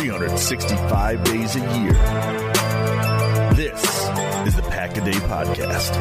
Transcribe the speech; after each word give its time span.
365 0.00 1.24
days 1.24 1.56
a 1.56 1.78
year. 1.78 1.92
This 3.52 3.82
is 4.46 4.56
the 4.56 4.62
Pack 4.70 4.96
a 4.96 5.04
Day 5.04 5.12
Podcast. 5.12 5.94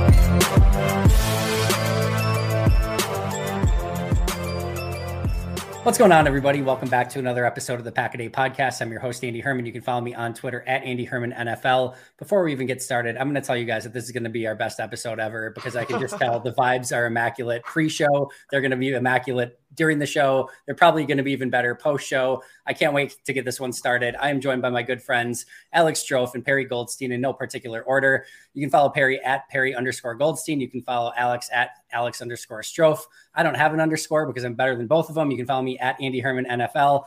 What's 5.83 5.97
going 5.97 6.14
on, 6.14 6.28
everybody? 6.28 6.61
Welcome 6.61 6.88
back 6.88 7.09
to 7.09 7.19
another 7.19 7.45
episode 7.45 7.80
of 7.80 7.83
the 7.83 7.91
Pack 7.91 8.16
a 8.16 8.17
Day 8.19 8.30
Podcast. 8.30 8.81
I'm 8.81 8.89
your 8.89 9.02
host, 9.02 9.22
Andy 9.25 9.41
Herman. 9.41 9.66
You 9.66 9.73
can 9.73 9.81
follow 9.81 10.00
me 10.00 10.16
on 10.16 10.34
Twitter 10.34 10.63
at 10.66 10.84
Andy 10.84 11.03
Herman 11.03 11.34
NFL. 11.34 11.95
Before 12.17 12.41
we 12.45 12.53
even 12.53 12.67
get 12.67 12.81
started, 12.81 13.17
I'm 13.17 13.30
going 13.30 13.41
to 13.41 13.45
tell 13.45 13.58
you 13.58 13.66
guys 13.66 13.84
that 13.84 13.91
this 13.91 14.06
is 14.06 14.12
going 14.12 14.24
to 14.24 14.29
be 14.29 14.47
our 14.47 14.56
best 14.56 14.79
episode 14.79 15.19
ever 15.19 15.50
because 15.50 15.75
I 15.75 15.84
can 15.84 16.00
just 16.00 16.18
tell 16.18 16.40
the 16.40 16.53
vibes 16.53 16.95
are 16.95 17.06
immaculate 17.06 17.63
pre-show. 17.63 18.31
They're 18.50 18.62
going 18.62 18.72
to 18.72 18.78
be 18.78 18.94
immaculate 18.94 19.59
during 19.75 20.00
the 20.00 20.06
show. 20.06 20.50
They're 20.66 20.75
probably 20.75 21.06
going 21.06 21.18
to 21.18 21.24
be 21.24 21.31
even 21.31 21.50
better 21.50 21.75
post 21.75 22.07
show. 22.07 22.44
I 22.66 22.74
can't 22.74 22.94
wait 22.94 23.18
to 23.25 23.34
get 23.34 23.46
this 23.46 23.59
one 23.59 23.72
started. 23.72 24.16
I 24.19 24.30
am 24.30 24.41
joined 24.41 24.62
by 24.62 24.69
my 24.69 24.84
good 24.84 25.02
friends, 25.02 25.46
Alex 25.74 26.03
Strofe 26.03 26.34
and 26.35 26.44
Perri 26.44 26.66
Goldstein 26.66 27.12
in 27.12 27.22
no 27.22 27.34
particular 27.34 27.81
order. 27.84 28.25
You 28.53 28.62
can 28.62 28.69
follow 28.69 28.90
Perri 28.90 29.24
at 29.24 29.47
Perri 29.50 29.75
underscore 29.75 30.16
Goldstein. 30.16 30.59
You 30.59 30.69
can 30.69 30.81
follow 30.81 31.12
Alex 31.16 31.50
at 31.53 31.72
Alex 31.91 32.22
underscore 32.22 32.62
Strofe. 32.62 33.02
I 33.35 33.44
don't 33.44 33.56
have 33.56 33.74
an 33.74 33.80
underscore 33.80 34.28
because 34.28 34.44
I'm 34.44 34.56
better 34.56 34.75
than 34.75 34.88
both 34.88 35.09
of 35.09 35.16
them. 35.16 35.31
You 35.31 35.38
can 35.38 35.46
follow 35.46 35.63
me 35.63 35.78
at 35.80 36.01
Andy 36.01 36.19
Herman 36.19 36.46
NFL. 36.46 37.06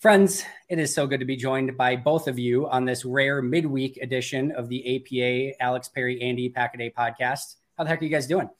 Friends, 0.00 0.44
it 0.68 0.78
is 0.78 0.94
so 0.94 1.06
good 1.06 1.20
to 1.20 1.26
be 1.26 1.36
joined 1.36 1.78
by 1.78 1.96
both 1.96 2.28
of 2.28 2.38
you 2.38 2.68
on 2.68 2.84
this 2.84 3.06
rare 3.06 3.40
midweek 3.40 3.96
edition 4.02 4.52
of 4.52 4.68
the 4.68 4.96
APA 4.96 5.62
Alex 5.62 5.88
Perri 5.88 6.20
Andy 6.20 6.50
Packaday 6.50 6.92
podcast. 6.92 7.56
How 7.78 7.84
the 7.84 7.88
heck 7.88 8.02
are 8.02 8.04
you 8.04 8.10
guys 8.10 8.26
doing? 8.26 8.50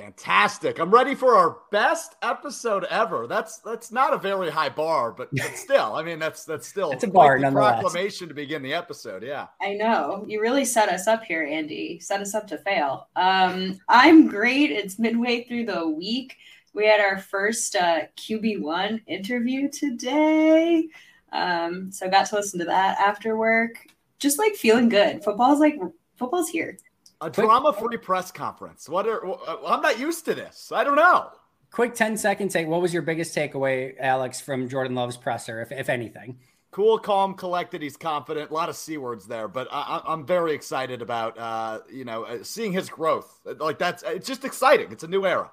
Fantastic. 0.00 0.78
I'm 0.78 0.90
ready 0.90 1.14
for 1.14 1.36
our 1.36 1.58
best 1.70 2.16
episode 2.22 2.84
ever. 2.84 3.26
That's 3.26 3.58
that's 3.58 3.92
not 3.92 4.14
a 4.14 4.16
very 4.16 4.48
high 4.48 4.70
bar, 4.70 5.12
but, 5.12 5.28
but 5.32 5.54
still, 5.56 5.94
I 5.94 6.02
mean 6.02 6.18
that's 6.18 6.46
that's 6.46 6.66
still 6.66 6.90
it's 6.92 7.04
a 7.04 7.06
bar 7.06 7.38
quite 7.38 7.50
the 7.50 7.54
proclamation 7.54 8.26
to 8.28 8.32
begin 8.34 8.62
the 8.62 8.72
episode. 8.72 9.22
Yeah. 9.22 9.48
I 9.60 9.74
know. 9.74 10.24
You 10.26 10.40
really 10.40 10.64
set 10.64 10.88
us 10.88 11.06
up 11.06 11.24
here, 11.24 11.42
Andy. 11.42 12.00
Set 12.00 12.22
us 12.22 12.34
up 12.34 12.46
to 12.48 12.56
fail. 12.56 13.08
Um, 13.14 13.78
I'm 13.90 14.26
great. 14.26 14.70
It's 14.70 14.98
midway 14.98 15.44
through 15.44 15.66
the 15.66 15.86
week. 15.86 16.38
We 16.72 16.86
had 16.86 17.00
our 17.00 17.18
first 17.18 17.76
uh, 17.76 18.04
QB1 18.16 19.02
interview 19.06 19.68
today. 19.68 20.88
Um, 21.30 21.92
so 21.92 22.06
I 22.06 22.08
got 22.08 22.24
to 22.28 22.36
listen 22.36 22.58
to 22.60 22.64
that 22.64 22.98
after 22.98 23.36
work. 23.36 23.86
Just 24.18 24.38
like 24.38 24.54
feeling 24.54 24.88
good. 24.88 25.22
Football's 25.22 25.60
like 25.60 25.78
football's 26.16 26.48
here. 26.48 26.78
A 27.22 27.28
drama-free 27.28 27.98
press 27.98 28.30
conference. 28.30 28.88
What 28.88 29.06
are? 29.06 29.22
I'm 29.66 29.82
not 29.82 29.98
used 29.98 30.24
to 30.24 30.34
this. 30.34 30.72
I 30.72 30.84
don't 30.84 30.96
know. 30.96 31.30
Quick 31.70 31.94
10 31.94 32.16
second 32.16 32.48
take. 32.48 32.66
What 32.66 32.80
was 32.80 32.92
your 32.92 33.02
biggest 33.02 33.36
takeaway, 33.36 33.94
Alex, 34.00 34.40
from 34.40 34.68
Jordan 34.68 34.94
Love's 34.94 35.16
presser, 35.16 35.60
if, 35.60 35.70
if 35.70 35.88
anything? 35.88 36.38
Cool, 36.72 36.98
calm, 36.98 37.34
collected. 37.34 37.82
He's 37.82 37.96
confident. 37.96 38.50
A 38.50 38.54
lot 38.54 38.68
of 38.68 38.76
c 38.76 38.96
words 38.96 39.26
there, 39.26 39.48
but 39.48 39.68
I, 39.70 40.02
am 40.06 40.24
very 40.24 40.52
excited 40.52 41.02
about 41.02 41.36
uh, 41.36 41.80
you 41.92 42.04
know 42.04 42.24
uh, 42.24 42.42
seeing 42.42 42.72
his 42.72 42.88
growth. 42.88 43.40
Like 43.44 43.78
that's 43.78 44.04
it's 44.04 44.26
just 44.26 44.44
exciting. 44.44 44.92
It's 44.92 45.02
a 45.02 45.08
new 45.08 45.26
era. 45.26 45.50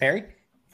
Perri. 0.00 0.24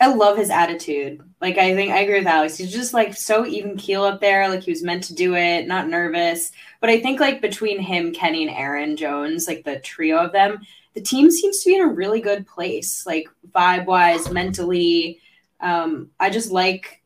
I 0.00 0.06
love 0.06 0.38
his 0.38 0.50
attitude. 0.50 1.21
Like 1.41 1.59
I 1.59 1.75
think 1.75 1.93
I 1.93 2.00
agree 2.00 2.19
with 2.19 2.27
Alex. 2.27 2.56
He's 2.56 2.72
just 2.72 2.94
like 2.94 3.15
so 3.15 3.44
even 3.47 3.77
keel 3.77 4.03
up 4.03 4.21
there. 4.21 4.49
Like 4.49 4.62
he 4.62 4.71
was 4.71 4.83
meant 4.83 5.05
to 5.05 5.15
do 5.15 5.34
it, 5.34 5.66
not 5.66 5.88
nervous. 5.88 6.53
But 6.81 6.91
I 6.91 7.00
think 7.00 7.21
like 7.21 7.43
between 7.43 7.78
him, 7.78 8.12
Kenny, 8.12 8.47
and 8.47 8.56
Aaron 8.56 8.97
Jones, 8.97 9.47
like 9.47 9.65
the 9.65 9.78
trio 9.81 10.16
of 10.19 10.33
them, 10.33 10.61
the 10.94 11.03
team 11.03 11.31
seems 11.31 11.62
to 11.62 11.71
be 11.71 11.77
in 11.77 11.83
a 11.83 11.87
really 11.87 12.21
good 12.21 12.47
place, 12.47 13.05
like 13.06 13.28
vibe 13.55 13.84
wise, 13.87 14.31
mentally. 14.31 15.21
Um, 15.61 16.11
I 16.19 16.31
just 16.31 16.50
like. 16.50 16.97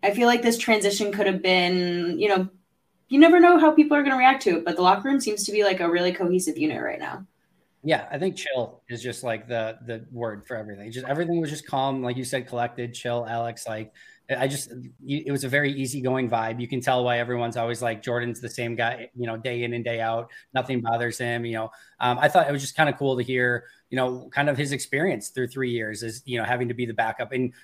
I 0.00 0.12
feel 0.12 0.28
like 0.28 0.42
this 0.42 0.58
transition 0.58 1.10
could 1.10 1.26
have 1.26 1.42
been, 1.42 2.20
you 2.20 2.28
know, 2.28 2.48
you 3.08 3.18
never 3.18 3.40
know 3.40 3.58
how 3.58 3.72
people 3.72 3.96
are 3.96 4.02
going 4.02 4.12
to 4.12 4.18
react 4.18 4.42
to 4.42 4.58
it, 4.58 4.64
but 4.64 4.76
the 4.76 4.82
locker 4.82 5.08
room 5.08 5.20
seems 5.20 5.42
to 5.44 5.52
be 5.52 5.64
like 5.64 5.80
a 5.80 5.90
really 5.90 6.12
cohesive 6.12 6.56
unit 6.56 6.80
right 6.80 7.00
now. 7.00 7.26
Yeah, 7.84 8.08
I 8.10 8.18
think 8.18 8.36
chill 8.36 8.82
is 8.88 9.02
just 9.02 9.22
like 9.22 9.46
the 9.46 9.78
the 9.86 10.04
word 10.10 10.46
for 10.46 10.56
everything. 10.56 10.90
Just 10.90 11.06
everything 11.06 11.40
was 11.40 11.50
just 11.50 11.66
calm, 11.66 12.02
like 12.02 12.16
you 12.16 12.24
said, 12.24 12.48
collected, 12.48 12.92
chill. 12.92 13.24
Alex, 13.28 13.68
like 13.68 13.92
I 14.36 14.48
just 14.48 14.72
it 15.06 15.30
was 15.30 15.44
a 15.44 15.48
very 15.48 15.72
easygoing 15.72 16.28
vibe. 16.28 16.60
You 16.60 16.66
can 16.66 16.80
tell 16.80 17.04
why 17.04 17.18
everyone's 17.18 17.56
always 17.56 17.80
like 17.80 18.02
Jordan's 18.02 18.40
the 18.40 18.48
same 18.48 18.74
guy, 18.74 19.08
you 19.16 19.26
know, 19.26 19.36
day 19.36 19.62
in 19.62 19.74
and 19.74 19.84
day 19.84 20.00
out. 20.00 20.30
Nothing 20.52 20.80
bothers 20.80 21.18
him. 21.18 21.44
You 21.46 21.54
know, 21.54 21.70
um, 22.00 22.18
I 22.18 22.28
thought 22.28 22.48
it 22.48 22.52
was 22.52 22.62
just 22.62 22.76
kind 22.76 22.88
of 22.88 22.98
cool 22.98 23.16
to 23.16 23.22
hear, 23.22 23.64
you 23.90 23.96
know, 23.96 24.28
kind 24.32 24.48
of 24.50 24.58
his 24.58 24.72
experience 24.72 25.28
through 25.28 25.48
three 25.48 25.70
years 25.70 26.02
is 26.02 26.22
you 26.26 26.38
know 26.38 26.44
having 26.44 26.68
to 26.68 26.74
be 26.74 26.84
the 26.84 26.94
backup, 26.94 27.30
and 27.32 27.54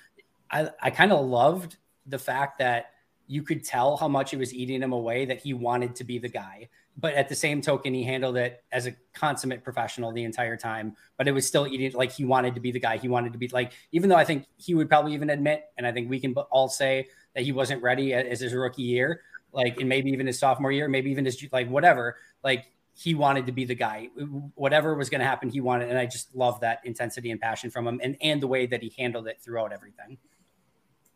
I 0.49 0.69
I 0.81 0.91
kind 0.91 1.11
of 1.11 1.25
loved 1.25 1.75
the 2.07 2.19
fact 2.19 2.59
that 2.59 2.91
you 3.27 3.43
could 3.43 3.63
tell 3.63 3.97
how 3.97 4.07
much 4.07 4.33
it 4.33 4.37
was 4.37 4.53
eating 4.53 4.81
him 4.81 4.93
away 4.93 5.25
that 5.25 5.41
he 5.41 5.53
wanted 5.53 5.95
to 5.95 6.03
be 6.03 6.19
the 6.19 6.29
guy 6.29 6.69
but 6.97 7.13
at 7.13 7.27
the 7.27 7.35
same 7.35 7.61
token, 7.61 7.93
he 7.93 8.03
handled 8.03 8.37
it 8.37 8.63
as 8.71 8.87
a 8.87 8.95
consummate 9.13 9.63
professional 9.63 10.11
the 10.11 10.23
entire 10.23 10.55
time. 10.55 10.95
But 11.17 11.27
it 11.27 11.33
was 11.33 11.45
still 11.45 11.67
eating 11.67 11.91
like 11.93 12.11
he 12.11 12.23
wanted 12.23 12.55
to 12.55 12.61
be 12.61 12.71
the 12.71 12.79
guy. 12.79 12.97
He 12.97 13.09
wanted 13.09 13.33
to 13.33 13.39
be 13.39 13.47
like, 13.49 13.73
even 13.91 14.09
though 14.09 14.15
I 14.15 14.23
think 14.23 14.45
he 14.57 14.75
would 14.75 14.87
probably 14.87 15.13
even 15.13 15.29
admit, 15.29 15.65
and 15.77 15.85
I 15.85 15.91
think 15.91 16.09
we 16.09 16.19
can 16.19 16.33
all 16.33 16.69
say 16.69 17.07
that 17.33 17.43
he 17.43 17.51
wasn't 17.51 17.83
ready 17.83 18.13
as 18.13 18.39
his 18.39 18.53
rookie 18.53 18.83
year, 18.83 19.21
like, 19.51 19.79
and 19.79 19.89
maybe 19.89 20.09
even 20.11 20.27
his 20.27 20.39
sophomore 20.39 20.71
year, 20.71 20.87
maybe 20.87 21.11
even 21.11 21.25
his 21.25 21.45
like 21.51 21.69
whatever. 21.69 22.15
Like 22.43 22.65
he 22.93 23.13
wanted 23.13 23.45
to 23.47 23.51
be 23.51 23.65
the 23.65 23.75
guy. 23.75 24.09
Whatever 24.55 24.95
was 24.95 25.09
going 25.09 25.19
to 25.19 25.27
happen, 25.27 25.49
he 25.49 25.59
wanted, 25.59 25.89
and 25.89 25.97
I 25.97 26.05
just 26.05 26.33
love 26.33 26.61
that 26.61 26.79
intensity 26.85 27.31
and 27.31 27.41
passion 27.41 27.69
from 27.69 27.87
him, 27.87 27.99
and 28.01 28.15
and 28.21 28.41
the 28.41 28.47
way 28.47 28.67
that 28.67 28.81
he 28.81 28.93
handled 28.97 29.27
it 29.27 29.41
throughout 29.41 29.73
everything. 29.73 30.17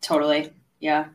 Totally, 0.02 0.52
yeah. 0.78 1.06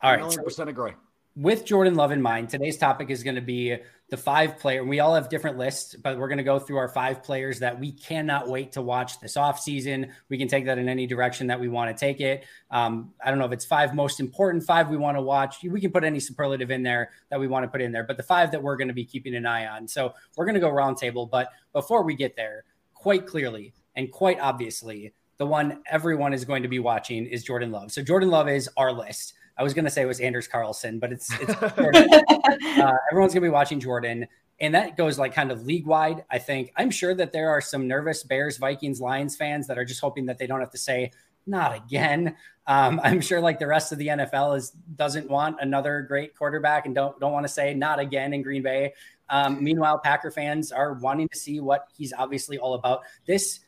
All 0.00 0.10
right, 0.10 0.20
100% 0.20 0.66
agree 0.66 0.92
with 1.34 1.64
Jordan 1.64 1.94
Love 1.94 2.12
in 2.12 2.20
mind, 2.20 2.50
today's 2.50 2.76
topic 2.76 3.10
is 3.10 3.22
going 3.22 3.36
to 3.36 3.40
be 3.42 3.76
the 4.10 4.16
five 4.18 4.58
player. 4.58 4.84
We 4.84 5.00
all 5.00 5.14
have 5.14 5.30
different 5.30 5.56
lists, 5.56 5.94
but 5.94 6.18
we're 6.18 6.28
going 6.28 6.38
to 6.38 6.44
go 6.44 6.58
through 6.58 6.76
our 6.76 6.88
five 6.88 7.22
players 7.22 7.60
that 7.60 7.80
we 7.80 7.92
cannot 7.92 8.48
wait 8.48 8.72
to 8.72 8.82
watch 8.82 9.18
this 9.20 9.36
offseason. 9.36 10.10
We 10.28 10.36
can 10.36 10.48
take 10.48 10.66
that 10.66 10.76
in 10.76 10.88
any 10.88 11.06
direction 11.06 11.46
that 11.46 11.58
we 11.58 11.68
want 11.68 11.96
to 11.96 11.98
take 11.98 12.20
it. 12.20 12.44
Um, 12.70 13.14
I 13.24 13.30
don't 13.30 13.38
know 13.38 13.46
if 13.46 13.52
it's 13.52 13.64
five 13.64 13.94
most 13.94 14.20
important 14.20 14.64
five 14.64 14.90
we 14.90 14.98
want 14.98 15.16
to 15.16 15.22
watch. 15.22 15.62
We 15.62 15.80
can 15.80 15.90
put 15.90 16.04
any 16.04 16.20
superlative 16.20 16.70
in 16.70 16.82
there 16.82 17.10
that 17.30 17.40
we 17.40 17.46
want 17.46 17.64
to 17.64 17.68
put 17.68 17.80
in 17.80 17.92
there, 17.92 18.04
but 18.04 18.18
the 18.18 18.22
five 18.22 18.50
that 18.50 18.62
we're 18.62 18.76
going 18.76 18.88
to 18.88 18.94
be 18.94 19.06
keeping 19.06 19.34
an 19.34 19.46
eye 19.46 19.66
on. 19.66 19.88
So 19.88 20.12
we're 20.36 20.44
going 20.44 20.56
to 20.56 20.60
go 20.60 20.70
roundtable. 20.70 21.30
But 21.30 21.48
before 21.72 22.02
we 22.02 22.14
get 22.14 22.36
there, 22.36 22.64
quite 22.92 23.26
clearly 23.26 23.72
and 23.96 24.12
quite 24.12 24.38
obviously, 24.38 25.14
the 25.38 25.46
one 25.46 25.82
everyone 25.90 26.34
is 26.34 26.44
going 26.44 26.62
to 26.62 26.68
be 26.68 26.78
watching 26.78 27.24
is 27.24 27.42
Jordan 27.42 27.72
Love. 27.72 27.90
So 27.90 28.02
Jordan 28.02 28.28
Love 28.28 28.48
is 28.48 28.68
our 28.76 28.92
list. 28.92 29.32
I 29.56 29.62
was 29.62 29.74
going 29.74 29.84
to 29.84 29.90
say 29.90 30.02
it 30.02 30.06
was 30.06 30.20
Anders 30.20 30.48
Carlson, 30.48 30.98
but 30.98 31.12
it's, 31.12 31.30
it's 31.40 31.50
uh, 31.62 32.92
everyone's 33.10 33.34
going 33.34 33.34
to 33.34 33.40
be 33.40 33.48
watching 33.48 33.80
Jordan. 33.80 34.26
And 34.60 34.74
that 34.74 34.96
goes 34.96 35.18
like 35.18 35.34
kind 35.34 35.50
of 35.50 35.64
league 35.64 35.86
wide. 35.86 36.24
I 36.30 36.38
think 36.38 36.72
I'm 36.76 36.90
sure 36.90 37.14
that 37.14 37.32
there 37.32 37.50
are 37.50 37.60
some 37.60 37.88
nervous 37.88 38.22
Bears, 38.22 38.58
Vikings, 38.58 39.00
Lions 39.00 39.36
fans 39.36 39.66
that 39.66 39.78
are 39.78 39.84
just 39.84 40.00
hoping 40.00 40.26
that 40.26 40.38
they 40.38 40.46
don't 40.46 40.60
have 40.60 40.70
to 40.70 40.78
say, 40.78 41.10
not 41.46 41.74
again. 41.74 42.36
Um, 42.66 43.00
I'm 43.02 43.20
sure 43.20 43.40
like 43.40 43.58
the 43.58 43.66
rest 43.66 43.90
of 43.90 43.98
the 43.98 44.06
NFL 44.08 44.56
is 44.56 44.70
doesn't 44.94 45.28
want 45.28 45.56
another 45.60 46.02
great 46.02 46.36
quarterback 46.36 46.86
and 46.86 46.94
don't 46.94 47.18
don't 47.18 47.32
want 47.32 47.44
to 47.44 47.52
say 47.52 47.74
not 47.74 47.98
again 47.98 48.32
in 48.32 48.42
Green 48.42 48.62
Bay. 48.62 48.94
Um, 49.28 49.62
meanwhile, 49.64 49.98
Packer 49.98 50.30
fans 50.30 50.70
are 50.70 50.92
wanting 50.94 51.28
to 51.30 51.38
see 51.38 51.58
what 51.58 51.88
he's 51.96 52.12
obviously 52.16 52.58
all 52.58 52.74
about. 52.74 53.02
This 53.26 53.60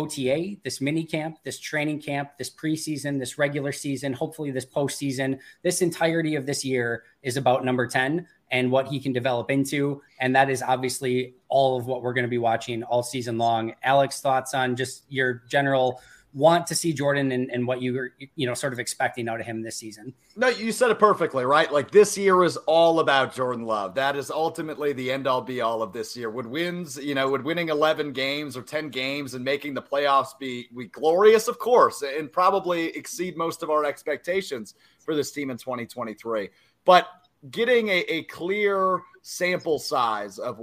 OTA, 0.00 0.56
this 0.64 0.80
mini 0.80 1.04
camp, 1.04 1.38
this 1.44 1.58
training 1.58 2.00
camp, 2.00 2.30
this 2.38 2.50
preseason, 2.50 3.18
this 3.18 3.38
regular 3.38 3.72
season, 3.72 4.12
hopefully 4.12 4.50
this 4.50 4.64
postseason, 4.64 5.38
this 5.62 5.82
entirety 5.82 6.36
of 6.36 6.46
this 6.46 6.64
year 6.64 7.04
is 7.22 7.36
about 7.36 7.64
number 7.64 7.86
10 7.86 8.26
and 8.50 8.70
what 8.70 8.88
he 8.88 8.98
can 8.98 9.12
develop 9.12 9.50
into. 9.50 10.00
And 10.18 10.34
that 10.34 10.48
is 10.48 10.62
obviously 10.62 11.34
all 11.48 11.78
of 11.78 11.86
what 11.86 12.02
we're 12.02 12.14
going 12.14 12.24
to 12.24 12.30
be 12.30 12.38
watching 12.38 12.82
all 12.82 13.02
season 13.02 13.36
long. 13.36 13.74
Alex, 13.82 14.20
thoughts 14.20 14.54
on 14.54 14.74
just 14.74 15.04
your 15.08 15.42
general 15.48 16.00
want 16.32 16.66
to 16.68 16.74
see 16.74 16.92
Jordan 16.92 17.32
and, 17.32 17.50
and 17.50 17.66
what 17.66 17.82
you 17.82 17.94
were, 17.94 18.12
you 18.36 18.46
know, 18.46 18.54
sort 18.54 18.72
of 18.72 18.78
expecting 18.78 19.28
out 19.28 19.40
of 19.40 19.46
him 19.46 19.62
this 19.62 19.76
season. 19.76 20.14
No, 20.36 20.48
you 20.48 20.70
said 20.70 20.90
it 20.90 20.98
perfectly, 20.98 21.44
right? 21.44 21.72
Like 21.72 21.90
this 21.90 22.16
year 22.16 22.44
is 22.44 22.56
all 22.58 23.00
about 23.00 23.34
Jordan 23.34 23.64
Love. 23.64 23.94
That 23.94 24.16
is 24.16 24.30
ultimately 24.30 24.92
the 24.92 25.10
end 25.10 25.26
all 25.26 25.42
be 25.42 25.60
all 25.60 25.82
of 25.82 25.92
this 25.92 26.16
year. 26.16 26.30
Would 26.30 26.46
wins, 26.46 26.96
you 26.96 27.14
know, 27.14 27.28
would 27.30 27.44
winning 27.44 27.68
11 27.68 28.12
games 28.12 28.56
or 28.56 28.62
10 28.62 28.90
games 28.90 29.34
and 29.34 29.44
making 29.44 29.74
the 29.74 29.82
playoffs 29.82 30.38
be, 30.38 30.68
be 30.76 30.86
glorious, 30.86 31.48
of 31.48 31.58
course, 31.58 32.02
and 32.02 32.30
probably 32.32 32.88
exceed 32.96 33.36
most 33.36 33.62
of 33.62 33.70
our 33.70 33.84
expectations 33.84 34.74
for 35.00 35.14
this 35.14 35.32
team 35.32 35.50
in 35.50 35.56
2023. 35.56 36.48
But 36.84 37.08
getting 37.50 37.88
a, 37.88 38.00
a 38.08 38.24
clear 38.24 39.00
sample 39.22 39.78
size 39.78 40.38
of, 40.38 40.60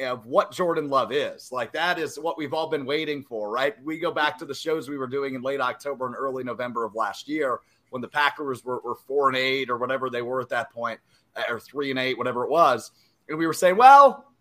of 0.00 0.26
what 0.26 0.52
Jordan 0.52 0.88
Love 0.88 1.12
is. 1.12 1.50
Like 1.52 1.72
that 1.72 1.98
is 1.98 2.18
what 2.18 2.38
we've 2.38 2.54
all 2.54 2.68
been 2.68 2.86
waiting 2.86 3.22
for, 3.22 3.50
right? 3.50 3.74
We 3.82 3.98
go 3.98 4.10
back 4.10 4.38
to 4.38 4.46
the 4.46 4.54
shows 4.54 4.88
we 4.88 4.98
were 4.98 5.06
doing 5.06 5.34
in 5.34 5.42
late 5.42 5.60
October 5.60 6.06
and 6.06 6.14
early 6.14 6.44
November 6.44 6.84
of 6.84 6.94
last 6.94 7.28
year 7.28 7.60
when 7.90 8.02
the 8.02 8.08
Packers 8.08 8.64
were, 8.64 8.80
were 8.80 8.94
four 8.94 9.28
and 9.28 9.36
eight 9.36 9.70
or 9.70 9.78
whatever 9.78 10.10
they 10.10 10.22
were 10.22 10.40
at 10.40 10.48
that 10.48 10.72
point, 10.72 10.98
uh, 11.36 11.42
or 11.48 11.60
three 11.60 11.90
and 11.90 11.98
eight, 11.98 12.18
whatever 12.18 12.44
it 12.44 12.50
was. 12.50 12.90
And 13.28 13.38
we 13.38 13.46
were 13.46 13.52
saying, 13.52 13.76
well, 13.76 14.32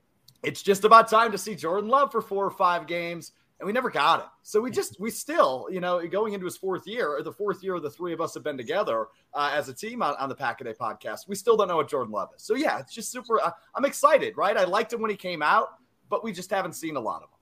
it's 0.42 0.62
just 0.62 0.84
about 0.84 1.08
time 1.08 1.32
to 1.32 1.38
see 1.38 1.56
Jordan 1.56 1.90
Love 1.90 2.12
for 2.12 2.22
four 2.22 2.46
or 2.46 2.52
five 2.52 2.88
games 2.88 3.32
and 3.64 3.68
we 3.68 3.72
never 3.72 3.90
got 3.90 4.20
it. 4.20 4.26
So 4.42 4.60
we 4.60 4.72
just 4.72 5.00
we 5.00 5.10
still, 5.10 5.70
you 5.72 5.80
know, 5.80 6.06
going 6.06 6.34
into 6.34 6.46
his 6.46 6.58
fourth 6.58 6.86
year, 6.86 7.16
or 7.16 7.24
the 7.24 7.32
fourth 7.32 7.64
year 7.64 7.76
of 7.76 7.82
the 7.82 7.90
three 7.90 8.12
of 8.12 8.20
us 8.20 8.34
have 8.34 8.44
been 8.44 8.58
together 8.58 9.08
uh, 9.34 9.52
as 9.54 9.70
a 9.70 9.74
team 9.74 10.04
on, 10.04 10.16
on 10.16 10.28
the 10.28 10.36
Pack 10.36 10.60
a 10.60 10.66
Day 10.66 10.74
podcast. 10.74 11.30
We 11.30 11.36
still 11.36 11.56
don't 11.56 11.70
know 11.70 11.78
what 11.78 11.88
Jordan 11.88 12.12
Love 12.12 12.32
is. 12.36 12.44
So 12.44 12.56
yeah, 12.56 12.80
it's 12.80 12.94
just 12.94 13.10
super. 13.10 13.40
Uh, 13.40 13.52
I'm 13.74 13.86
excited, 13.86 14.36
right? 14.36 14.58
I 14.58 14.66
liked 14.66 14.92
him 14.92 15.00
when 15.00 15.12
he 15.12 15.16
came 15.16 15.42
out, 15.42 15.70
but 16.10 16.26
we 16.26 16.34
just 16.34 16.52
haven't 16.52 16.74
seen 16.74 16.98
a 16.98 17.00
lot 17.00 17.24
of 17.24 17.30
him. 17.30 17.38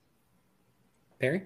Perri. 1.18 1.42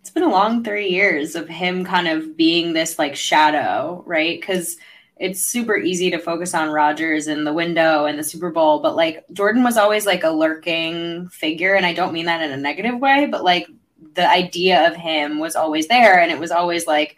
It's 0.00 0.10
been 0.10 0.22
a 0.22 0.30
long 0.30 0.64
three 0.64 0.88
years 0.88 1.34
of 1.34 1.46
him 1.50 1.84
kind 1.84 2.08
of 2.08 2.34
being 2.34 2.72
this 2.72 2.98
like 2.98 3.14
shadow, 3.14 4.02
right? 4.06 4.40
Because 4.40 4.78
it's 5.22 5.40
super 5.40 5.76
easy 5.76 6.10
to 6.10 6.18
focus 6.18 6.54
on 6.54 6.70
Rodgers 6.70 7.28
and 7.28 7.46
the 7.46 7.52
window 7.52 8.06
and 8.06 8.18
the 8.18 8.24
Super 8.24 8.50
Bowl, 8.50 8.80
but 8.80 8.96
like 8.96 9.24
Jordan 9.32 9.62
was 9.62 9.76
always 9.76 10.06
like 10.06 10.24
a 10.24 10.30
lurking 10.30 11.28
figure. 11.28 11.74
And 11.74 11.86
I 11.86 11.92
don't 11.92 12.12
mean 12.12 12.26
that 12.26 12.42
in 12.42 12.50
a 12.50 12.56
negative 12.56 12.98
way, 12.98 13.26
but 13.26 13.44
like 13.44 13.68
the 14.14 14.28
idea 14.28 14.88
of 14.88 14.96
him 14.96 15.38
was 15.38 15.56
always 15.56 15.88
there. 15.88 16.20
And 16.20 16.30
it 16.30 16.38
was 16.38 16.50
always 16.50 16.86
like, 16.86 17.16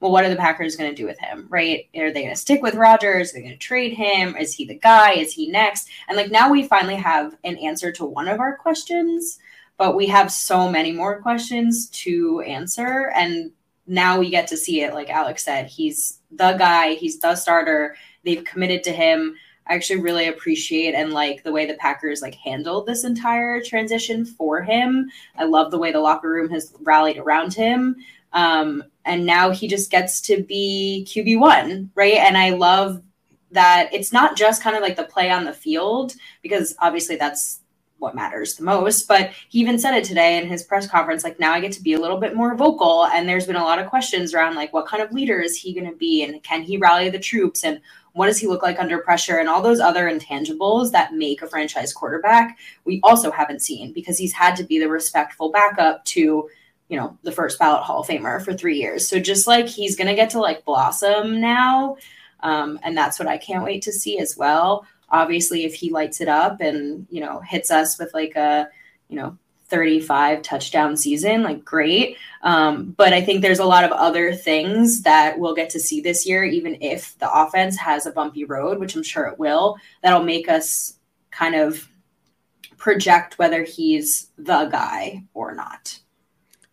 well, 0.00 0.12
what 0.12 0.24
are 0.24 0.28
the 0.28 0.36
Packers 0.36 0.76
going 0.76 0.90
to 0.90 0.96
do 0.96 1.06
with 1.06 1.18
him? 1.18 1.46
Right? 1.48 1.88
Are 1.96 2.12
they 2.12 2.22
going 2.22 2.34
to 2.34 2.40
stick 2.40 2.62
with 2.62 2.74
Rodgers? 2.74 3.30
Are 3.30 3.34
they 3.34 3.40
going 3.42 3.52
to 3.52 3.58
trade 3.58 3.94
him? 3.94 4.36
Is 4.36 4.52
he 4.52 4.64
the 4.64 4.78
guy? 4.78 5.12
Is 5.12 5.32
he 5.32 5.48
next? 5.48 5.88
And 6.08 6.16
like 6.16 6.30
now 6.30 6.50
we 6.50 6.68
finally 6.68 6.96
have 6.96 7.36
an 7.44 7.56
answer 7.58 7.90
to 7.92 8.04
one 8.04 8.28
of 8.28 8.40
our 8.40 8.56
questions, 8.56 9.38
but 9.78 9.96
we 9.96 10.06
have 10.06 10.30
so 10.30 10.70
many 10.70 10.92
more 10.92 11.20
questions 11.22 11.88
to 11.90 12.40
answer. 12.42 13.10
And 13.14 13.52
now 13.86 14.18
we 14.18 14.30
get 14.30 14.48
to 14.48 14.56
see 14.56 14.82
it. 14.82 14.94
Like 14.94 15.10
Alex 15.10 15.44
said, 15.44 15.66
he's 15.66 16.18
the 16.30 16.52
guy, 16.54 16.94
he's 16.94 17.18
the 17.18 17.34
starter. 17.34 17.96
They've 18.24 18.44
committed 18.44 18.84
to 18.84 18.92
him. 18.92 19.36
I 19.68 19.74
actually 19.74 20.00
really 20.00 20.28
appreciate 20.28 20.94
and 20.94 21.12
like 21.12 21.42
the 21.42 21.52
way 21.52 21.66
the 21.66 21.74
Packers 21.74 22.22
like 22.22 22.34
handled 22.34 22.86
this 22.86 23.04
entire 23.04 23.60
transition 23.60 24.24
for 24.24 24.62
him. 24.62 25.10
I 25.36 25.44
love 25.44 25.70
the 25.70 25.78
way 25.78 25.92
the 25.92 26.00
locker 26.00 26.30
room 26.30 26.50
has 26.50 26.74
rallied 26.82 27.18
around 27.18 27.54
him. 27.54 27.96
Um, 28.32 28.84
and 29.04 29.24
now 29.24 29.50
he 29.50 29.66
just 29.66 29.90
gets 29.90 30.20
to 30.22 30.42
be 30.42 31.06
QB1, 31.08 31.90
right? 31.94 32.18
And 32.18 32.36
I 32.36 32.50
love 32.50 33.02
that 33.52 33.88
it's 33.92 34.12
not 34.12 34.36
just 34.36 34.62
kind 34.62 34.76
of 34.76 34.82
like 34.82 34.96
the 34.96 35.04
play 35.04 35.30
on 35.30 35.44
the 35.44 35.52
field, 35.52 36.14
because 36.42 36.74
obviously 36.80 37.16
that's 37.16 37.60
what 37.98 38.14
matters 38.14 38.54
the 38.54 38.64
most. 38.64 39.08
But 39.08 39.30
he 39.48 39.60
even 39.60 39.78
said 39.78 39.94
it 39.94 40.04
today 40.04 40.38
in 40.38 40.46
his 40.46 40.62
press 40.62 40.86
conference 40.86 41.24
like, 41.24 41.40
now 41.40 41.52
I 41.52 41.60
get 41.60 41.72
to 41.72 41.82
be 41.82 41.94
a 41.94 42.00
little 42.00 42.18
bit 42.18 42.34
more 42.34 42.54
vocal. 42.54 43.06
And 43.06 43.28
there's 43.28 43.46
been 43.46 43.56
a 43.56 43.64
lot 43.64 43.78
of 43.78 43.88
questions 43.88 44.34
around 44.34 44.54
like, 44.54 44.72
what 44.72 44.86
kind 44.86 45.02
of 45.02 45.12
leader 45.12 45.40
is 45.40 45.56
he 45.56 45.72
going 45.72 45.90
to 45.90 45.96
be? 45.96 46.22
And 46.22 46.42
can 46.42 46.62
he 46.62 46.76
rally 46.76 47.08
the 47.08 47.18
troops? 47.18 47.64
And 47.64 47.80
what 48.16 48.28
does 48.28 48.38
he 48.38 48.46
look 48.46 48.62
like 48.62 48.80
under 48.80 48.96
pressure? 48.98 49.36
And 49.36 49.46
all 49.46 49.60
those 49.60 49.78
other 49.78 50.10
intangibles 50.10 50.90
that 50.92 51.12
make 51.12 51.42
a 51.42 51.46
franchise 51.46 51.92
quarterback, 51.92 52.58
we 52.86 52.98
also 53.04 53.30
haven't 53.30 53.60
seen 53.60 53.92
because 53.92 54.16
he's 54.16 54.32
had 54.32 54.56
to 54.56 54.64
be 54.64 54.78
the 54.78 54.88
respectful 54.88 55.50
backup 55.50 56.02
to, 56.06 56.48
you 56.88 56.98
know, 56.98 57.18
the 57.24 57.32
first 57.32 57.58
ballot 57.58 57.82
Hall 57.82 58.00
of 58.00 58.06
Famer 58.06 58.42
for 58.42 58.54
three 58.54 58.78
years. 58.78 59.06
So 59.06 59.20
just 59.20 59.46
like 59.46 59.66
he's 59.66 59.96
to 59.96 60.14
get 60.14 60.30
to 60.30 60.40
like 60.40 60.64
blossom 60.64 61.42
now. 61.42 61.98
Um, 62.40 62.80
and 62.82 62.96
that's 62.96 63.18
what 63.18 63.28
I 63.28 63.36
can't 63.36 63.64
wait 63.64 63.82
to 63.82 63.92
see 63.92 64.18
as 64.18 64.34
well. 64.34 64.86
Obviously, 65.10 65.66
if 65.66 65.74
he 65.74 65.90
lights 65.90 66.22
it 66.22 66.28
up 66.28 66.62
and, 66.62 67.06
you 67.10 67.20
know, 67.20 67.40
hits 67.40 67.70
us 67.70 67.98
with 67.98 68.14
like 68.14 68.34
a, 68.34 68.66
you 69.10 69.16
know, 69.16 69.36
35 69.68 70.42
touchdown 70.42 70.96
season, 70.96 71.42
like 71.42 71.64
great. 71.64 72.16
Um, 72.42 72.94
but 72.96 73.12
I 73.12 73.20
think 73.20 73.42
there's 73.42 73.58
a 73.58 73.64
lot 73.64 73.84
of 73.84 73.90
other 73.92 74.34
things 74.34 75.02
that 75.02 75.38
we'll 75.38 75.54
get 75.54 75.70
to 75.70 75.80
see 75.80 76.00
this 76.00 76.26
year, 76.26 76.44
even 76.44 76.78
if 76.80 77.18
the 77.18 77.32
offense 77.32 77.76
has 77.78 78.06
a 78.06 78.12
bumpy 78.12 78.44
road, 78.44 78.78
which 78.78 78.94
I'm 78.94 79.02
sure 79.02 79.26
it 79.26 79.38
will, 79.38 79.76
that'll 80.02 80.22
make 80.22 80.48
us 80.48 80.94
kind 81.30 81.54
of 81.54 81.88
project 82.76 83.38
whether 83.38 83.64
he's 83.64 84.30
the 84.38 84.66
guy 84.66 85.24
or 85.34 85.54
not. 85.54 85.98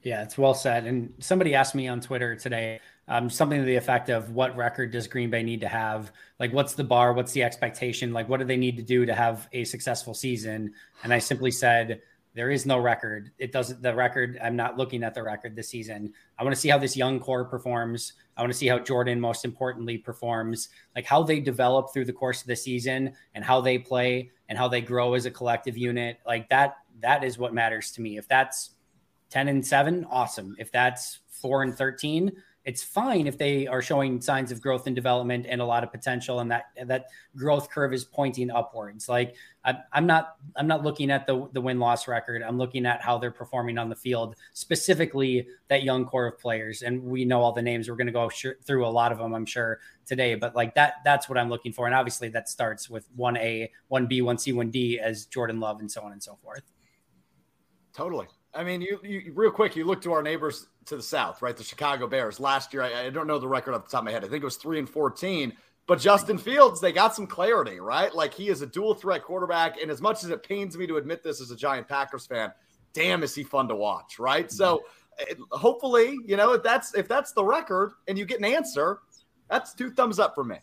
Yeah, 0.03 0.21
it's 0.21 0.37
well 0.37 0.53
said. 0.53 0.85
And 0.85 1.13
somebody 1.19 1.55
asked 1.55 1.75
me 1.75 1.87
on 1.87 2.01
Twitter 2.01 2.35
today 2.35 2.81
um, 3.07 3.29
something 3.29 3.59
to 3.59 3.65
the 3.65 3.75
effect 3.75 4.09
of 4.09 4.31
what 4.31 4.55
record 4.55 4.91
does 4.91 5.07
Green 5.07 5.29
Bay 5.29 5.43
need 5.43 5.61
to 5.61 5.67
have? 5.67 6.11
Like, 6.39 6.53
what's 6.53 6.73
the 6.73 6.83
bar? 6.83 7.13
What's 7.13 7.33
the 7.33 7.43
expectation? 7.43 8.13
Like, 8.13 8.29
what 8.29 8.39
do 8.39 8.45
they 8.45 8.57
need 8.57 8.77
to 8.77 8.83
do 8.83 9.05
to 9.05 9.13
have 9.13 9.49
a 9.51 9.65
successful 9.65 10.13
season? 10.13 10.73
And 11.03 11.13
I 11.13 11.19
simply 11.19 11.51
said, 11.51 12.01
there 12.35 12.49
is 12.49 12.65
no 12.65 12.79
record. 12.79 13.31
It 13.37 13.51
doesn't, 13.51 13.81
the 13.81 13.93
record, 13.93 14.39
I'm 14.41 14.55
not 14.55 14.77
looking 14.77 15.03
at 15.03 15.13
the 15.13 15.21
record 15.21 15.55
this 15.55 15.69
season. 15.69 16.13
I 16.39 16.43
want 16.43 16.55
to 16.55 16.59
see 16.59 16.69
how 16.69 16.79
this 16.79 16.97
young 16.97 17.19
core 17.19 17.45
performs. 17.45 18.13
I 18.35 18.41
want 18.41 18.51
to 18.51 18.57
see 18.57 18.67
how 18.67 18.79
Jordan, 18.79 19.19
most 19.19 19.45
importantly, 19.45 19.97
performs, 19.97 20.69
like 20.95 21.05
how 21.05 21.21
they 21.21 21.39
develop 21.39 21.93
through 21.93 22.05
the 22.05 22.13
course 22.13 22.41
of 22.41 22.47
the 22.47 22.55
season 22.55 23.13
and 23.35 23.43
how 23.43 23.61
they 23.61 23.77
play 23.77 24.31
and 24.49 24.57
how 24.57 24.67
they 24.67 24.81
grow 24.81 25.13
as 25.13 25.25
a 25.25 25.31
collective 25.31 25.77
unit. 25.77 26.17
Like 26.25 26.49
that, 26.49 26.77
that 27.01 27.23
is 27.23 27.37
what 27.37 27.53
matters 27.53 27.91
to 27.91 28.01
me. 28.01 28.17
If 28.17 28.27
that's 28.27 28.71
10 29.29 29.47
and 29.47 29.65
7, 29.65 30.05
awesome. 30.09 30.55
If 30.57 30.71
that's 30.71 31.19
4 31.27 31.63
and 31.63 31.75
13, 31.75 32.31
it's 32.65 32.81
fine 32.81 33.27
if 33.27 33.37
they 33.37 33.67
are 33.67 33.81
showing 33.81 34.21
signs 34.21 34.51
of 34.51 34.61
growth 34.61 34.87
and 34.87 34.95
development 34.95 35.45
and 35.49 35.59
a 35.59 35.65
lot 35.65 35.83
of 35.83 35.91
potential 35.91 36.39
and 36.39 36.49
that 36.49 36.67
that 36.85 37.07
growth 37.35 37.69
curve 37.69 37.93
is 37.93 38.05
pointing 38.05 38.49
upwards. 38.49 39.09
Like 39.09 39.35
I, 39.65 39.75
am 39.93 40.05
not 40.05 40.37
i'm 40.55 40.67
not 40.67 40.83
looking 40.83 41.11
at 41.11 41.27
the 41.27 41.49
the 41.51 41.59
win-loss 41.59 42.07
record. 42.07 42.41
I'm 42.41 42.57
looking 42.57 42.85
at 42.85 43.01
how 43.01 43.17
they're 43.17 43.31
performing 43.31 43.77
on 43.77 43.89
the 43.89 43.95
field 43.95 44.35
specifically 44.53 45.45
that 45.67 45.83
young 45.83 46.05
core 46.05 46.27
of 46.27 46.39
players. 46.39 46.83
And 46.83 47.03
we 47.03 47.25
know 47.25 47.41
all 47.41 47.51
the 47.51 47.61
names. 47.61 47.89
We're 47.89 47.97
going 47.97 48.07
to 48.07 48.13
go 48.13 48.29
sh- 48.29 48.45
through 48.63 48.85
a 48.85 48.87
lot 48.87 49.11
of 49.11 49.17
them 49.17 49.33
i'm 49.33 49.45
sure 49.45 49.79
today. 50.05 50.35
But 50.35 50.55
like 50.55 50.73
that 50.75 50.95
that's 51.03 51.27
what 51.27 51.37
i'm 51.37 51.49
looking 51.49 51.73
for. 51.73 51.85
And 51.85 51.95
obviously 51.95 52.29
that 52.29 52.47
starts 52.47 52.89
with 52.89 53.05
1a 53.17 53.69
1b 53.91 54.21
1c 54.21 54.53
1d 54.53 54.99
as 54.99 55.25
jordan 55.25 55.59
love 55.59 55.81
and 55.81 55.91
so 55.91 56.01
on 56.01 56.13
and 56.13 56.23
so 56.23 56.37
forth. 56.41 56.63
Totally 57.93 58.27
I 58.55 58.63
mean, 58.63 58.81
you, 58.81 58.99
you 59.03 59.31
real 59.33 59.51
quick, 59.51 59.75
you 59.75 59.85
look 59.85 60.01
to 60.03 60.13
our 60.13 60.21
neighbors 60.21 60.67
to 60.85 60.95
the 60.95 61.03
south, 61.03 61.41
right? 61.41 61.55
The 61.55 61.63
Chicago 61.63 62.07
Bears. 62.07 62.39
Last 62.39 62.73
year, 62.73 62.83
I, 62.83 63.05
I, 63.05 63.09
don't 63.09 63.25
know 63.25 63.39
the 63.39 63.47
record 63.47 63.73
off 63.73 63.85
the 63.85 63.91
top 63.91 64.01
of 64.01 64.05
my 64.05 64.11
head. 64.11 64.23
I 64.23 64.27
think 64.27 64.43
it 64.43 64.45
was 64.45 64.57
three 64.57 64.79
and 64.79 64.89
fourteen. 64.89 65.53
But 65.85 65.99
Justin 65.99 66.37
Fields, 66.37 66.79
they 66.79 66.93
got 66.93 67.13
some 67.13 67.27
clarity, 67.27 67.79
right? 67.79 68.13
Like 68.13 68.33
he 68.33 68.47
is 68.47 68.61
a 68.61 68.67
dual 68.67 68.93
threat 68.93 69.23
quarterback. 69.23 69.81
And 69.81 69.91
as 69.91 70.01
much 70.01 70.23
as 70.23 70.29
it 70.29 70.41
pains 70.41 70.77
me 70.77 70.87
to 70.87 70.95
admit 70.95 71.23
this 71.23 71.41
as 71.41 71.51
a 71.51 71.57
giant 71.57 71.89
Packers 71.89 72.25
fan, 72.25 72.53
damn, 72.93 73.21
is 73.21 73.35
he 73.35 73.43
fun 73.43 73.67
to 73.67 73.75
watch, 73.75 74.17
right? 74.17 74.49
So 74.49 74.83
mm-hmm. 75.19 75.41
eh, 75.41 75.57
hopefully, 75.57 76.17
you 76.25 76.37
know, 76.37 76.53
if 76.53 76.63
that's 76.63 76.93
if 76.95 77.07
that's 77.07 77.33
the 77.33 77.43
record 77.43 77.93
and 78.07 78.17
you 78.17 78.25
get 78.25 78.39
an 78.39 78.45
answer, 78.45 78.99
that's 79.49 79.73
two 79.73 79.91
thumbs 79.91 80.19
up 80.19 80.35
for 80.35 80.43
me. 80.43 80.57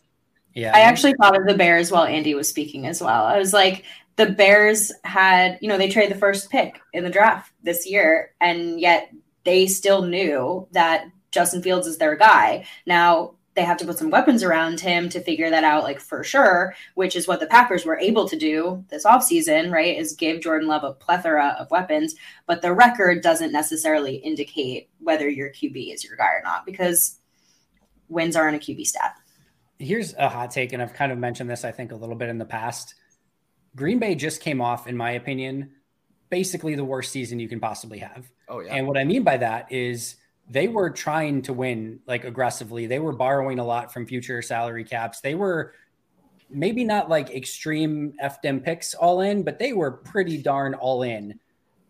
Yeah. 0.53 0.75
I 0.75 0.81
actually 0.81 1.13
thought 1.13 1.37
of 1.39 1.45
the 1.47 1.55
Bears 1.55 1.91
while 1.91 2.03
Andy 2.03 2.33
was 2.33 2.49
speaking 2.49 2.85
as 2.85 3.01
well. 3.01 3.25
I 3.25 3.37
was 3.37 3.53
like, 3.53 3.85
the 4.17 4.27
Bears 4.27 4.91
had, 5.03 5.57
you 5.61 5.69
know, 5.69 5.77
they 5.77 5.89
traded 5.89 6.15
the 6.15 6.19
first 6.19 6.49
pick 6.49 6.81
in 6.93 7.03
the 7.03 7.09
draft 7.09 7.51
this 7.63 7.89
year, 7.89 8.33
and 8.41 8.79
yet 8.79 9.11
they 9.45 9.67
still 9.67 10.03
knew 10.03 10.67
that 10.71 11.05
Justin 11.31 11.63
Fields 11.63 11.87
is 11.87 11.97
their 11.97 12.15
guy. 12.15 12.65
Now, 12.85 13.35
they 13.53 13.63
have 13.63 13.77
to 13.77 13.85
put 13.85 13.97
some 13.97 14.09
weapons 14.09 14.43
around 14.43 14.79
him 14.79 15.09
to 15.09 15.19
figure 15.19 15.49
that 15.49 15.63
out, 15.63 15.83
like 15.83 15.99
for 15.99 16.23
sure, 16.23 16.73
which 16.95 17.15
is 17.15 17.27
what 17.27 17.39
the 17.39 17.47
Packers 17.47 17.85
were 17.85 17.99
able 17.99 18.27
to 18.27 18.37
do 18.37 18.83
this 18.89 19.05
offseason, 19.05 19.71
right? 19.71 19.97
Is 19.97 20.13
give 20.13 20.41
Jordan 20.41 20.69
Love 20.69 20.83
a 20.85 20.93
plethora 20.93 21.55
of 21.59 21.69
weapons. 21.69 22.15
But 22.45 22.61
the 22.61 22.73
record 22.73 23.21
doesn't 23.21 23.51
necessarily 23.51 24.15
indicate 24.15 24.89
whether 24.99 25.29
your 25.29 25.49
QB 25.49 25.93
is 25.93 26.03
your 26.03 26.15
guy 26.15 26.31
or 26.31 26.41
not 26.43 26.65
because 26.65 27.17
wins 28.07 28.37
aren't 28.37 28.55
a 28.55 28.59
QB 28.59 28.85
stat. 28.87 29.15
Here's 29.81 30.13
a 30.13 30.29
hot 30.29 30.51
take, 30.51 30.73
and 30.73 30.81
I've 30.81 30.93
kind 30.93 31.11
of 31.11 31.17
mentioned 31.17 31.49
this, 31.49 31.65
I 31.65 31.71
think, 31.71 31.91
a 31.91 31.95
little 31.95 32.15
bit 32.15 32.29
in 32.29 32.37
the 32.37 32.45
past. 32.45 32.95
Green 33.75 33.99
Bay 33.99 34.15
just 34.15 34.41
came 34.41 34.61
off, 34.61 34.87
in 34.87 34.95
my 34.95 35.11
opinion, 35.11 35.71
basically 36.29 36.75
the 36.75 36.85
worst 36.85 37.11
season 37.11 37.39
you 37.39 37.47
can 37.47 37.59
possibly 37.59 37.97
have. 37.99 38.29
Oh, 38.47 38.59
yeah. 38.59 38.75
And 38.75 38.87
what 38.87 38.97
I 38.97 39.03
mean 39.03 39.23
by 39.23 39.37
that 39.37 39.71
is 39.71 40.17
they 40.49 40.67
were 40.67 40.89
trying 40.89 41.41
to 41.43 41.53
win 41.53 41.99
like 42.05 42.25
aggressively. 42.25 42.85
They 42.85 42.99
were 42.99 43.13
borrowing 43.13 43.59
a 43.59 43.65
lot 43.65 43.93
from 43.93 44.05
future 44.05 44.41
salary 44.41 44.83
caps. 44.83 45.21
They 45.21 45.35
were 45.35 45.73
maybe 46.49 46.83
not 46.83 47.09
like 47.09 47.29
extreme 47.29 48.13
FDM 48.21 48.63
picks 48.63 48.93
all 48.93 49.21
in, 49.21 49.43
but 49.43 49.59
they 49.59 49.73
were 49.73 49.91
pretty 49.91 50.37
darn 50.37 50.73
all 50.73 51.03
in. 51.03 51.39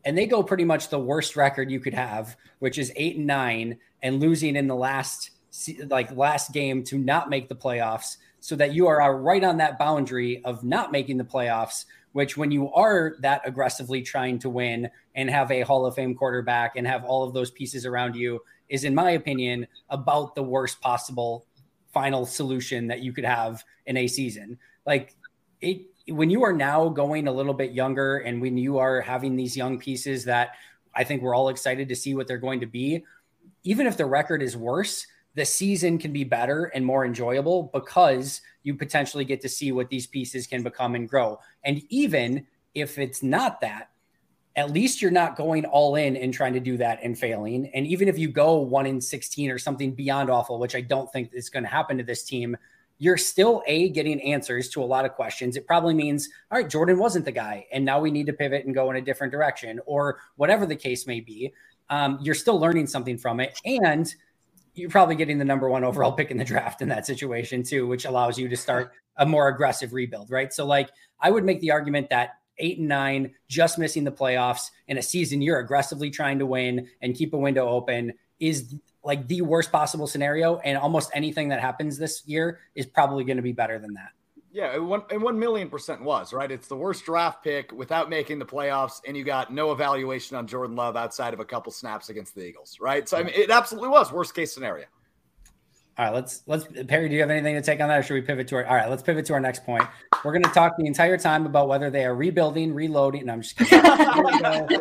And 0.05 0.17
they 0.17 0.27
go 0.27 0.43
pretty 0.43 0.65
much 0.65 0.89
the 0.89 0.99
worst 0.99 1.35
record 1.35 1.71
you 1.71 1.79
could 1.79 1.93
have, 1.93 2.35
which 2.59 2.77
is 2.77 2.91
eight 2.95 3.17
and 3.17 3.27
nine, 3.27 3.77
and 4.01 4.19
losing 4.19 4.55
in 4.55 4.67
the 4.67 4.75
last 4.75 5.31
like 5.89 6.15
last 6.15 6.53
game 6.53 6.83
to 6.85 6.97
not 6.97 7.29
make 7.29 7.49
the 7.49 7.55
playoffs, 7.55 8.17
so 8.39 8.55
that 8.55 8.73
you 8.73 8.87
are 8.87 9.17
right 9.17 9.43
on 9.43 9.57
that 9.57 9.77
boundary 9.77 10.43
of 10.43 10.63
not 10.63 10.91
making 10.91 11.17
the 11.17 11.23
playoffs. 11.23 11.85
Which, 12.13 12.35
when 12.35 12.51
you 12.51 12.69
are 12.73 13.15
that 13.21 13.41
aggressively 13.45 14.01
trying 14.01 14.39
to 14.39 14.49
win 14.49 14.89
and 15.15 15.29
have 15.29 15.49
a 15.49 15.61
Hall 15.61 15.85
of 15.85 15.95
Fame 15.95 16.13
quarterback 16.13 16.75
and 16.75 16.85
have 16.85 17.05
all 17.05 17.23
of 17.23 17.33
those 17.33 17.51
pieces 17.51 17.85
around 17.85 18.17
you, 18.17 18.41
is, 18.67 18.83
in 18.83 18.93
my 18.93 19.11
opinion, 19.11 19.65
about 19.89 20.35
the 20.35 20.43
worst 20.43 20.81
possible 20.81 21.45
final 21.93 22.25
solution 22.25 22.87
that 22.87 23.01
you 23.01 23.13
could 23.13 23.25
have 23.25 23.63
in 23.85 23.97
a 23.97 24.07
season. 24.07 24.57
Like 24.85 25.15
it, 25.61 25.81
when 26.07 26.29
you 26.29 26.43
are 26.43 26.53
now 26.53 26.89
going 26.89 27.27
a 27.27 27.31
little 27.31 27.53
bit 27.53 27.71
younger 27.71 28.17
and 28.17 28.41
when 28.41 28.57
you 28.57 28.77
are 28.77 29.01
having 29.01 29.35
these 29.35 29.55
young 29.55 29.77
pieces 29.77 30.25
that 30.25 30.51
I 30.95 31.03
think 31.03 31.21
we're 31.21 31.35
all 31.35 31.49
excited 31.49 31.89
to 31.89 31.95
see 31.95 32.15
what 32.15 32.27
they're 32.27 32.37
going 32.37 32.61
to 32.61 32.65
be, 32.65 33.03
even 33.63 33.87
if 33.87 33.97
the 33.97 34.05
record 34.05 34.41
is 34.41 34.57
worse, 34.57 35.05
the 35.35 35.45
season 35.45 35.97
can 35.97 36.11
be 36.11 36.23
better 36.23 36.65
and 36.65 36.85
more 36.85 37.05
enjoyable 37.05 37.69
because 37.73 38.41
you 38.63 38.75
potentially 38.75 39.25
get 39.25 39.41
to 39.41 39.49
see 39.49 39.71
what 39.71 39.89
these 39.89 40.07
pieces 40.07 40.45
can 40.47 40.63
become 40.63 40.95
and 40.95 41.07
grow. 41.07 41.39
And 41.63 41.81
even 41.89 42.45
if 42.73 42.97
it's 42.97 43.23
not 43.23 43.61
that, 43.61 43.89
at 44.55 44.71
least 44.71 45.01
you're 45.01 45.11
not 45.11 45.37
going 45.37 45.65
all 45.65 45.95
in 45.95 46.17
and 46.17 46.33
trying 46.33 46.53
to 46.53 46.59
do 46.59 46.75
that 46.77 46.99
and 47.01 47.17
failing. 47.17 47.71
And 47.73 47.87
even 47.87 48.09
if 48.09 48.17
you 48.17 48.27
go 48.27 48.57
one 48.57 48.85
in 48.85 48.99
16 48.99 49.49
or 49.49 49.57
something 49.57 49.93
beyond 49.93 50.29
awful, 50.29 50.59
which 50.59 50.75
I 50.75 50.81
don't 50.81 51.11
think 51.11 51.29
is 51.33 51.49
going 51.49 51.63
to 51.63 51.69
happen 51.69 51.97
to 51.97 52.03
this 52.03 52.23
team, 52.23 52.57
you're 52.97 53.17
still 53.17 53.63
a 53.65 53.89
getting 53.89 54.21
answers 54.21 54.69
to 54.69 54.83
a 54.83 54.85
lot 54.85 55.05
of 55.05 55.13
questions. 55.13 55.55
It 55.55 55.65
probably 55.65 55.93
means, 55.93 56.29
all 56.51 56.59
right, 56.59 56.69
Jordan 56.69 56.99
wasn't 56.99 57.25
the 57.25 57.31
guy, 57.31 57.65
and 57.71 57.83
now 57.83 57.99
we 57.99 58.11
need 58.11 58.27
to 58.27 58.33
pivot 58.33 58.65
and 58.65 58.75
go 58.75 58.91
in 58.91 58.97
a 58.97 59.01
different 59.01 59.31
direction, 59.31 59.79
or 59.87 60.19
whatever 60.35 60.67
the 60.67 60.75
case 60.75 61.07
may 61.07 61.19
be. 61.19 61.51
Um, 61.89 62.19
you're 62.21 62.35
still 62.35 62.59
learning 62.59 62.85
something 62.85 63.17
from 63.17 63.39
it, 63.39 63.59
and 63.65 64.13
you're 64.73 64.89
probably 64.89 65.15
getting 65.15 65.37
the 65.37 65.45
number 65.45 65.69
one 65.69 65.83
overall 65.83 66.13
pick 66.13 66.31
in 66.31 66.37
the 66.37 66.43
draft 66.43 66.81
in 66.81 66.89
that 66.89 67.05
situation 67.05 67.63
too, 67.63 67.87
which 67.87 68.05
allows 68.05 68.37
you 68.37 68.47
to 68.47 68.55
start 68.57 68.91
a 69.17 69.25
more 69.25 69.47
aggressive 69.47 69.93
rebuild, 69.93 70.31
right? 70.31 70.53
So, 70.53 70.65
like, 70.65 70.89
I 71.19 71.29
would 71.31 71.43
make 71.43 71.59
the 71.59 71.71
argument 71.71 72.09
that 72.09 72.37
eight 72.57 72.79
and 72.79 72.87
nine, 72.87 73.33
just 73.47 73.77
missing 73.77 74.03
the 74.03 74.11
playoffs 74.11 74.69
in 74.87 74.97
a 74.97 75.01
season 75.01 75.41
you're 75.41 75.59
aggressively 75.59 76.09
trying 76.09 76.39
to 76.39 76.45
win 76.45 76.87
and 77.01 77.15
keep 77.15 77.33
a 77.33 77.37
window 77.37 77.67
open 77.67 78.13
is 78.39 78.75
like 79.03 79.27
the 79.27 79.41
worst 79.41 79.71
possible 79.71 80.07
scenario. 80.07 80.57
And 80.59 80.77
almost 80.77 81.11
anything 81.13 81.49
that 81.49 81.59
happens 81.59 81.97
this 81.97 82.23
year 82.25 82.59
is 82.75 82.85
probably 82.85 83.23
going 83.23 83.37
to 83.37 83.43
be 83.43 83.51
better 83.51 83.79
than 83.79 83.93
that. 83.95 84.11
Yeah, 84.53 84.75
and 84.75 84.87
one, 84.87 85.03
and 85.09 85.21
one 85.21 85.39
million 85.39 85.69
percent 85.69 86.01
was 86.01 86.33
right. 86.33 86.51
It's 86.51 86.67
the 86.67 86.75
worst 86.75 87.05
draft 87.05 87.43
pick 87.43 87.71
without 87.71 88.09
making 88.09 88.39
the 88.39 88.45
playoffs, 88.45 89.01
and 89.07 89.15
you 89.15 89.23
got 89.23 89.53
no 89.53 89.71
evaluation 89.71 90.35
on 90.35 90.45
Jordan 90.45 90.75
Love 90.75 90.97
outside 90.97 91.33
of 91.33 91.39
a 91.39 91.45
couple 91.45 91.71
snaps 91.71 92.09
against 92.09 92.35
the 92.35 92.45
Eagles, 92.45 92.77
right? 92.81 93.07
So 93.07 93.17
I 93.17 93.23
mean, 93.23 93.33
it 93.33 93.49
absolutely 93.49 93.89
was 93.89 94.11
worst 94.11 94.35
case 94.35 94.53
scenario. 94.53 94.85
All 95.97 96.05
right, 96.05 96.13
let's 96.13 96.43
let's 96.47 96.65
Perri. 96.87 97.07
Do 97.07 97.15
you 97.15 97.21
have 97.21 97.29
anything 97.29 97.55
to 97.55 97.61
take 97.61 97.79
on 97.79 97.87
that, 97.87 97.99
or 97.99 98.03
should 98.03 98.13
we 98.15 98.21
pivot 98.21 98.47
to 98.49 98.55
our? 98.55 98.65
All 98.65 98.75
right, 98.75 98.89
let's 98.89 99.03
pivot 99.03 99.25
to 99.27 99.33
our 99.33 99.39
next 99.39 99.65
point. 99.65 99.83
We're 100.23 100.31
going 100.31 100.43
to 100.43 100.49
talk 100.49 100.75
the 100.77 100.85
entire 100.85 101.17
time 101.17 101.45
about 101.45 101.67
whether 101.67 101.89
they 101.89 102.05
are 102.05 102.15
rebuilding, 102.15 102.73
reloading. 102.73 103.27
No, 103.27 103.33
I'm 103.33 103.41
just 103.41 103.57
kidding. 103.57 103.81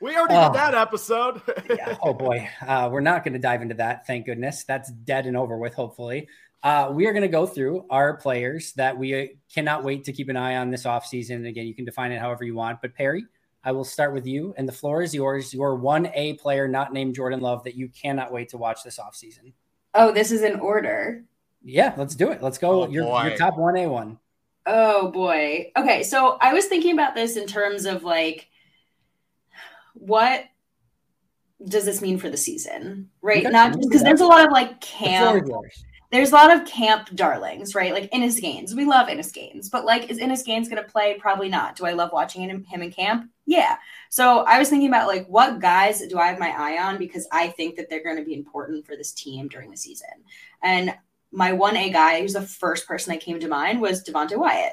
we 0.00 0.16
already 0.16 0.34
oh, 0.34 0.52
did 0.52 0.54
that 0.54 0.74
episode. 0.74 1.42
yeah, 1.70 1.96
oh 2.02 2.12
boy, 2.12 2.48
uh, 2.66 2.88
we're 2.90 3.00
not 3.00 3.24
going 3.24 3.34
to 3.34 3.38
dive 3.38 3.62
into 3.62 3.74
that. 3.76 4.06
Thank 4.06 4.26
goodness, 4.26 4.64
that's 4.64 4.90
dead 4.90 5.26
and 5.26 5.36
over 5.36 5.56
with. 5.56 5.74
Hopefully, 5.74 6.28
uh, 6.62 6.90
we 6.92 7.06
are 7.06 7.12
going 7.12 7.22
to 7.22 7.28
go 7.28 7.46
through 7.46 7.86
our 7.90 8.16
players 8.16 8.72
that 8.74 8.96
we 8.96 9.36
cannot 9.52 9.84
wait 9.84 10.04
to 10.04 10.12
keep 10.12 10.28
an 10.28 10.36
eye 10.36 10.56
on 10.56 10.70
this 10.70 10.84
offseason. 10.84 11.48
Again, 11.48 11.66
you 11.66 11.74
can 11.74 11.84
define 11.84 12.12
it 12.12 12.20
however 12.20 12.44
you 12.44 12.54
want. 12.54 12.80
But 12.82 12.94
Perri, 12.94 13.24
I 13.64 13.72
will 13.72 13.84
start 13.84 14.12
with 14.12 14.26
you, 14.26 14.54
and 14.56 14.68
the 14.68 14.72
floor 14.72 15.02
is 15.02 15.14
yours. 15.14 15.54
Your 15.54 15.76
one 15.76 16.06
A 16.14 16.34
player, 16.34 16.66
not 16.66 16.92
named 16.92 17.14
Jordan 17.14 17.40
Love, 17.40 17.64
that 17.64 17.74
you 17.74 17.88
cannot 17.88 18.32
wait 18.32 18.48
to 18.50 18.58
watch 18.58 18.82
this 18.82 18.98
offseason. 18.98 19.52
Oh, 19.94 20.12
this 20.12 20.32
is 20.32 20.42
in 20.42 20.60
order. 20.60 21.24
Yeah, 21.62 21.94
let's 21.96 22.14
do 22.14 22.30
it. 22.30 22.42
Let's 22.42 22.58
go. 22.58 22.84
Oh, 22.84 22.88
your, 22.88 23.24
your 23.24 23.36
top 23.36 23.56
one 23.56 23.76
A 23.76 23.86
one. 23.86 24.18
Oh 24.66 25.10
boy. 25.10 25.72
Okay, 25.76 26.02
so 26.02 26.36
I 26.40 26.52
was 26.52 26.66
thinking 26.66 26.92
about 26.92 27.14
this 27.14 27.36
in 27.36 27.46
terms 27.46 27.86
of 27.86 28.04
like 28.04 28.48
what 29.94 30.44
does 31.66 31.84
this 31.84 32.00
mean 32.00 32.18
for 32.18 32.30
the 32.30 32.36
season, 32.36 33.10
right? 33.22 33.44
Okay. 33.44 33.50
Not 33.50 33.80
because 33.80 34.02
there's 34.02 34.20
a 34.20 34.26
lot 34.26 34.46
of 34.46 34.52
like 34.52 34.80
camp. 34.80 35.48
There's 36.10 36.32
a 36.32 36.34
lot 36.34 36.56
of 36.56 36.66
camp 36.66 37.10
darlings, 37.14 37.74
right? 37.74 37.92
Like 37.92 38.08
Innis 38.12 38.40
Gaines. 38.40 38.74
We 38.74 38.86
love 38.86 39.10
Innis 39.10 39.30
Gaines, 39.30 39.68
but 39.68 39.84
like, 39.84 40.10
is 40.10 40.18
Innis 40.18 40.42
Gaines 40.42 40.68
going 40.68 40.82
to 40.82 40.90
play? 40.90 41.18
Probably 41.18 41.50
not. 41.50 41.76
Do 41.76 41.84
I 41.84 41.92
love 41.92 42.12
watching 42.12 42.48
him, 42.48 42.64
in 42.72 42.90
camp? 42.90 43.30
Yeah. 43.44 43.76
So 44.08 44.40
I 44.40 44.58
was 44.58 44.70
thinking 44.70 44.88
about 44.88 45.08
like, 45.08 45.26
what 45.26 45.60
guys 45.60 46.00
do 46.06 46.18
I 46.18 46.28
have 46.28 46.38
my 46.38 46.50
eye 46.50 46.82
on 46.82 46.96
because 46.96 47.28
I 47.30 47.48
think 47.48 47.76
that 47.76 47.90
they're 47.90 48.02
going 48.02 48.16
to 48.16 48.24
be 48.24 48.34
important 48.34 48.86
for 48.86 48.96
this 48.96 49.12
team 49.12 49.48
during 49.48 49.70
the 49.70 49.76
season. 49.76 50.08
And 50.62 50.94
my 51.30 51.52
1A 51.52 51.92
guy, 51.92 52.22
who's 52.22 52.32
the 52.32 52.42
first 52.42 52.88
person 52.88 53.12
that 53.12 53.20
came 53.20 53.38
to 53.40 53.48
mind, 53.48 53.80
was 53.80 54.02
Devonte 54.02 54.36
Wyatt. 54.36 54.72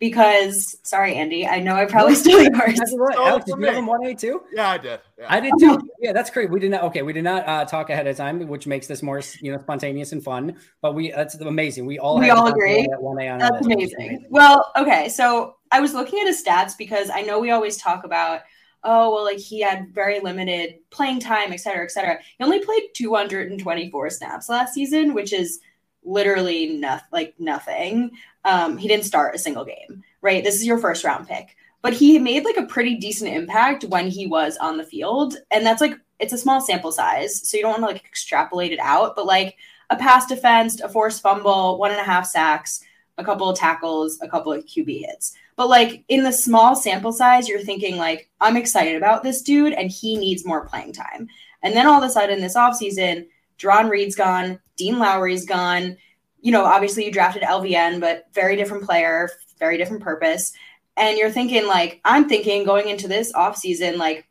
Because, 0.00 0.76
sorry, 0.82 1.14
Andy, 1.14 1.46
I 1.46 1.60
know 1.60 1.74
I 1.76 1.86
probably 1.86 2.14
stole 2.14 2.42
yours. 2.42 2.80
Right. 2.96 3.16
Alex, 3.16 3.46
did 3.46 3.58
you 3.58 3.64
have 3.64 3.76
him 3.76 3.86
1A 3.86 4.18
too? 4.18 4.42
Yeah, 4.52 4.70
I 4.70 4.78
did. 4.78 5.00
Yeah. 5.18 5.26
I 5.28 5.40
did 5.40 5.52
too. 5.60 5.78
Yeah, 6.00 6.12
that's 6.12 6.30
great. 6.30 6.50
We 6.50 6.60
did 6.60 6.72
not, 6.72 6.82
okay, 6.84 7.02
we 7.02 7.12
did 7.12 7.24
not 7.24 7.48
uh, 7.48 7.64
talk 7.64 7.90
ahead 7.90 8.06
of 8.06 8.16
time, 8.16 8.46
which 8.48 8.66
makes 8.66 8.86
this 8.86 9.02
more, 9.02 9.22
you 9.40 9.52
know, 9.52 9.58
spontaneous 9.58 10.12
and 10.12 10.22
fun. 10.22 10.56
But 10.82 10.94
we, 10.94 11.12
that's 11.12 11.36
amazing. 11.36 11.86
We 11.86 11.98
all, 11.98 12.18
we 12.18 12.30
all 12.30 12.48
agree. 12.48 12.86
1A 13.00 13.32
on 13.32 13.38
that's 13.38 13.64
amazing. 13.64 14.26
Well, 14.30 14.72
okay. 14.76 15.08
So 15.08 15.56
I 15.70 15.80
was 15.80 15.94
looking 15.94 16.18
at 16.20 16.26
his 16.26 16.42
stats 16.44 16.76
because 16.76 17.08
I 17.08 17.22
know 17.22 17.38
we 17.38 17.50
always 17.50 17.76
talk 17.76 18.04
about, 18.04 18.40
oh 18.86 19.14
well 19.14 19.24
like 19.24 19.38
he 19.38 19.62
had 19.62 19.94
very 19.94 20.20
limited 20.20 20.74
playing 20.90 21.18
time 21.18 21.54
et 21.54 21.56
cetera 21.56 21.82
et 21.84 21.90
cetera 21.90 22.18
he 22.36 22.44
only 22.44 22.62
played 22.62 22.82
224 22.92 24.10
snaps 24.10 24.50
last 24.50 24.74
season 24.74 25.14
which 25.14 25.32
is 25.32 25.60
literally 26.04 26.76
nothing 26.76 27.08
like 27.12 27.34
nothing. 27.38 28.10
Um, 28.44 28.76
he 28.76 28.88
didn't 28.88 29.04
start 29.04 29.34
a 29.34 29.38
single 29.38 29.64
game, 29.64 30.02
right? 30.20 30.44
This 30.44 30.56
is 30.56 30.66
your 30.66 30.78
first 30.78 31.04
round 31.04 31.28
pick. 31.28 31.56
But 31.82 31.92
he 31.92 32.18
made 32.18 32.44
like 32.44 32.56
a 32.56 32.66
pretty 32.66 32.96
decent 32.96 33.34
impact 33.34 33.84
when 33.84 34.08
he 34.08 34.26
was 34.26 34.56
on 34.56 34.78
the 34.78 34.84
field. 34.84 35.36
And 35.50 35.66
that's 35.66 35.80
like 35.80 35.94
it's 36.18 36.32
a 36.32 36.38
small 36.38 36.60
sample 36.60 36.92
size. 36.92 37.46
So 37.48 37.56
you 37.56 37.62
don't 37.62 37.72
want 37.72 37.82
to 37.82 37.86
like 37.86 38.04
extrapolate 38.04 38.72
it 38.72 38.78
out, 38.80 39.16
but 39.16 39.26
like 39.26 39.56
a 39.90 39.96
pass 39.96 40.26
defense, 40.26 40.80
a 40.80 40.88
forced 40.88 41.22
fumble, 41.22 41.78
one 41.78 41.90
and 41.90 42.00
a 42.00 42.04
half 42.04 42.26
sacks, 42.26 42.82
a 43.18 43.24
couple 43.24 43.48
of 43.48 43.58
tackles, 43.58 44.18
a 44.22 44.28
couple 44.28 44.52
of 44.52 44.64
QB 44.64 45.00
hits. 45.00 45.34
But 45.56 45.68
like 45.68 46.04
in 46.08 46.24
the 46.24 46.32
small 46.32 46.74
sample 46.74 47.12
size, 47.12 47.48
you're 47.48 47.60
thinking 47.60 47.96
like, 47.96 48.30
I'm 48.40 48.56
excited 48.56 48.96
about 48.96 49.22
this 49.22 49.42
dude 49.42 49.72
and 49.72 49.90
he 49.90 50.16
needs 50.16 50.44
more 50.44 50.66
playing 50.66 50.92
time. 50.92 51.28
And 51.62 51.74
then 51.74 51.86
all 51.86 52.02
of 52.02 52.08
a 52.08 52.12
sudden 52.12 52.40
this 52.40 52.56
offseason, 52.56 53.26
Jarran 53.58 53.88
Reed's 53.88 54.16
gone, 54.16 54.58
Dean 54.76 54.98
Lowry's 54.98 55.46
gone. 55.46 55.96
You 56.44 56.52
know, 56.52 56.64
obviously 56.64 57.04
you 57.04 57.10
drafted 57.10 57.42
LVN, 57.42 58.00
but 58.00 58.26
very 58.32 58.54
different 58.54 58.84
player, 58.84 59.28
very 59.58 59.76
different 59.76 60.02
purpose. 60.02 60.52
And 60.96 61.18
you're 61.18 61.30
thinking, 61.30 61.66
like, 61.66 62.00
I'm 62.04 62.28
thinking 62.28 62.64
going 62.64 62.88
into 62.88 63.08
this 63.08 63.32
offseason, 63.32 63.96
like, 63.96 64.28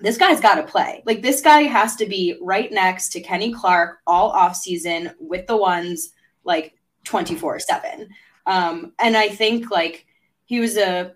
this 0.00 0.18
guy's 0.18 0.40
got 0.40 0.56
to 0.56 0.64
play. 0.64 1.02
Like, 1.06 1.22
this 1.22 1.40
guy 1.40 1.62
has 1.62 1.96
to 1.96 2.06
be 2.06 2.36
right 2.42 2.70
next 2.70 3.10
to 3.10 3.20
Kenny 3.20 3.54
Clark 3.54 4.00
all 4.06 4.34
offseason 4.34 5.14
with 5.18 5.46
the 5.46 5.56
ones, 5.56 6.12
like, 6.44 6.74
24 7.04 7.60
7. 7.60 8.08
Um, 8.46 8.92
and 8.98 9.16
I 9.16 9.28
think 9.28 9.70
like 9.70 10.06
he 10.44 10.60
was 10.60 10.76
a 10.76 11.14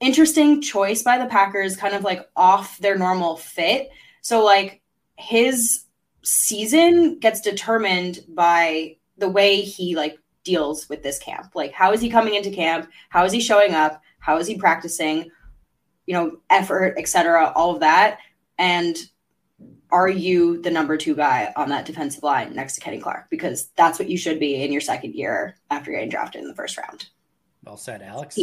interesting 0.00 0.60
choice 0.60 1.02
by 1.02 1.18
the 1.18 1.26
Packers, 1.26 1.76
kind 1.76 1.94
of 1.94 2.04
like 2.04 2.28
off 2.36 2.78
their 2.78 2.96
normal 2.96 3.36
fit. 3.36 3.90
So 4.20 4.44
like 4.44 4.82
his 5.16 5.84
season 6.22 7.18
gets 7.18 7.40
determined 7.40 8.20
by 8.28 8.96
the 9.18 9.28
way 9.28 9.60
he 9.60 9.96
like 9.96 10.18
deals 10.44 10.88
with 10.88 11.02
this 11.02 11.18
camp. 11.18 11.52
Like 11.54 11.72
how 11.72 11.92
is 11.92 12.00
he 12.00 12.08
coming 12.08 12.34
into 12.34 12.50
camp? 12.50 12.90
How 13.08 13.24
is 13.24 13.32
he 13.32 13.40
showing 13.40 13.74
up? 13.74 14.00
How 14.18 14.38
is 14.38 14.46
he 14.46 14.56
practicing? 14.56 15.30
You 16.06 16.14
know, 16.14 16.38
effort, 16.50 16.94
etc. 16.98 17.52
All 17.54 17.74
of 17.74 17.80
that. 17.80 18.18
And 18.58 18.96
are 19.90 20.08
you 20.08 20.60
the 20.62 20.70
number 20.70 20.96
two 20.96 21.14
guy 21.14 21.52
on 21.56 21.68
that 21.68 21.86
defensive 21.86 22.22
line 22.22 22.54
next 22.54 22.74
to 22.74 22.80
Kenny 22.80 22.98
Clark? 22.98 23.30
Because 23.30 23.68
that's 23.76 23.98
what 23.98 24.08
you 24.08 24.18
should 24.18 24.40
be 24.40 24.62
in 24.62 24.72
your 24.72 24.80
second 24.80 25.14
year 25.14 25.56
after 25.70 25.90
getting 25.90 26.08
drafted 26.08 26.42
in 26.42 26.48
the 26.48 26.54
first 26.54 26.76
round. 26.76 27.06
Well 27.64 27.76
said, 27.76 28.02
Alex. 28.02 28.38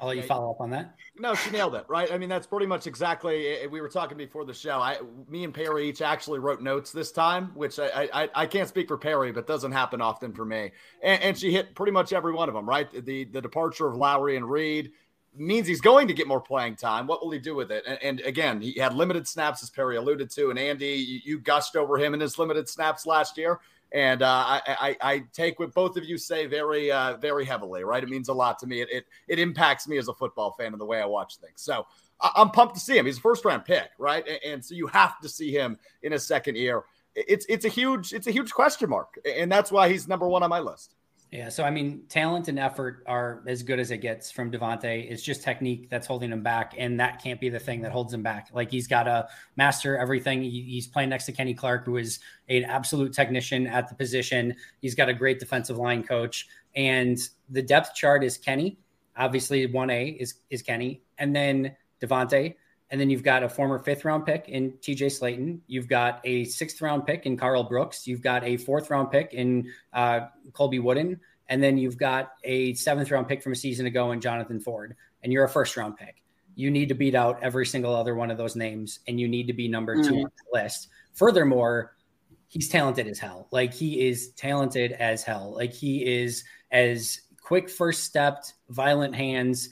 I'll 0.00 0.08
let 0.08 0.16
you 0.16 0.22
follow 0.22 0.50
up 0.50 0.60
on 0.60 0.70
that. 0.70 0.96
No, 1.16 1.34
she 1.34 1.50
nailed 1.50 1.74
it, 1.74 1.84
right? 1.88 2.10
I 2.12 2.18
mean, 2.18 2.28
that's 2.28 2.46
pretty 2.46 2.66
much 2.66 2.86
exactly. 2.86 3.48
Eh, 3.48 3.66
we 3.66 3.80
were 3.80 3.88
talking 3.88 4.18
before 4.18 4.44
the 4.44 4.52
show. 4.52 4.78
I, 4.78 4.98
me 5.28 5.44
and 5.44 5.54
Perri 5.54 5.88
each 5.88 6.02
actually 6.02 6.40
wrote 6.40 6.60
notes 6.60 6.90
this 6.90 7.12
time, 7.12 7.52
which 7.54 7.78
I, 7.78 8.08
I, 8.12 8.28
I 8.34 8.46
can't 8.46 8.68
speak 8.68 8.88
for 8.88 8.98
Perri, 8.98 9.32
but 9.32 9.46
doesn't 9.46 9.72
happen 9.72 10.00
often 10.00 10.32
for 10.32 10.44
me. 10.44 10.72
And, 11.02 11.22
and 11.22 11.38
she 11.38 11.52
hit 11.52 11.74
pretty 11.74 11.92
much 11.92 12.12
every 12.12 12.32
one 12.32 12.48
of 12.48 12.54
them, 12.54 12.68
right? 12.68 12.90
The 13.04 13.24
the 13.24 13.40
departure 13.40 13.86
of 13.86 13.96
Lowry 13.96 14.36
and 14.36 14.50
Reed 14.50 14.92
means 15.36 15.66
he's 15.66 15.80
going 15.80 16.08
to 16.08 16.14
get 16.14 16.28
more 16.28 16.40
playing 16.40 16.76
time. 16.76 17.06
What 17.06 17.22
will 17.22 17.30
he 17.30 17.38
do 17.38 17.54
with 17.54 17.70
it? 17.72 17.84
And, 17.86 17.98
and 18.02 18.20
again, 18.20 18.60
he 18.60 18.78
had 18.78 18.94
limited 18.94 19.26
snaps, 19.26 19.62
as 19.62 19.70
Perri 19.70 19.96
alluded 19.96 20.30
to. 20.30 20.50
And 20.50 20.58
Andy, 20.58 20.86
you, 20.86 21.20
you 21.24 21.38
gushed 21.40 21.76
over 21.76 21.98
him 21.98 22.14
in 22.14 22.20
his 22.20 22.38
limited 22.38 22.68
snaps 22.68 23.06
last 23.06 23.36
year. 23.36 23.60
And 23.94 24.22
uh, 24.22 24.26
I, 24.26 24.60
I, 24.66 24.96
I, 25.12 25.24
take 25.32 25.60
what 25.60 25.72
both 25.72 25.96
of 25.96 26.02
you 26.04 26.18
say 26.18 26.46
very, 26.46 26.90
uh, 26.90 27.16
very 27.18 27.44
heavily, 27.44 27.84
right? 27.84 28.02
It 28.02 28.08
means 28.08 28.28
a 28.28 28.32
lot 28.32 28.58
to 28.58 28.66
me. 28.66 28.80
It, 28.80 28.88
it, 28.90 29.04
it 29.28 29.38
impacts 29.38 29.86
me 29.86 29.98
as 29.98 30.08
a 30.08 30.12
football 30.12 30.50
fan 30.58 30.72
and 30.72 30.80
the 30.80 30.84
way 30.84 31.00
I 31.00 31.06
watch 31.06 31.36
things. 31.36 31.62
So 31.62 31.86
I, 32.20 32.32
am 32.42 32.50
pumped 32.50 32.74
to 32.74 32.80
see 32.80 32.98
him. 32.98 33.06
He's 33.06 33.18
a 33.18 33.20
first 33.20 33.44
round 33.44 33.64
pick, 33.64 33.90
right? 33.98 34.26
And, 34.26 34.38
and 34.44 34.64
so 34.64 34.74
you 34.74 34.88
have 34.88 35.20
to 35.20 35.28
see 35.28 35.52
him 35.52 35.78
in 36.02 36.14
a 36.14 36.18
second 36.18 36.56
year. 36.56 36.82
It's, 37.14 37.46
it's 37.48 37.64
a 37.64 37.68
huge, 37.68 38.12
it's 38.12 38.26
a 38.26 38.32
huge 38.32 38.52
question 38.52 38.90
mark. 38.90 39.16
And 39.24 39.50
that's 39.50 39.70
why 39.70 39.88
he's 39.88 40.08
number 40.08 40.26
one 40.26 40.42
on 40.42 40.50
my 40.50 40.58
list. 40.58 40.96
Yeah, 41.34 41.48
so 41.48 41.64
I 41.64 41.70
mean, 41.70 42.04
talent 42.08 42.46
and 42.46 42.60
effort 42.60 43.02
are 43.08 43.42
as 43.48 43.64
good 43.64 43.80
as 43.80 43.90
it 43.90 43.98
gets 43.98 44.30
from 44.30 44.52
Devonte. 44.52 45.10
It's 45.10 45.20
just 45.20 45.42
technique 45.42 45.90
that's 45.90 46.06
holding 46.06 46.30
him 46.30 46.44
back, 46.44 46.74
and 46.78 47.00
that 47.00 47.20
can't 47.20 47.40
be 47.40 47.48
the 47.48 47.58
thing 47.58 47.82
that 47.82 47.90
holds 47.90 48.14
him 48.14 48.22
back. 48.22 48.50
Like 48.52 48.70
he's 48.70 48.86
got 48.86 49.02
to 49.02 49.26
master 49.56 49.98
everything. 49.98 50.42
He's 50.42 50.86
playing 50.86 51.08
next 51.08 51.26
to 51.26 51.32
Kenny 51.32 51.52
Clark, 51.52 51.86
who 51.86 51.96
is 51.96 52.20
an 52.48 52.62
absolute 52.62 53.12
technician 53.12 53.66
at 53.66 53.88
the 53.88 53.96
position. 53.96 54.54
He's 54.80 54.94
got 54.94 55.08
a 55.08 55.12
great 55.12 55.40
defensive 55.40 55.76
line 55.76 56.04
coach, 56.04 56.46
and 56.76 57.18
the 57.50 57.62
depth 57.62 57.96
chart 57.96 58.22
is 58.22 58.38
Kenny. 58.38 58.78
Obviously, 59.16 59.66
one 59.66 59.90
A 59.90 60.10
is 60.10 60.34
is 60.50 60.62
Kenny, 60.62 61.02
and 61.18 61.34
then 61.34 61.74
Devonte, 62.00 62.54
and 62.94 63.00
then 63.00 63.10
you've 63.10 63.24
got 63.24 63.42
a 63.42 63.48
former 63.48 63.80
fifth 63.80 64.04
round 64.04 64.24
pick 64.24 64.48
in 64.48 64.70
TJ 64.74 65.06
Slaton. 65.06 65.58
You've 65.66 65.88
got 65.88 66.20
a 66.22 66.44
sixth 66.44 66.80
round 66.80 67.04
pick 67.04 67.26
in 67.26 67.36
Karl 67.36 67.64
Brooks. 67.64 68.06
You've 68.06 68.22
got 68.22 68.44
a 68.44 68.56
fourth 68.56 68.88
round 68.88 69.10
pick 69.10 69.34
in 69.34 69.68
uh, 69.92 70.26
Colby 70.52 70.78
Wooden. 70.78 71.18
And 71.48 71.60
then 71.60 71.76
you've 71.76 71.98
got 71.98 72.34
a 72.44 72.72
seventh 72.74 73.10
round 73.10 73.26
pick 73.26 73.42
from 73.42 73.50
a 73.50 73.56
season 73.56 73.86
ago 73.86 74.12
in 74.12 74.20
Jonathan 74.20 74.60
Ford. 74.60 74.94
And 75.24 75.32
you're 75.32 75.42
a 75.42 75.48
first 75.48 75.76
round 75.76 75.96
pick. 75.96 76.22
You 76.54 76.70
need 76.70 76.88
to 76.88 76.94
beat 76.94 77.16
out 77.16 77.42
every 77.42 77.66
single 77.66 77.92
other 77.96 78.14
one 78.14 78.30
of 78.30 78.38
those 78.38 78.54
names. 78.54 79.00
And 79.08 79.18
you 79.18 79.26
need 79.26 79.48
to 79.48 79.54
be 79.54 79.66
number 79.66 80.00
two 80.00 80.14
on 80.14 80.30
the 80.52 80.62
list. 80.62 80.86
Furthermore, 81.14 81.96
he's 82.46 82.68
talented 82.68 83.08
as 83.08 83.18
hell. 83.18 83.48
Like 83.50 83.74
he 83.74 84.06
is 84.06 84.28
talented 84.34 84.92
as 84.92 85.24
hell. 85.24 85.52
Like 85.56 85.72
he 85.72 86.06
is 86.06 86.44
as 86.70 87.22
quick 87.42 87.68
first 87.68 88.04
stepped, 88.04 88.54
violent 88.68 89.16
hands, 89.16 89.70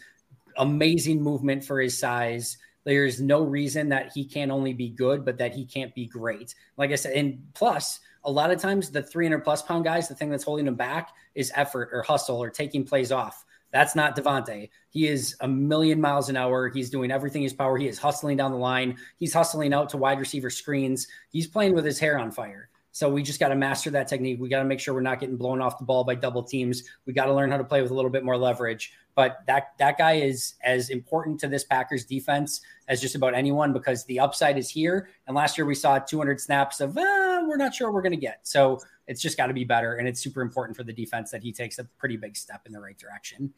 amazing 0.57 1.23
movement 1.23 1.65
for 1.65 1.81
his 1.81 1.97
size 1.97 2.59
there's 2.85 3.21
no 3.21 3.43
reason 3.43 3.89
that 3.91 4.13
he 4.13 4.25
can't 4.25 4.51
only 4.51 4.73
be 4.73 4.89
good, 4.89 5.25
but 5.25 5.39
that 5.39 5.55
he 5.55 5.65
can't 5.65 5.95
be 5.95 6.07
great. 6.07 6.55
Like 6.77 6.91
I 6.91 6.97
said, 6.97 7.15
and 7.15 7.43
plus, 7.55 8.01
a 8.25 8.31
lot 8.31 8.51
of 8.51 8.61
times 8.61 8.91
the 8.91 9.03
300 9.03 9.41
plus 9.41 9.63
pound 9.63 9.85
guys, 9.85 10.09
the 10.09 10.15
thing 10.15 10.31
that's 10.31 10.45
holding 10.45 10.65
them 10.65 10.75
back 10.75 11.11
is 11.35 11.53
effort 11.55 11.91
or 11.93 12.03
hustle 12.03 12.43
or 12.43 12.51
taking 12.51 12.85
plays 12.85 13.13
off. 13.13 13.45
That's 13.73 13.97
not 13.97 14.15
Devonte. 14.15 14.69
He 14.91 15.09
is 15.09 15.35
a 15.41 15.49
million 15.49 16.01
miles 16.01 16.29
an 16.29 16.37
hour. 16.37 16.69
He's 16.69 16.91
doing 16.91 17.11
everything 17.11 17.43
his 17.43 17.55
power. 17.55 17.79
He 17.79 17.89
is 17.89 17.99
hustling 17.99 18.37
down 18.37 18.53
the 18.53 18.59
line. 18.59 18.99
He's 19.19 19.33
hustling 19.33 19.73
out 19.73 19.89
to 19.91 19.97
wide 19.97 20.21
receiver 20.21 20.51
screens. 20.51 21.09
He's 21.31 21.47
playing 21.47 21.75
with 21.75 21.85
his 21.85 21.99
hair 21.99 22.19
on 22.19 22.31
fire. 22.31 22.69
So 22.93 23.09
we 23.09 23.23
just 23.23 23.41
got 23.41 23.49
to 23.49 23.57
master 23.57 23.91
that 23.91 24.07
technique. 24.07 24.39
We 24.39 24.51
got 24.51 24.59
to 24.59 24.67
make 24.67 24.79
sure 24.79 24.93
we're 24.93 25.01
not 25.01 25.19
getting 25.19 25.37
blown 25.37 25.61
off 25.63 25.79
the 25.79 25.85
ball 25.85 26.05
by 26.05 26.15
double 26.15 26.43
teams. 26.43 26.83
We 27.07 27.15
got 27.15 27.25
to 27.25 27.35
learn 27.35 27.51
how 27.51 27.57
to 27.57 27.65
play 27.65 27.81
with 27.81 27.91
a 27.91 27.95
little 27.95 28.11
bit 28.11 28.23
more 28.23 28.37
leverage. 28.37 28.93
But 29.15 29.41
that 29.47 29.73
that 29.79 29.99
guy 29.99 30.13
is 30.13 30.55
as 30.63 30.91
important 30.91 31.41
to 31.41 31.49
this 31.49 31.65
Packers 31.65 32.05
defense 32.05 32.61
as 32.89 33.01
just 33.01 33.15
about 33.15 33.35
anyone 33.35 33.73
because 33.73 34.05
the 34.05 34.21
upside 34.21 34.59
is 34.59 34.71
here. 34.71 35.09
And 35.27 35.35
last 35.35 35.57
year 35.57 35.67
we 35.67 35.75
saw 35.75 35.99
200 35.99 36.41
snaps 36.41 36.81
of 36.81 36.97
uh, 36.97 37.43
we're 37.47 37.57
not 37.57 37.75
sure 37.75 37.91
we're 37.91 38.03
going 38.03 38.13
to 38.13 38.19
get. 38.19 38.41
So 38.43 38.81
it's 39.07 39.21
just 39.21 39.37
got 39.37 39.49
to 39.49 39.55
be 39.55 39.65
better, 39.65 39.97
and 39.97 40.07
it's 40.07 40.21
super 40.21 40.43
important 40.43 40.77
for 40.77 40.85
the 40.85 40.93
defense 40.93 41.31
that 41.33 41.43
he 41.43 41.53
takes 41.53 41.79
a 41.79 41.85
pretty 41.85 42.17
big 42.17 42.37
step 42.37 42.63
in 42.67 42.73
the 42.73 42.81
right 42.81 42.97
direction. 42.97 43.53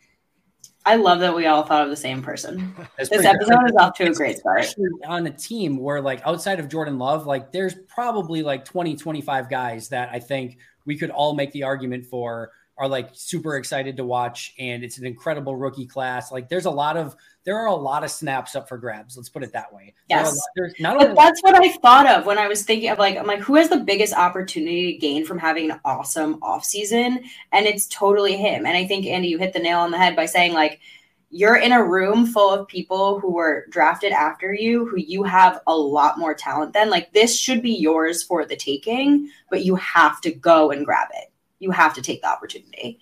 I 0.86 0.96
love 0.96 1.20
that 1.20 1.34
we 1.34 1.46
all 1.46 1.62
thought 1.62 1.84
of 1.84 1.90
the 1.90 1.96
same 1.96 2.22
person. 2.22 2.74
this 2.98 3.24
episode 3.24 3.70
is 3.70 3.76
off 3.76 3.94
to 3.96 4.10
a 4.10 4.12
great 4.12 4.38
start. 4.38 4.66
On 5.06 5.26
a 5.26 5.30
team 5.30 5.78
where, 5.78 6.00
like, 6.00 6.20
outside 6.26 6.60
of 6.60 6.68
Jordan 6.68 6.98
Love, 6.98 7.26
like, 7.26 7.52
there's 7.52 7.74
probably 7.88 8.42
like 8.42 8.64
20, 8.64 8.96
25 8.96 9.48
guys 9.48 9.88
that 9.88 10.10
I 10.12 10.18
think 10.18 10.58
we 10.84 10.98
could 10.98 11.10
all 11.10 11.34
make 11.34 11.52
the 11.52 11.62
argument 11.62 12.04
for 12.04 12.52
are 12.76 12.88
like 12.88 13.10
super 13.12 13.56
excited 13.56 13.96
to 13.96 14.04
watch. 14.04 14.54
And 14.58 14.82
it's 14.82 14.98
an 14.98 15.06
incredible 15.06 15.56
rookie 15.56 15.86
class. 15.86 16.32
Like, 16.32 16.48
there's 16.48 16.66
a 16.66 16.70
lot 16.70 16.96
of 16.96 17.16
there 17.44 17.58
are 17.58 17.66
a 17.66 17.74
lot 17.74 18.04
of 18.04 18.10
snaps 18.10 18.56
up 18.56 18.68
for 18.68 18.78
grabs. 18.78 19.16
Let's 19.16 19.28
put 19.28 19.42
it 19.42 19.52
that 19.52 19.72
way. 19.72 19.94
Yes, 20.08 20.38
not 20.80 20.98
but 20.98 21.14
that's 21.14 21.42
what 21.42 21.54
I 21.54 21.72
thought 21.72 22.08
of 22.08 22.26
when 22.26 22.38
I 22.38 22.48
was 22.48 22.62
thinking 22.62 22.88
of 22.88 22.98
like 22.98 23.16
I'm 23.16 23.26
like 23.26 23.40
who 23.40 23.56
has 23.56 23.68
the 23.68 23.78
biggest 23.78 24.14
opportunity 24.14 24.92
to 24.92 24.98
gain 24.98 25.24
from 25.24 25.38
having 25.38 25.70
an 25.70 25.80
awesome 25.84 26.42
off 26.42 26.64
season, 26.64 27.20
and 27.52 27.66
it's 27.66 27.86
totally 27.86 28.36
him. 28.36 28.66
And 28.66 28.76
I 28.76 28.86
think 28.86 29.06
Andy, 29.06 29.28
you 29.28 29.38
hit 29.38 29.52
the 29.52 29.58
nail 29.58 29.80
on 29.80 29.90
the 29.90 29.98
head 29.98 30.16
by 30.16 30.26
saying 30.26 30.54
like 30.54 30.80
you're 31.30 31.56
in 31.56 31.72
a 31.72 31.84
room 31.84 32.26
full 32.26 32.50
of 32.50 32.68
people 32.68 33.18
who 33.18 33.32
were 33.32 33.66
drafted 33.70 34.12
after 34.12 34.54
you 34.54 34.86
who 34.86 34.96
you 34.96 35.24
have 35.24 35.60
a 35.66 35.76
lot 35.76 36.16
more 36.16 36.32
talent 36.32 36.72
than 36.72 36.90
like 36.90 37.12
this 37.12 37.36
should 37.36 37.60
be 37.60 37.72
yours 37.72 38.22
for 38.22 38.44
the 38.44 38.54
taking 38.54 39.28
but 39.50 39.64
you 39.64 39.74
have 39.74 40.20
to 40.20 40.30
go 40.30 40.70
and 40.70 40.86
grab 40.86 41.08
it 41.12 41.32
you 41.64 41.72
have 41.72 41.94
to 41.94 42.02
take 42.02 42.22
the 42.22 42.28
opportunity 42.28 43.00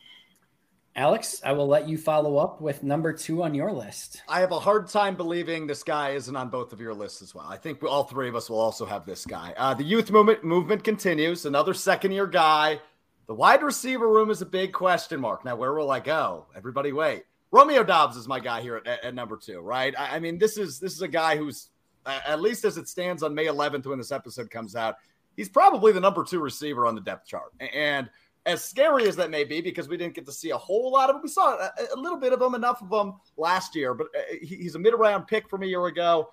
Alex, 0.95 1.41
I 1.43 1.53
will 1.53 1.67
let 1.67 1.89
you 1.89 1.97
follow 1.97 2.37
up 2.37 2.61
with 2.61 2.83
number 2.83 3.15
two 3.15 3.43
on 3.43 3.55
your 3.55 3.73
list. 3.73 4.21
I 4.29 4.41
have 4.41 4.53
a 4.53 4.61
hard 4.61 4.89
time 4.89 5.17
believing 5.17 5.67
this 5.67 5.83
guy 5.83 6.11
isn't 6.11 6.37
on 6.37 6.51
both 6.51 6.75
of 6.75 6.83
your 6.83 6.93
lists 6.93 7.23
as 7.23 7.35
well. 7.35 7.47
I 7.49 7.57
think 7.57 7.83
all 7.83 8.05
three 8.05 8.29
of 8.29 8.37
us 8.37 8.51
will 8.51 8.61
also 8.61 8.85
have 8.85 9.07
this 9.07 9.25
guy. 9.25 9.55
Uh, 9.57 9.73
the 9.73 9.85
youth 9.85 10.11
movement 10.11 10.45
movement 10.45 10.85
continues. 10.85 11.47
Another 11.47 11.73
second 11.73 12.13
year 12.13 12.27
guy. 12.27 12.79
The 13.27 13.35
wide 13.35 13.63
receiver 13.63 14.07
room 14.07 14.29
is 14.29 14.43
a 14.43 14.47
big 14.47 14.75
question 14.75 15.19
mark. 15.19 15.47
Now, 15.47 15.57
where 15.57 15.73
will 15.73 15.91
I 15.91 16.01
go? 16.01 16.45
Everybody, 16.55 16.93
wait. 16.93 17.25
Romeo 17.53 17.85
Doubs 17.85 18.19
is 18.19 18.29
my 18.29 18.41
guy 18.41 18.61
here 18.61 18.77
at, 18.77 18.87
at, 18.87 19.05
at 19.05 19.15
number 19.15 19.39
two, 19.39 19.61
right? 19.61 19.95
I, 19.99 20.17
I, 20.17 20.19
mean, 20.19 20.37
this 20.37 20.59
is 20.59 20.79
this 20.79 20.93
is 20.93 21.01
a 21.01 21.09
guy 21.09 21.39
who's 21.39 21.69
at 22.05 22.43
least 22.43 22.67
as 22.67 22.77
it 22.77 22.89
stands 22.89 23.23
on 23.23 23.35
May 23.35 23.47
11th 23.47 23.87
when 23.87 23.97
this 23.97 24.13
episode 24.13 24.51
comes 24.51 24.77
out, 24.77 24.97
he's 25.37 25.49
probably 25.49 25.93
the 25.93 26.01
number 26.01 26.23
two 26.23 26.41
receiver 26.41 26.85
on 26.85 26.95
the 26.95 27.01
depth 27.01 27.27
chart, 27.27 27.53
and 27.61 28.11
as 28.45 28.65
scary 28.65 29.07
as 29.07 29.17
that 29.17 29.31
may 29.31 29.45
be, 29.45 29.61
because 29.61 29.89
we 29.89 29.97
didn't 29.97 30.15
get 30.15 30.27
to 30.27 30.33
see 30.33 30.51
a 30.51 30.59
whole 30.59 30.91
lot 30.91 31.11
of 31.11 31.17
him. 31.17 31.23
We 31.23 31.29
saw 31.29 31.55
a, 31.55 31.71
a 31.95 31.97
little 31.97 32.19
bit 32.19 32.33
of 32.33 32.43
him, 32.43 32.55
enough 32.55 32.83
of 32.83 32.91
them 32.91 33.15
last 33.37 33.77
year, 33.77 33.95
but 33.95 34.09
uh, 34.17 34.35
he, 34.41 34.57
he's 34.57 34.75
a 34.75 34.79
mid 34.79 34.95
round 34.95 35.27
pick 35.27 35.49
from 35.49 35.63
a 35.63 35.67
year 35.67 35.87
ago. 35.87 36.31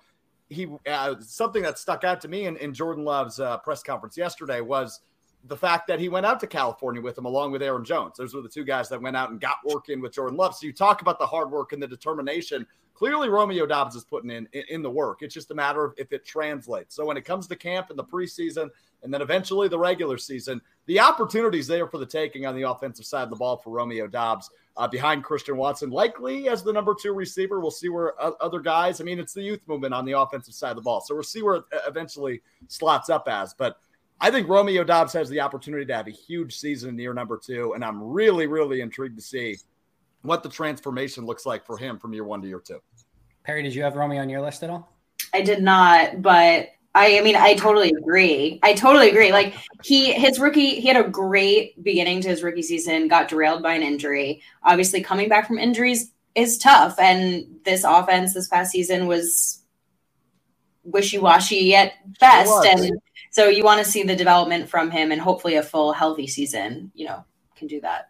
He 0.48 0.66
uh, 0.88 1.14
something 1.20 1.62
that 1.62 1.78
stuck 1.78 2.02
out 2.02 2.20
to 2.22 2.28
me 2.28 2.46
in, 2.46 2.56
in 2.56 2.74
Jordan 2.74 3.04
Love's 3.04 3.38
uh, 3.38 3.58
press 3.58 3.82
conference 3.82 4.16
yesterday 4.16 4.60
was 4.60 5.00
the 5.44 5.56
fact 5.56 5.86
that 5.86 5.98
he 5.98 6.08
went 6.08 6.26
out 6.26 6.40
to 6.40 6.46
California 6.46 7.00
with 7.00 7.16
him 7.16 7.24
along 7.24 7.52
with 7.52 7.62
Aaron 7.62 7.84
Jones. 7.84 8.16
Those 8.18 8.34
were 8.34 8.42
the 8.42 8.48
two 8.48 8.64
guys 8.64 8.88
that 8.90 9.00
went 9.00 9.16
out 9.16 9.30
and 9.30 9.40
got 9.40 9.56
work 9.64 9.88
in 9.88 10.00
with 10.00 10.12
Jordan 10.12 10.36
Love. 10.36 10.54
So 10.54 10.66
you 10.66 10.72
talk 10.72 11.00
about 11.00 11.18
the 11.18 11.26
hard 11.26 11.50
work 11.50 11.72
and 11.72 11.82
the 11.82 11.86
determination. 11.86 12.66
Clearly, 12.94 13.30
Romeo 13.30 13.64
Doubs 13.64 13.96
is 13.96 14.04
putting 14.04 14.30
in, 14.30 14.46
in, 14.52 14.64
in 14.68 14.82
the 14.82 14.90
work. 14.90 15.22
It's 15.22 15.32
just 15.32 15.50
a 15.50 15.54
matter 15.54 15.84
of 15.84 15.94
if 15.96 16.12
it 16.12 16.26
translates. 16.26 16.94
So 16.94 17.06
when 17.06 17.16
it 17.16 17.24
comes 17.24 17.46
to 17.46 17.56
camp 17.56 17.88
and 17.88 17.98
the 17.98 18.04
preseason 18.04 18.68
and 19.02 19.14
then 19.14 19.22
eventually 19.22 19.68
the 19.68 19.78
regular 19.78 20.18
season, 20.18 20.60
the 20.86 21.00
opportunities 21.00 21.66
there 21.66 21.86
for 21.86 21.98
the 21.98 22.06
taking 22.06 22.46
on 22.46 22.54
the 22.54 22.68
offensive 22.68 23.04
side 23.04 23.22
of 23.22 23.30
the 23.30 23.36
ball 23.36 23.56
for 23.56 23.70
Romeo 23.70 24.06
Doubs 24.06 24.50
uh, 24.76 24.88
behind 24.88 25.24
Christian 25.24 25.56
Watson, 25.56 25.90
likely 25.90 26.48
as 26.48 26.62
the 26.62 26.72
number 26.72 26.94
two 27.00 27.12
receiver. 27.12 27.60
We'll 27.60 27.70
see 27.70 27.88
where 27.88 28.14
other 28.42 28.60
guys. 28.60 29.00
I 29.00 29.04
mean, 29.04 29.18
it's 29.18 29.34
the 29.34 29.42
youth 29.42 29.60
movement 29.66 29.94
on 29.94 30.04
the 30.04 30.18
offensive 30.18 30.54
side 30.54 30.70
of 30.70 30.76
the 30.76 30.82
ball, 30.82 31.00
so 31.00 31.14
we'll 31.14 31.22
see 31.22 31.42
where 31.42 31.56
it 31.56 31.64
eventually 31.86 32.42
slots 32.68 33.10
up 33.10 33.28
as. 33.28 33.54
But 33.54 33.78
I 34.20 34.30
think 34.30 34.48
Romeo 34.48 34.84
Doubs 34.84 35.12
has 35.14 35.28
the 35.28 35.40
opportunity 35.40 35.86
to 35.86 35.96
have 35.96 36.06
a 36.06 36.12
huge 36.12 36.56
season 36.56 36.90
in 36.90 36.98
year 36.98 37.14
number 37.14 37.38
two, 37.38 37.74
and 37.74 37.84
I'm 37.84 38.02
really, 38.02 38.46
really 38.46 38.80
intrigued 38.80 39.16
to 39.16 39.22
see 39.22 39.56
what 40.22 40.42
the 40.42 40.48
transformation 40.48 41.24
looks 41.24 41.46
like 41.46 41.64
for 41.64 41.78
him 41.78 41.98
from 41.98 42.12
year 42.12 42.24
one 42.24 42.42
to 42.42 42.48
year 42.48 42.60
two. 42.60 42.80
Perri, 43.44 43.62
did 43.62 43.74
you 43.74 43.82
have 43.82 43.96
Romeo 43.96 44.20
on 44.20 44.28
your 44.28 44.42
list 44.42 44.62
at 44.62 44.70
all? 44.70 44.90
I 45.32 45.42
did 45.42 45.62
not, 45.62 46.22
but 46.22 46.68
I, 46.94 47.18
I 47.18 47.22
mean, 47.22 47.36
I 47.36 47.54
totally 47.54 47.90
agree. 47.90 48.58
I 48.62 48.74
totally 48.74 49.08
agree. 49.08 49.30
Like 49.30 49.54
he, 49.84 50.12
his 50.12 50.40
rookie, 50.40 50.80
he 50.80 50.88
had 50.88 50.96
a 50.96 51.08
great 51.08 51.82
beginning 51.82 52.20
to 52.22 52.28
his 52.28 52.42
rookie 52.42 52.62
season. 52.62 53.06
Got 53.06 53.28
derailed 53.28 53.62
by 53.62 53.74
an 53.74 53.82
injury. 53.82 54.42
Obviously, 54.64 55.00
coming 55.00 55.28
back 55.28 55.46
from 55.46 55.58
injuries 55.58 56.10
is 56.34 56.58
tough. 56.58 56.98
And 56.98 57.60
this 57.64 57.84
offense 57.84 58.34
this 58.34 58.48
past 58.48 58.72
season 58.72 59.06
was 59.06 59.62
wishy 60.82 61.18
washy 61.18 61.74
at 61.74 61.92
best. 62.18 62.66
And 62.66 62.90
so 63.30 63.48
you 63.48 63.62
want 63.62 63.84
to 63.84 63.90
see 63.90 64.02
the 64.02 64.16
development 64.16 64.68
from 64.68 64.90
him, 64.90 65.12
and 65.12 65.20
hopefully 65.20 65.54
a 65.54 65.62
full 65.62 65.92
healthy 65.92 66.26
season. 66.26 66.90
You 66.94 67.06
know, 67.06 67.24
can 67.54 67.68
do 67.68 67.80
that. 67.82 68.09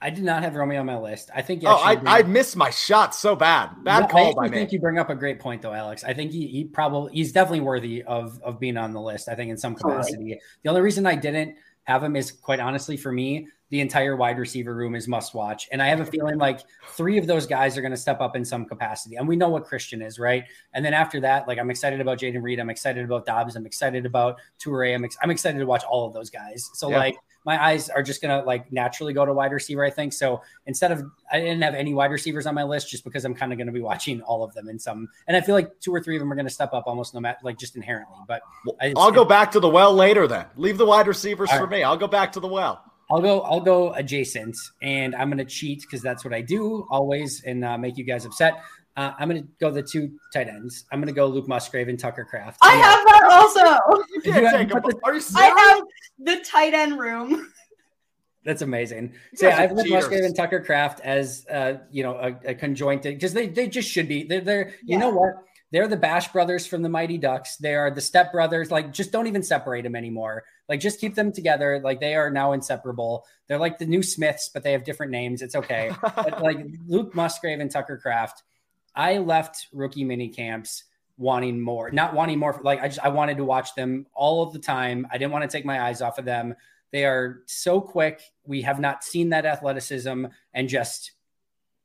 I 0.00 0.10
did 0.10 0.24
not 0.24 0.42
have 0.42 0.54
Romeo 0.54 0.80
on 0.80 0.86
my 0.86 0.98
list. 0.98 1.30
I 1.34 1.42
think. 1.42 1.62
Oh, 1.66 1.76
I, 1.76 2.00
I 2.06 2.22
missed 2.22 2.56
my 2.56 2.70
shot 2.70 3.14
so 3.14 3.34
bad. 3.34 3.70
Bad 3.82 4.02
yeah, 4.02 4.06
call 4.08 4.34
by 4.34 4.48
me. 4.48 4.48
I 4.48 4.60
think 4.60 4.72
you 4.72 4.80
bring 4.80 4.98
up 4.98 5.10
a 5.10 5.14
great 5.14 5.40
point 5.40 5.62
though, 5.62 5.72
Alex. 5.72 6.04
I 6.04 6.14
think 6.14 6.30
he, 6.30 6.46
he 6.46 6.64
probably 6.64 7.12
he's 7.14 7.32
definitely 7.32 7.60
worthy 7.60 8.02
of 8.04 8.40
of 8.42 8.60
being 8.60 8.76
on 8.76 8.92
the 8.92 9.00
list. 9.00 9.28
I 9.28 9.34
think 9.34 9.50
in 9.50 9.56
some 9.56 9.74
capacity. 9.74 10.16
Totally. 10.16 10.40
The 10.62 10.68
only 10.68 10.82
reason 10.82 11.06
I 11.06 11.16
didn't 11.16 11.56
have 11.84 12.04
him 12.04 12.16
is 12.16 12.30
quite 12.30 12.60
honestly 12.60 12.96
for 12.96 13.10
me, 13.10 13.48
the 13.70 13.80
entire 13.80 14.16
wide 14.16 14.38
receiver 14.38 14.74
room 14.74 14.94
is 14.94 15.08
must 15.08 15.34
watch, 15.34 15.68
and 15.72 15.82
I 15.82 15.86
have 15.88 16.00
a 16.00 16.06
feeling 16.06 16.38
like 16.38 16.60
three 16.90 17.18
of 17.18 17.26
those 17.26 17.46
guys 17.46 17.76
are 17.76 17.82
going 17.82 17.92
to 17.92 17.98
step 17.98 18.20
up 18.20 18.36
in 18.36 18.44
some 18.44 18.64
capacity, 18.64 19.16
and 19.16 19.26
we 19.28 19.36
know 19.36 19.48
what 19.48 19.64
Christian 19.64 20.02
is, 20.02 20.18
right? 20.18 20.44
And 20.74 20.84
then 20.84 20.94
after 20.94 21.20
that, 21.20 21.46
like 21.48 21.58
I'm 21.58 21.70
excited 21.70 22.00
about 22.00 22.18
Jayden 22.18 22.42
Reed, 22.42 22.60
I'm 22.60 22.70
excited 22.70 23.04
about 23.04 23.26
Doubs, 23.26 23.56
I'm 23.56 23.66
excited 23.66 24.06
about 24.06 24.38
Toure, 24.58 24.94
I'm, 24.94 25.04
ex- 25.04 25.18
I'm 25.22 25.30
excited 25.30 25.58
to 25.58 25.66
watch 25.66 25.84
all 25.84 26.06
of 26.06 26.14
those 26.14 26.30
guys. 26.30 26.70
So 26.74 26.90
yeah. 26.90 26.98
like 26.98 27.16
my 27.48 27.64
eyes 27.64 27.88
are 27.88 28.02
just 28.02 28.20
gonna 28.20 28.42
like 28.44 28.70
naturally 28.70 29.14
go 29.14 29.24
to 29.24 29.32
wide 29.32 29.52
receiver. 29.52 29.82
I 29.82 29.88
think 29.88 30.12
so. 30.12 30.42
Instead 30.66 30.92
of 30.92 31.02
I 31.32 31.40
didn't 31.40 31.62
have 31.62 31.74
any 31.74 31.94
wide 31.94 32.10
receivers 32.10 32.44
on 32.44 32.54
my 32.54 32.62
list 32.62 32.90
just 32.90 33.04
because 33.04 33.24
I'm 33.24 33.34
kind 33.34 33.52
of 33.52 33.58
gonna 33.58 33.72
be 33.72 33.80
watching 33.80 34.20
all 34.20 34.44
of 34.44 34.52
them 34.52 34.68
in 34.68 34.78
some, 34.78 35.08
and 35.26 35.36
I 35.36 35.40
feel 35.40 35.54
like 35.54 35.80
two 35.80 35.94
or 35.94 36.02
three 36.02 36.16
of 36.16 36.20
them 36.20 36.30
are 36.30 36.36
gonna 36.36 36.50
step 36.50 36.74
up 36.74 36.84
almost 36.86 37.14
no 37.14 37.20
matter 37.20 37.38
like 37.42 37.58
just 37.58 37.74
inherently. 37.74 38.18
But 38.26 38.42
I'll 38.96 39.10
go 39.10 39.24
back 39.24 39.50
to 39.52 39.60
the 39.60 39.68
well 39.68 39.94
later. 39.94 40.26
Then 40.26 40.44
leave 40.56 40.76
the 40.76 40.84
wide 40.84 41.06
receivers 41.06 41.50
for 41.50 41.60
right. 41.60 41.70
me. 41.70 41.82
I'll 41.82 41.96
go 41.96 42.06
back 42.06 42.32
to 42.32 42.40
the 42.40 42.48
well. 42.48 42.84
I'll 43.10 43.22
go. 43.22 43.40
I'll 43.40 43.60
go 43.60 43.92
adjacent, 43.94 44.56
and 44.82 45.14
I'm 45.14 45.30
gonna 45.30 45.44
cheat 45.44 45.80
because 45.82 46.02
that's 46.02 46.24
what 46.24 46.34
I 46.34 46.42
do 46.42 46.86
always, 46.90 47.42
and 47.44 47.64
uh, 47.64 47.78
make 47.78 47.96
you 47.96 48.04
guys 48.04 48.24
upset. 48.26 48.62
Uh, 48.98 49.12
I'm 49.16 49.28
going 49.28 49.40
to 49.40 49.48
go 49.60 49.70
the 49.70 49.80
two 49.80 50.18
tight 50.32 50.48
ends. 50.48 50.84
I'm 50.90 50.98
going 50.98 51.06
to 51.06 51.14
go 51.14 51.28
Luke 51.28 51.46
Musgrave 51.46 51.86
and 51.86 51.96
Tucker 51.96 52.24
Kraft. 52.24 52.58
I 52.62 52.72
have 52.72 53.06
that 53.06 53.28
also. 53.30 53.60
you 54.24 54.32
have, 54.32 54.72
are 55.04 55.14
you 55.14 55.20
serious? 55.20 55.36
I 55.36 55.44
have 55.44 55.82
the 56.18 56.44
tight 56.44 56.74
end 56.74 56.98
room. 56.98 57.52
That's 58.44 58.62
amazing. 58.62 59.14
So 59.34 59.46
yeah, 59.46 59.56
I 59.56 59.60
have 59.60 59.72
Luke 59.72 59.88
Musgrave 59.88 60.24
and 60.24 60.34
Tucker 60.34 60.58
Kraft 60.58 60.98
as 61.00 61.46
uh, 61.48 61.74
you 61.92 62.02
know 62.02 62.14
a, 62.14 62.50
a 62.50 62.54
conjointed 62.54 63.14
because 63.14 63.32
they 63.32 63.46
they 63.46 63.68
just 63.68 63.88
should 63.88 64.08
be. 64.08 64.24
They're, 64.24 64.40
they're 64.40 64.68
yeah. 64.82 64.96
you 64.96 64.98
know 64.98 65.10
what 65.10 65.34
they're 65.70 65.88
the 65.88 65.96
Bash 65.96 66.32
brothers 66.32 66.66
from 66.66 66.82
the 66.82 66.88
Mighty 66.88 67.18
Ducks. 67.18 67.56
They 67.56 67.74
are 67.74 67.90
the 67.90 68.00
Step 68.00 68.32
brothers. 68.32 68.70
Like, 68.70 68.92
just 68.92 69.12
don't 69.12 69.26
even 69.26 69.42
separate 69.42 69.82
them 69.82 69.94
anymore. 69.94 70.44
Like, 70.68 70.80
just 70.80 71.00
keep 71.00 71.14
them 71.14 71.30
together. 71.30 71.80
Like, 71.82 72.00
they 72.00 72.14
are 72.14 72.30
now 72.30 72.52
inseparable. 72.52 73.26
They're 73.46 73.58
like 73.58 73.78
the 73.78 73.86
new 73.86 74.02
Smiths, 74.02 74.48
but 74.48 74.62
they 74.62 74.72
have 74.72 74.84
different 74.84 75.12
names. 75.12 75.42
It's 75.42 75.54
okay. 75.54 75.92
but 76.02 76.42
like 76.42 76.58
Luke 76.86 77.14
Musgrave 77.14 77.60
and 77.60 77.70
Tucker 77.70 77.98
Kraft, 77.98 78.42
I 78.94 79.18
left 79.18 79.68
rookie 79.72 80.04
mini 80.04 80.28
camps 80.28 80.84
wanting 81.18 81.60
more, 81.60 81.90
not 81.90 82.14
wanting 82.14 82.38
more. 82.38 82.58
Like, 82.62 82.80
I 82.80 82.88
just 82.88 83.04
I 83.04 83.08
wanted 83.08 83.36
to 83.36 83.44
watch 83.44 83.74
them 83.74 84.06
all 84.14 84.42
of 84.42 84.52
the 84.54 84.58
time. 84.58 85.06
I 85.12 85.18
didn't 85.18 85.32
want 85.32 85.48
to 85.48 85.54
take 85.54 85.66
my 85.66 85.82
eyes 85.82 86.00
off 86.00 86.18
of 86.18 86.24
them. 86.24 86.54
They 86.92 87.04
are 87.04 87.42
so 87.44 87.82
quick. 87.82 88.22
We 88.44 88.62
have 88.62 88.80
not 88.80 89.04
seen 89.04 89.30
that 89.30 89.44
athleticism 89.44 90.24
and 90.54 90.68
just 90.68 91.12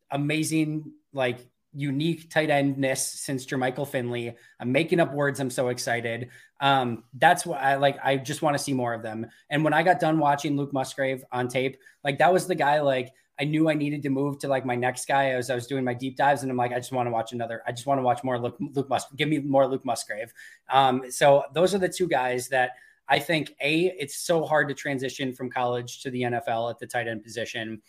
amazing, 0.10 0.94
like 1.12 1.50
unique 1.74 2.30
tight 2.30 2.50
endness 2.50 3.06
since 3.06 3.46
Jermichael 3.46 3.88
Finley. 3.88 4.36
I'm 4.60 4.72
making 4.72 5.00
up 5.00 5.14
words. 5.14 5.40
I'm 5.40 5.50
so 5.50 5.70
excited. 5.70 6.30
Um, 6.60 7.04
that's 7.16 7.46
what 7.46 7.62
I 7.62 7.76
like. 7.76 7.98
I 8.04 8.18
just 8.18 8.42
want 8.42 8.58
to 8.58 8.64
see 8.64 8.74
more 8.74 8.94
of 8.94 9.02
them. 9.02 9.28
And 9.50 9.64
when 9.64 9.74
I 9.74 9.84
got 9.84 10.00
done 10.00 10.20
watching 10.20 10.56
Luke 10.56 10.74
Musgrave 10.74 11.24
on 11.32 11.48
tape, 11.48 11.78
like 12.04 12.18
that 12.20 12.32
was 12.32 12.48
the 12.48 12.56
guy, 12.56 12.82
like 12.82 13.12
I 13.40 13.46
knew 13.46 13.70
I 13.70 13.74
needed 13.74 14.04
to 14.04 14.10
move 14.10 14.40
to 14.40 14.48
like 14.48 14.66
my 14.66 14.76
next 14.76 15.08
guy 15.08 15.32
as 15.32 15.50
I 15.50 15.56
was 15.56 15.68
doing 15.68 15.84
my 15.84 15.94
deep 15.94 16.16
dives. 16.16 16.44
And 16.44 16.52
I'm 16.52 16.58
like, 16.58 16.72
I 16.72 16.78
just 16.78 16.92
want 16.92 17.08
to 17.08 17.12
watch 17.12 17.34
another, 17.34 17.64
I 17.68 17.72
just 17.72 17.88
want 17.88 17.98
to 18.00 18.04
watch 18.04 18.24
more 18.24 18.40
Luke, 18.40 18.58
Luke 18.60 18.90
Musgrave. 18.90 19.18
Give 19.18 19.30
me 19.30 19.40
more 19.40 19.68
Luke 19.68 19.86
Musgrave. 19.86 20.32
Um, 20.70 21.04
so 21.10 21.44
those 21.54 21.74
are 21.74 21.80
the 21.80 21.90
two 21.90 22.08
guys 22.08 22.48
that 22.50 22.72
I 23.08 23.20
think 23.20 23.56
a, 23.62 23.94
it's 24.00 24.16
so 24.16 24.46
hard 24.46 24.70
to 24.70 24.74
transition 24.74 25.34
from 25.34 25.50
college 25.50 26.02
to 26.04 26.12
the 26.12 26.22
NFL 26.22 26.70
at 26.70 26.80
the 26.80 26.88
tight 26.88 27.08
end 27.08 27.24
position. 27.24 27.82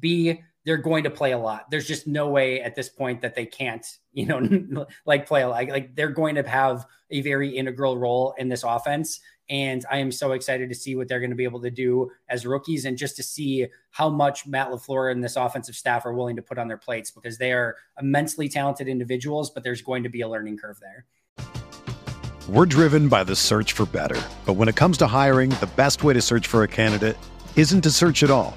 B, 0.00 0.42
they're 0.64 0.76
going 0.76 1.04
to 1.04 1.10
play 1.10 1.32
a 1.32 1.38
lot. 1.38 1.70
There's 1.70 1.86
just 1.86 2.06
no 2.06 2.28
way 2.28 2.60
at 2.60 2.74
this 2.74 2.88
point 2.88 3.22
that 3.22 3.34
they 3.34 3.46
can't, 3.46 3.86
you 4.12 4.26
know, 4.26 4.86
like 5.06 5.26
play 5.26 5.42
a 5.42 5.48
like 5.48 5.70
like 5.70 5.94
they're 5.94 6.10
going 6.10 6.34
to 6.34 6.48
have 6.48 6.84
a 7.10 7.22
very 7.22 7.56
integral 7.56 7.96
role 7.96 8.34
in 8.38 8.48
this 8.48 8.64
offense. 8.64 9.20
And 9.50 9.84
I 9.90 9.96
am 9.98 10.12
so 10.12 10.32
excited 10.32 10.68
to 10.68 10.74
see 10.74 10.94
what 10.94 11.08
they're 11.08 11.20
going 11.20 11.30
to 11.30 11.36
be 11.36 11.44
able 11.44 11.62
to 11.62 11.70
do 11.70 12.10
as 12.28 12.44
rookies 12.44 12.84
and 12.84 12.98
just 12.98 13.16
to 13.16 13.22
see 13.22 13.66
how 13.90 14.10
much 14.10 14.46
Matt 14.46 14.68
LaFleur 14.68 15.10
and 15.10 15.24
this 15.24 15.36
offensive 15.36 15.74
staff 15.74 16.04
are 16.04 16.12
willing 16.12 16.36
to 16.36 16.42
put 16.42 16.58
on 16.58 16.68
their 16.68 16.76
plates 16.76 17.10
because 17.10 17.38
they 17.38 17.52
are 17.52 17.76
immensely 17.98 18.50
talented 18.50 18.88
individuals, 18.88 19.48
but 19.48 19.64
there's 19.64 19.80
going 19.80 20.02
to 20.02 20.10
be 20.10 20.20
a 20.20 20.28
learning 20.28 20.58
curve 20.58 20.78
there. 20.80 21.06
We're 22.46 22.66
driven 22.66 23.08
by 23.08 23.24
the 23.24 23.36
search 23.36 23.72
for 23.72 23.86
better. 23.86 24.20
But 24.44 24.54
when 24.54 24.68
it 24.68 24.76
comes 24.76 24.98
to 24.98 25.06
hiring, 25.06 25.50
the 25.50 25.70
best 25.76 26.04
way 26.04 26.12
to 26.12 26.20
search 26.20 26.46
for 26.46 26.62
a 26.62 26.68
candidate 26.68 27.16
isn't 27.56 27.82
to 27.82 27.90
search 27.90 28.22
at 28.22 28.30
all. 28.30 28.56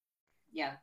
Yeah. 0.51 0.73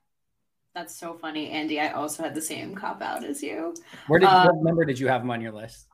That's 0.74 0.94
so 0.94 1.14
funny, 1.14 1.50
Andy. 1.50 1.81
I 1.81 1.90
also 1.90 2.22
had 2.22 2.35
the 2.35 2.42
same 2.42 2.74
cop 2.74 3.02
out 3.02 3.24
as 3.24 3.42
you. 3.42 3.74
Where 4.07 4.20
did 4.20 4.28
um, 4.28 4.46
what 4.46 4.62
number 4.62 4.85
did 4.85 4.98
you 4.98 5.09
have 5.09 5.22
them 5.22 5.31
on 5.31 5.40
your 5.40 5.52
list? 5.52 5.87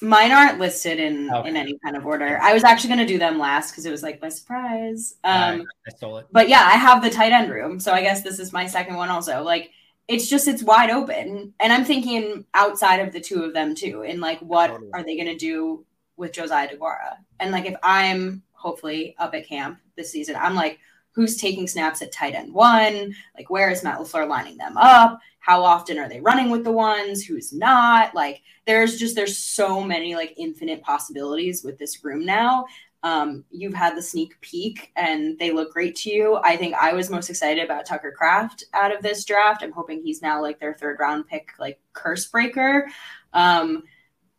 Mine 0.00 0.30
aren't 0.30 0.60
listed 0.60 1.00
in 1.00 1.32
okay. 1.32 1.48
in 1.48 1.56
any 1.56 1.78
kind 1.84 1.96
of 1.96 2.04
order. 2.06 2.38
I 2.40 2.52
was 2.52 2.62
actually 2.62 2.94
going 2.94 3.06
to 3.06 3.12
do 3.12 3.18
them 3.18 3.38
last 3.38 3.70
because 3.70 3.86
it 3.86 3.90
was 3.90 4.02
like 4.02 4.20
my 4.20 4.28
surprise. 4.28 5.14
Um, 5.24 5.58
right. 5.58 5.66
I 5.88 5.90
stole 5.96 6.18
it. 6.18 6.26
But 6.30 6.48
yeah, 6.48 6.60
I 6.60 6.76
have 6.76 7.02
the 7.02 7.10
tight 7.10 7.32
end 7.32 7.50
room, 7.50 7.80
so 7.80 7.92
I 7.92 8.02
guess 8.02 8.22
this 8.22 8.38
is 8.38 8.52
my 8.52 8.66
second 8.66 8.96
one 8.96 9.08
also. 9.08 9.42
Like 9.42 9.70
it's 10.06 10.28
just 10.28 10.48
it's 10.48 10.62
wide 10.62 10.90
open, 10.90 11.54
and 11.58 11.72
I'm 11.72 11.84
thinking 11.84 12.44
outside 12.54 12.98
of 12.98 13.12
the 13.12 13.20
two 13.20 13.42
of 13.42 13.54
them 13.54 13.74
too. 13.74 14.04
And 14.04 14.20
like, 14.20 14.38
what 14.40 14.68
totally. 14.68 14.90
are 14.92 15.02
they 15.02 15.16
going 15.16 15.28
to 15.28 15.36
do 15.36 15.84
with 16.16 16.32
Josiah 16.32 16.68
Deguara? 16.68 17.16
And 17.40 17.50
like, 17.50 17.66
if 17.66 17.76
I'm 17.82 18.42
hopefully 18.52 19.14
up 19.18 19.34
at 19.34 19.48
camp 19.48 19.80
this 19.96 20.12
season, 20.12 20.36
I'm 20.36 20.54
like 20.54 20.78
who's 21.14 21.36
taking 21.36 21.66
snaps 21.66 22.02
at 22.02 22.12
tight 22.12 22.34
end 22.34 22.52
one? 22.52 23.14
Like, 23.36 23.50
where 23.50 23.70
is 23.70 23.82
Matt 23.82 23.98
LaFleur 23.98 24.28
lining 24.28 24.56
them 24.56 24.76
up? 24.76 25.20
How 25.38 25.62
often 25.62 25.98
are 25.98 26.08
they 26.08 26.20
running 26.20 26.50
with 26.50 26.64
the 26.64 26.72
ones? 26.72 27.24
Who's 27.24 27.52
not? 27.52 28.14
Like, 28.14 28.42
there's 28.66 28.98
just 28.98 29.14
there's 29.14 29.38
so 29.38 29.82
many 29.82 30.14
like 30.14 30.34
infinite 30.36 30.82
possibilities 30.82 31.62
with 31.62 31.78
this 31.78 32.04
room 32.04 32.24
now. 32.24 32.66
Um, 33.04 33.44
you've 33.50 33.74
had 33.74 33.96
the 33.96 34.02
sneak 34.02 34.40
peek 34.40 34.90
and 34.96 35.38
they 35.38 35.52
look 35.52 35.74
great 35.74 35.94
to 35.96 36.10
you. 36.10 36.40
I 36.42 36.56
think 36.56 36.74
I 36.74 36.94
was 36.94 37.10
most 37.10 37.28
excited 37.28 37.62
about 37.62 37.84
Tucker 37.84 38.10
Kraft 38.16 38.64
out 38.72 38.96
of 38.96 39.02
this 39.02 39.26
draft. 39.26 39.62
I'm 39.62 39.72
hoping 39.72 40.00
he's 40.00 40.22
now 40.22 40.40
like 40.40 40.58
their 40.58 40.72
third 40.72 40.96
round 40.98 41.28
pick, 41.28 41.50
like 41.58 41.78
curse 41.92 42.24
breaker. 42.24 42.88
Um, 43.34 43.82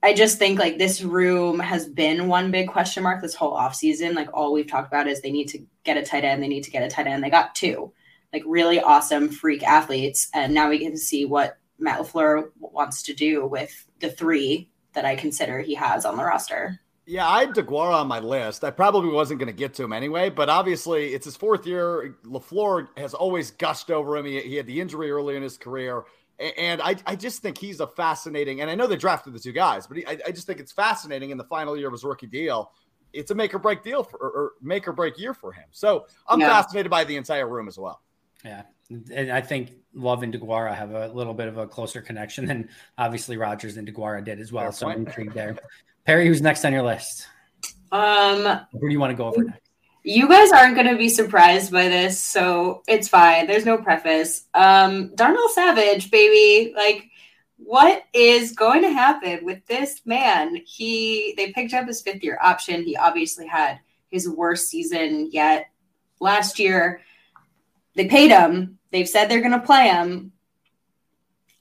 I 0.05 0.13
just 0.13 0.37
think 0.37 0.59
like 0.59 0.77
this 0.77 1.01
room 1.01 1.57
has 1.57 1.87
been 1.87 2.27
one 2.27 2.51
big 2.51 2.67
question 2.67 3.01
mark 3.01 3.23
this 3.23 3.33
whole 3.33 3.53
offseason. 3.53 4.13
Like 4.13 4.29
all 4.35 4.53
we've 4.53 4.67
talked 4.67 4.87
about 4.87 5.07
is 5.07 5.19
they 5.19 5.31
need 5.31 5.47
to 5.47 5.65
get 5.83 5.97
a 5.97 6.03
tight 6.03 6.23
end, 6.23 6.43
they 6.43 6.47
need 6.47 6.63
to 6.65 6.69
get 6.69 6.83
a 6.83 6.87
tight 6.87 7.07
end. 7.07 7.23
They 7.23 7.31
got 7.31 7.55
two, 7.55 7.91
like 8.31 8.43
really 8.45 8.79
awesome 8.79 9.29
freak 9.29 9.63
athletes. 9.63 10.29
And 10.31 10.53
now 10.53 10.69
we 10.69 10.77
get 10.77 10.91
to 10.91 10.97
see 10.99 11.25
what 11.25 11.57
Matt 11.79 11.99
LaFleur 11.99 12.51
wants 12.59 13.01
to 13.01 13.15
do 13.15 13.47
with 13.47 13.73
the 13.99 14.11
three 14.11 14.69
that 14.93 15.05
I 15.05 15.15
consider 15.15 15.57
he 15.57 15.73
has 15.73 16.05
on 16.05 16.17
the 16.17 16.23
roster. 16.23 16.79
Yeah, 17.07 17.27
I 17.27 17.39
had 17.45 17.55
DeGuara 17.55 17.95
on 17.95 18.07
my 18.07 18.19
list. 18.19 18.63
I 18.63 18.69
probably 18.69 19.09
wasn't 19.09 19.39
going 19.39 19.47
to 19.47 19.57
get 19.57 19.73
to 19.75 19.83
him 19.83 19.93
anyway, 19.93 20.29
but 20.29 20.49
obviously 20.49 21.15
it's 21.15 21.25
his 21.25 21.35
fourth 21.35 21.65
year. 21.65 22.15
LaFleur 22.25 22.89
has 22.95 23.15
always 23.15 23.49
gushed 23.49 23.89
over 23.89 24.17
him. 24.17 24.27
He, 24.27 24.39
he 24.41 24.55
had 24.55 24.67
the 24.67 24.79
injury 24.79 25.09
early 25.09 25.35
in 25.35 25.41
his 25.41 25.57
career. 25.57 26.03
And 26.39 26.81
I, 26.81 26.95
I 27.05 27.15
just 27.15 27.41
think 27.41 27.57
he's 27.57 27.79
a 27.79 27.87
fascinating, 27.87 28.61
and 28.61 28.69
I 28.69 28.75
know 28.75 28.87
they 28.87 28.97
drafted 28.97 29.33
the 29.33 29.39
two 29.39 29.53
guys, 29.53 29.87
but 29.87 29.97
he, 29.97 30.05
I, 30.05 30.17
I, 30.27 30.31
just 30.31 30.45
think 30.45 30.59
it's 30.59 30.73
fascinating 30.73 31.29
in 31.29 31.37
the 31.37 31.45
final 31.45 31.77
year 31.77 31.87
of 31.87 31.93
his 31.93 32.03
rookie 32.03 32.27
deal. 32.27 32.71
It's 33.13 33.31
a 33.31 33.35
make 33.35 33.53
or 33.53 33.59
break 33.59 33.83
deal 33.83 34.03
for, 34.03 34.17
or 34.17 34.51
make 34.61 34.85
or 34.85 34.91
break 34.91 35.17
year 35.17 35.33
for 35.33 35.53
him. 35.53 35.63
So 35.71 36.07
I'm 36.27 36.41
yeah. 36.41 36.49
fascinated 36.49 36.89
by 36.89 37.05
the 37.05 37.15
entire 37.15 37.47
room 37.47 37.69
as 37.69 37.77
well. 37.77 38.01
Yeah. 38.43 38.63
And 38.89 39.31
I 39.31 39.39
think 39.39 39.71
Love 39.93 40.23
and 40.23 40.33
DeGuara 40.33 40.75
have 40.75 40.91
a 40.91 41.07
little 41.07 41.33
bit 41.33 41.47
of 41.47 41.57
a 41.57 41.65
closer 41.65 42.01
connection 42.01 42.45
than 42.45 42.69
obviously 42.97 43.37
Rodgers 43.37 43.77
and 43.77 43.87
DeGuara 43.87 44.23
did 44.23 44.39
as 44.41 44.51
well. 44.51 44.65
Fair 44.65 44.71
so 44.73 44.85
point. 44.87 44.99
I'm 44.99 45.07
intrigued 45.07 45.33
there. 45.33 45.57
Perri, 46.05 46.27
who's 46.27 46.41
next 46.41 46.65
on 46.65 46.73
your 46.73 46.83
list? 46.83 47.27
Um, 47.91 48.59
who 48.73 48.81
do 48.81 48.91
you 48.91 48.99
want 48.99 49.11
to 49.11 49.15
go 49.15 49.27
over 49.27 49.43
next? 49.43 49.64
You 50.07 50.27
guys 50.29 50.51
aren't 50.51 50.75
going 50.75 50.85
to 50.85 50.97
be 50.97 51.09
surprised 51.09 51.71
by 51.71 51.87
this, 51.89 52.21
so 52.21 52.83
it's 52.87 53.07
fine. 53.07 53.47
There's 53.47 53.65
no 53.65 53.79
preface. 53.79 54.45
Um, 54.53 55.15
Darnell 55.15 55.49
Savage, 55.49 56.11
baby, 56.11 56.75
like 56.75 57.09
what 57.57 58.03
is 58.13 58.51
going 58.51 58.83
to 58.83 58.91
happen 58.91 59.43
with 59.43 59.65
this 59.65 60.01
man? 60.05 60.57
He 60.63 61.33
they 61.37 61.51
picked 61.53 61.73
up 61.73 61.87
his 61.87 62.03
fifth 62.03 62.23
year 62.23 62.37
option. 62.39 62.83
He 62.83 62.95
obviously 62.95 63.47
had 63.47 63.79
his 64.11 64.29
worst 64.29 64.67
season 64.67 65.31
yet 65.31 65.71
last 66.19 66.59
year. 66.59 67.01
They 67.95 68.07
paid 68.07 68.29
him. 68.29 68.77
They've 68.91 69.09
said 69.09 69.27
they're 69.27 69.39
going 69.41 69.59
to 69.59 69.59
play 69.59 69.87
him. 69.87 70.33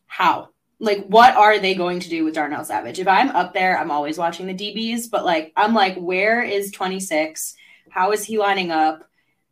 How? 0.06 0.50
Like, 0.80 1.06
what 1.06 1.34
are 1.34 1.58
they 1.58 1.74
going 1.74 2.00
to 2.00 2.10
do 2.10 2.24
with 2.24 2.34
Darnell 2.34 2.66
Savage? 2.66 2.98
If 2.98 3.08
I'm 3.08 3.30
up 3.30 3.54
there, 3.54 3.78
I'm 3.78 3.90
always 3.90 4.18
watching 4.18 4.46
the 4.46 4.52
DBs, 4.52 5.10
but 5.10 5.24
like, 5.24 5.50
I'm 5.56 5.72
like, 5.72 5.96
where 5.96 6.42
is 6.42 6.70
26? 6.72 7.56
How 7.90 8.12
is 8.12 8.24
he 8.24 8.38
lining 8.38 8.70
up? 8.70 9.08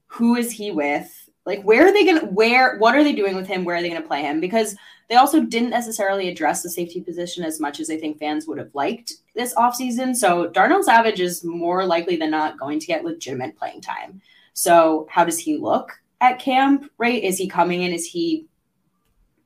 Who 0.06 0.36
is 0.36 0.50
he 0.50 0.70
with? 0.70 1.10
Like, 1.44 1.62
where 1.62 1.86
are 1.86 1.92
they 1.92 2.04
going 2.04 2.20
to, 2.20 2.26
where, 2.26 2.78
what 2.78 2.94
are 2.94 3.02
they 3.02 3.12
doing 3.12 3.34
with 3.34 3.48
him? 3.48 3.64
Where 3.64 3.76
are 3.76 3.82
they 3.82 3.88
going 3.88 4.00
to 4.00 4.06
play 4.06 4.22
him? 4.22 4.40
Because 4.40 4.76
they 5.08 5.16
also 5.16 5.42
didn't 5.42 5.70
necessarily 5.70 6.28
address 6.28 6.62
the 6.62 6.70
safety 6.70 7.00
position 7.00 7.44
as 7.44 7.60
much 7.60 7.80
as 7.80 7.90
I 7.90 7.96
think 7.96 8.18
fans 8.18 8.46
would 8.46 8.58
have 8.58 8.74
liked 8.74 9.14
this 9.34 9.54
offseason. 9.54 10.14
So 10.14 10.48
Darnell 10.48 10.82
Savage 10.82 11.20
is 11.20 11.42
more 11.42 11.84
likely 11.84 12.16
than 12.16 12.30
not 12.30 12.58
going 12.58 12.78
to 12.78 12.86
get 12.86 13.04
legitimate 13.04 13.56
playing 13.56 13.80
time. 13.80 14.22
So, 14.54 15.06
how 15.10 15.24
does 15.24 15.38
he 15.38 15.56
look 15.56 15.92
at 16.20 16.38
camp, 16.38 16.90
right? 16.98 17.22
Is 17.22 17.38
he 17.38 17.48
coming 17.48 17.82
in? 17.82 17.92
Is 17.92 18.06
he 18.06 18.46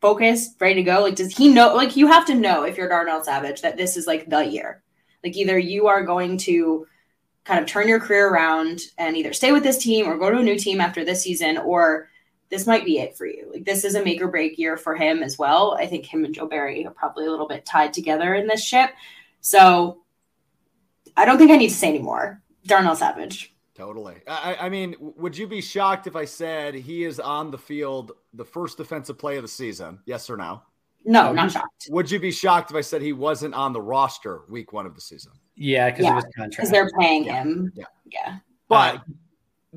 focused, 0.01 0.57
ready 0.61 0.75
to 0.75 0.83
go? 0.83 1.01
Like, 1.01 1.15
does 1.15 1.37
he 1.37 1.49
know? 1.49 1.75
Like, 1.75 1.97
you 1.97 2.07
have 2.09 2.27
to 2.27 2.35
know 2.35 2.65
if 2.65 2.77
you're 2.77 2.89
Darnell 2.89 3.23
Savage 3.23 3.63
that 3.63 3.77
this 3.77 3.97
is 3.97 4.07
like 4.07 4.29
the 4.29 4.45
year. 4.45 4.83
Like, 5.25 5.37
either 5.37 5.59
you 5.59 5.87
are 5.87 6.05
going 6.05 6.39
to 6.39 6.87
kind 7.47 7.61
of 7.61 7.67
turn 7.67 7.89
your 7.89 8.01
career 8.01 8.29
around 8.29 8.81
and 8.99 9.17
either 9.17 9.33
stay 9.33 9.53
with 9.53 9.63
this 9.63 9.79
team 9.79 10.07
or 10.07 10.19
go 10.19 10.31
to 10.31 10.39
a 10.39 10.43
new 10.43 10.59
team 10.59 10.81
after 10.81 11.05
this 11.05 11.23
season, 11.23 11.59
or 11.59 12.09
this 12.51 12.67
might 12.67 12.85
be 12.85 12.99
it 12.99 13.17
for 13.17 13.27
you. 13.27 13.49
Like 13.53 13.65
this 13.65 13.85
is 13.85 13.95
a 13.95 14.05
make 14.05 14.21
or 14.21 14.29
break 14.29 14.59
year 14.59 14.77
for 14.77 14.97
him 14.97 15.23
as 15.23 15.39
well. 15.39 15.77
I 15.79 15.87
think 15.87 16.05
him 16.05 16.25
and 16.25 16.35
Joe 16.35 16.47
Barry 16.47 16.85
are 16.85 16.91
probably 16.91 17.27
a 17.27 17.31
little 17.31 17.47
bit 17.47 17.65
tied 17.65 17.93
together 17.93 18.35
in 18.35 18.47
this 18.47 18.65
ship. 18.65 18.91
So 19.41 20.03
I 21.17 21.25
don't 21.25 21.39
think 21.39 21.53
I 21.53 21.57
need 21.57 21.69
to 21.69 21.75
say 21.75 21.89
anymore. 21.89 22.43
Darnell 22.67 22.97
Savage. 22.97 23.55
Totally. 23.77 24.17
I, 24.27 24.57
I, 24.63 24.69
mean, 24.69 24.97
would 24.99 25.37
you 25.37 25.47
be 25.47 25.61
shocked 25.61 26.07
if 26.07 26.17
I 26.17 26.25
said 26.25 26.75
he 26.75 27.05
is 27.05 27.21
on 27.21 27.51
the 27.51 27.59
field 27.59 28.13
the 28.33 28.45
first 28.45 28.79
defensive 28.79 29.19
play 29.19 29.37
of 29.37 29.43
the 29.43 29.49
season? 29.49 30.01
Yes 30.07 30.31
or 30.31 30.37
no? 30.37 30.63
No, 31.05 31.33
not 31.33 31.53
shocked. 31.53 31.89
Would 31.91 32.11
you 32.11 32.19
be 32.19 32.33
shocked 32.33 32.71
if 32.71 32.77
I 32.77 32.81
said 32.81 33.03
he 33.03 33.13
wasn't 33.13 33.55
on 33.55 33.73
the 33.73 33.81
roster 33.81 34.41
week 34.49 34.73
one 34.73 34.87
of 34.87 34.95
the 34.95 35.01
season? 35.01 35.33
Yeah, 35.57 35.91
because 35.91 36.05
yeah, 36.05 36.11
of 36.11 36.17
his 36.17 36.35
contract. 36.35 36.57
Because 36.57 36.71
they're 36.71 36.91
paying 36.99 37.25
yeah. 37.25 37.43
him. 37.43 37.73
Yeah. 37.75 37.85
Yeah. 38.13 38.37
But 38.69 38.97
uh, 38.97 39.01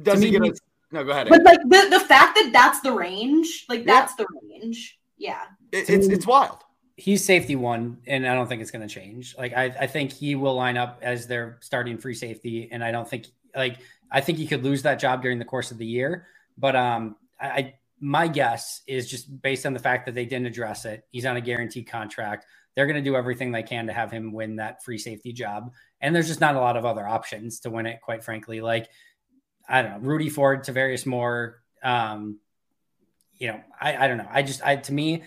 does 0.04 0.22
he 0.22 0.32
get 0.32 0.44
a, 0.44 0.54
no, 0.92 1.04
go 1.04 1.12
ahead. 1.12 1.30
But 1.30 1.44
like 1.44 1.62
the, 1.62 1.88
the 1.90 2.00
fact 2.00 2.36
that 2.36 2.50
that's 2.52 2.82
the 2.82 2.92
range, 2.92 3.66
like 3.70 3.86
that's 3.86 4.14
yeah. 4.18 4.26
the 4.26 4.50
range. 4.50 5.00
Yeah. 5.18 5.42
It, 5.72 5.90
it's 5.90 6.08
it's 6.08 6.28
wild. 6.28 6.60
He's 6.96 7.24
safety 7.24 7.56
one, 7.56 8.00
and 8.08 8.28
I 8.28 8.36
don't 8.36 8.48
think 8.48 8.62
it's 8.62 8.72
going 8.72 8.86
to 8.86 8.94
change. 8.94 9.36
Like 9.38 9.54
I, 9.54 9.66
I 9.66 9.88
think 9.88 10.12
he 10.12 10.36
will 10.36 10.56
line 10.56 10.76
up 10.76 11.00
as 11.02 11.28
their 11.28 11.58
starting 11.62 11.98
free 11.98 12.16
safety, 12.16 12.68
and 12.72 12.84
I 12.84 12.92
don't 12.92 13.08
think 13.08 13.28
like 13.56 13.78
I 14.12 14.22
think 14.22 14.38
he 14.38 14.48
could 14.48 14.64
lose 14.64 14.82
that 14.82 15.00
job 15.00 15.22
during 15.22 15.40
the 15.40 15.46
course 15.46 15.72
of 15.72 15.78
the 15.78 15.86
year. 15.86 16.28
But 16.58 16.76
um, 16.76 17.16
I 17.40 17.76
my 18.02 18.28
guess 18.28 18.82
is 18.88 19.10
just 19.10 19.42
based 19.42 19.66
on 19.66 19.74
the 19.74 19.80
fact 19.80 20.06
that 20.08 20.16
they 20.16 20.26
didn't 20.26 20.48
address 20.48 20.86
it. 20.86 21.06
He's 21.12 21.26
on 21.26 21.38
a 21.38 21.42
guaranteed 21.42 21.88
contract. 21.88 22.46
They're 22.76 22.86
going 22.86 23.04
to 23.04 23.10
do 23.10 23.16
everything 23.16 23.52
they 23.52 23.64
can 23.64 23.88
to 23.88 23.94
have 23.94 24.12
him 24.12 24.32
win 24.32 24.58
that 24.58 24.84
free 24.84 24.98
safety 24.98 25.34
job. 25.34 25.74
And 26.02 26.16
there's 26.16 26.28
just 26.28 26.42
not 26.42 26.56
a 26.56 26.60
lot 26.60 26.78
of 26.78 26.86
other 26.86 27.08
options 27.08 27.62
to 27.62 27.70
win 27.70 27.86
it, 27.86 28.02
quite 28.02 28.24
frankly. 28.24 28.62
Like, 28.62 28.88
I 29.68 29.82
don't 29.82 29.92
know, 29.92 30.08
Rudy 30.08 30.30
Ford, 30.30 30.64
Tarvarius 30.64 31.06
Moore. 31.06 31.62
Um, 31.84 32.40
you 33.38 33.48
know, 33.48 33.62
I, 33.80 34.06
I 34.06 34.08
don't 34.08 34.18
know. 34.18 34.28
I 34.30 34.44
just, 34.44 34.66
I, 34.66 34.78
to 34.78 34.94
me, 34.94 35.24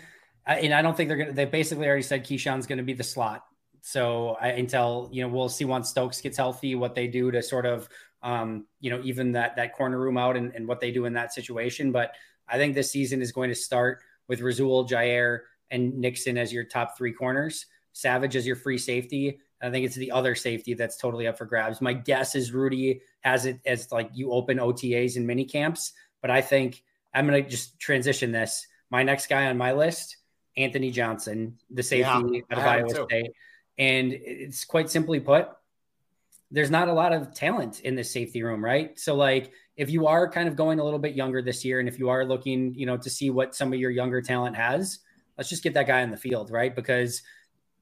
I, 0.46 0.60
and 0.60 0.74
I 0.74 0.82
don't 0.82 0.96
think 0.96 1.08
they're 1.08 1.16
going 1.16 1.28
to, 1.28 1.34
they 1.34 1.44
basically 1.44 1.86
already 1.86 2.02
said 2.02 2.24
Keisean's 2.24 2.66
going 2.66 2.78
to 2.78 2.84
be 2.84 2.94
the 2.94 3.04
slot. 3.04 3.44
So 3.82 4.36
I, 4.40 4.48
until, 4.48 5.08
you 5.12 5.22
know, 5.22 5.28
we'll 5.28 5.48
see 5.48 5.64
once 5.64 5.90
Stokes 5.90 6.20
gets 6.20 6.36
healthy, 6.36 6.74
what 6.74 6.94
they 6.94 7.06
do 7.06 7.30
to 7.30 7.42
sort 7.42 7.66
of, 7.66 7.88
um, 8.22 8.66
you 8.80 8.90
know, 8.90 9.00
even 9.02 9.32
that, 9.32 9.56
that 9.56 9.74
corner 9.74 9.98
room 9.98 10.16
out 10.16 10.36
and, 10.36 10.54
and 10.54 10.68
what 10.68 10.80
they 10.80 10.92
do 10.92 11.04
in 11.04 11.14
that 11.14 11.32
situation. 11.32 11.90
But 11.90 12.14
I 12.48 12.58
think 12.58 12.74
this 12.74 12.90
season 12.90 13.22
is 13.22 13.32
going 13.32 13.48
to 13.48 13.54
start 13.54 14.00
with 14.28 14.40
Rasul, 14.40 14.86
Jaire, 14.86 15.40
and 15.72 15.98
Nixon 15.98 16.38
as 16.38 16.52
your 16.52 16.62
top 16.62 16.96
three 16.96 17.12
corners, 17.12 17.66
Savage 17.92 18.36
as 18.36 18.46
your 18.46 18.56
free 18.56 18.78
safety. 18.78 19.38
I 19.60 19.70
think 19.70 19.84
it's 19.84 19.96
the 19.96 20.10
other 20.10 20.34
safety 20.34 20.74
that's 20.74 20.96
totally 20.96 21.26
up 21.26 21.36
for 21.36 21.44
grabs. 21.44 21.80
My 21.80 21.92
guess 21.92 22.34
is 22.34 22.52
Rudy 22.52 23.02
has 23.20 23.46
it 23.46 23.60
as 23.66 23.92
like 23.92 24.10
you 24.14 24.32
open 24.32 24.58
OTAs 24.58 25.16
and 25.16 25.26
mini 25.26 25.44
camps, 25.44 25.92
but 26.20 26.30
I 26.30 26.40
think 26.40 26.82
I'm 27.14 27.26
going 27.26 27.42
to 27.42 27.48
just 27.48 27.78
transition 27.78 28.32
this. 28.32 28.66
My 28.90 29.02
next 29.02 29.28
guy 29.28 29.46
on 29.46 29.58
my 29.58 29.72
list, 29.72 30.16
Anthony 30.56 30.90
Johnson, 30.90 31.58
the 31.70 31.82
safety 31.82 32.02
yeah, 32.02 32.40
out 32.50 32.58
of 32.58 32.64
Iowa 32.64 33.06
State. 33.06 33.32
And 33.78 34.12
it's 34.12 34.64
quite 34.64 34.90
simply 34.90 35.20
put, 35.20 35.48
there's 36.50 36.70
not 36.70 36.88
a 36.88 36.92
lot 36.92 37.12
of 37.12 37.34
talent 37.34 37.80
in 37.80 37.94
this 37.94 38.10
safety 38.10 38.42
room, 38.42 38.64
right? 38.64 38.98
So 38.98 39.14
like 39.14 39.52
if 39.76 39.90
you 39.90 40.06
are 40.06 40.30
kind 40.30 40.48
of 40.48 40.56
going 40.56 40.78
a 40.78 40.84
little 40.84 40.98
bit 40.98 41.14
younger 41.14 41.40
this 41.40 41.64
year 41.64 41.80
and 41.80 41.88
if 41.88 41.98
you 41.98 42.08
are 42.10 42.24
looking, 42.24 42.74
you 42.74 42.84
know, 42.84 42.96
to 42.98 43.08
see 43.08 43.30
what 43.30 43.54
some 43.54 43.72
of 43.72 43.78
your 43.78 43.90
younger 43.90 44.20
talent 44.20 44.56
has, 44.56 44.98
let's 45.42 45.50
just 45.50 45.64
get 45.64 45.74
that 45.74 45.88
guy 45.88 46.02
in 46.02 46.12
the 46.12 46.16
field, 46.16 46.52
right? 46.52 46.72
Because 46.72 47.20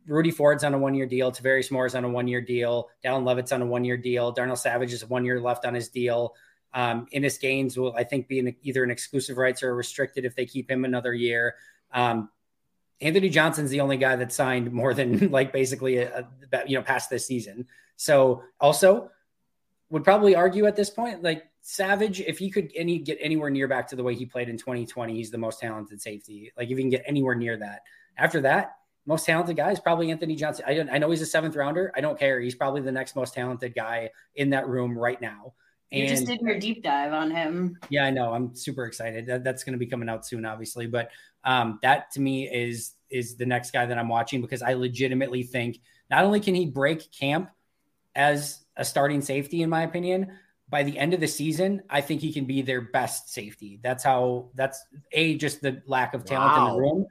Rudy 0.07 0.31
Ford's 0.31 0.64
on 0.64 0.73
a 0.73 0.79
one 0.79 0.94
year 0.94 1.05
deal, 1.05 1.31
Tarvarius 1.31 1.70
Moore's 1.70 1.94
on 1.94 2.05
a 2.05 2.09
one 2.09 2.27
year 2.27 2.40
deal, 2.40 2.88
Dallin 3.05 3.27
Leavitt's 3.27 3.53
on 3.53 3.61
a 3.61 3.66
one 3.66 3.85
year 3.85 3.99
deal, 3.99 4.33
Darnell 4.33 4.57
Savage 4.57 4.94
is 4.94 5.05
one 5.05 5.27
year 5.27 5.38
left 5.38 5.66
on 5.66 5.75
his 5.75 5.90
deal. 5.90 6.35
Um, 6.73 7.07
Innis 7.12 7.37
Gaines 7.37 7.77
will, 7.77 7.94
I 7.94 8.05
think, 8.05 8.29
be 8.29 8.38
an, 8.38 8.57
either 8.62 8.83
an 8.83 8.90
exclusive 8.90 9.37
rights 9.37 9.62
or 9.62 9.75
restricted 9.75 10.25
if 10.25 10.35
they 10.35 10.46
keep 10.46 10.70
him 10.70 10.87
another 10.87 11.12
year. 11.12 11.57
Um, 11.92 12.31
Anthony 13.03 13.29
Johnson's 13.29 13.68
the 13.68 13.83
only 13.83 13.99
guy 13.99 14.16
that 14.16 14.33
signed 14.33 14.73
more 14.73 14.94
than 14.94 15.31
like 15.31 15.53
basically 15.53 15.99
a, 15.99 16.27
a, 16.51 16.62
you 16.66 16.79
know 16.79 16.83
past 16.83 17.11
this 17.11 17.27
season. 17.27 17.66
So 17.96 18.42
also 18.59 19.11
would 19.90 20.03
probably 20.03 20.35
argue 20.35 20.64
at 20.64 20.77
this 20.77 20.88
point 20.88 21.23
like 21.23 21.44
Savage, 21.70 22.20
if 22.20 22.37
he 22.37 22.50
could 22.50 22.72
any 22.74 22.98
get 22.98 23.16
anywhere 23.20 23.48
near 23.48 23.68
back 23.68 23.87
to 23.88 23.96
the 23.96 24.02
way 24.02 24.16
he 24.16 24.26
played 24.26 24.48
in 24.48 24.56
2020, 24.56 25.14
he's 25.14 25.30
the 25.30 25.38
most 25.38 25.61
talented 25.61 26.02
safety. 26.02 26.50
Like 26.56 26.68
if 26.68 26.76
he 26.76 26.83
can 26.83 26.90
get 26.90 27.04
anywhere 27.06 27.37
near 27.37 27.56
that. 27.59 27.83
After 28.16 28.40
that, 28.40 28.72
most 29.06 29.24
talented 29.24 29.56
guy 29.56 29.70
is 29.70 29.78
probably 29.78 30.11
Anthony 30.11 30.35
Johnson. 30.35 30.64
I, 30.66 30.74
don't 30.74 30.90
I 30.90 30.98
know 30.98 31.11
he's 31.11 31.22
a 31.22 31.26
seventh 31.26 31.54
rounder. 31.54 31.92
I 31.94 32.00
don't 32.00 32.18
care. 32.18 32.40
He's 32.40 32.56
probably 32.56 32.80
the 32.80 32.90
next 32.90 33.14
most 33.14 33.35
talented 33.35 33.72
guy 33.72 34.11
in 34.35 34.50
that 34.50 34.66
room 34.66 34.98
right 34.98 35.20
now. 35.20 35.54
And, 35.92 36.02
you 36.02 36.09
just 36.09 36.26
did 36.26 36.40
your 36.40 36.59
deep 36.59 36.83
dive 36.83 37.12
on 37.12 37.30
him. 37.30 37.78
Yeah, 37.88 38.04
I 38.04 38.11
know. 38.11 38.33
I'm 38.33 38.52
super 38.56 38.85
excited. 38.87 39.26
That, 39.26 39.44
that's 39.44 39.62
going 39.62 39.74
to 39.74 39.78
be 39.78 39.87
coming 39.87 40.09
out 40.09 40.26
soon, 40.26 40.44
obviously. 40.44 40.88
But 40.88 41.11
um, 41.44 41.78
that 41.83 42.11
to 42.12 42.20
me 42.20 42.48
is 42.48 42.94
is 43.11 43.37
the 43.37 43.46
next 43.46 43.72
guy 43.72 43.87
that 43.87 43.96
I'm 43.96 44.09
watching 44.09 44.40
because 44.40 44.62
I 44.62 44.74
legitimately 44.74 45.44
think 45.44 45.78
not 46.11 46.24
only 46.24 46.40
can 46.40 46.56
he 46.56 46.66
break 46.66 47.12
camp 47.12 47.50
as 48.16 48.64
a 48.76 48.85
starting 48.85 49.20
safety, 49.20 49.62
in 49.62 49.70
my 49.70 49.83
opinion, 49.83 50.37
by 50.70 50.85
the 50.85 50.96
end 50.96 51.12
of 51.12 51.20
the 51.20 51.28
season, 51.28 51.83
I 51.90 52.00
think 52.00 52.20
he 52.20 52.33
can 52.33 52.44
be 52.44 52.62
their 52.62 52.80
best 52.80 53.33
safety. 53.33 53.80
That's 53.83 54.04
how 54.04 54.48
that's 54.54 54.85
a 55.12 55.37
just 55.37 55.61
the 55.61 55.83
lack 55.87 56.14
of 56.14 56.24
talent 56.24 56.52
wow. 56.52 56.68
in 56.68 56.72
the 56.72 56.80
room, 56.80 57.06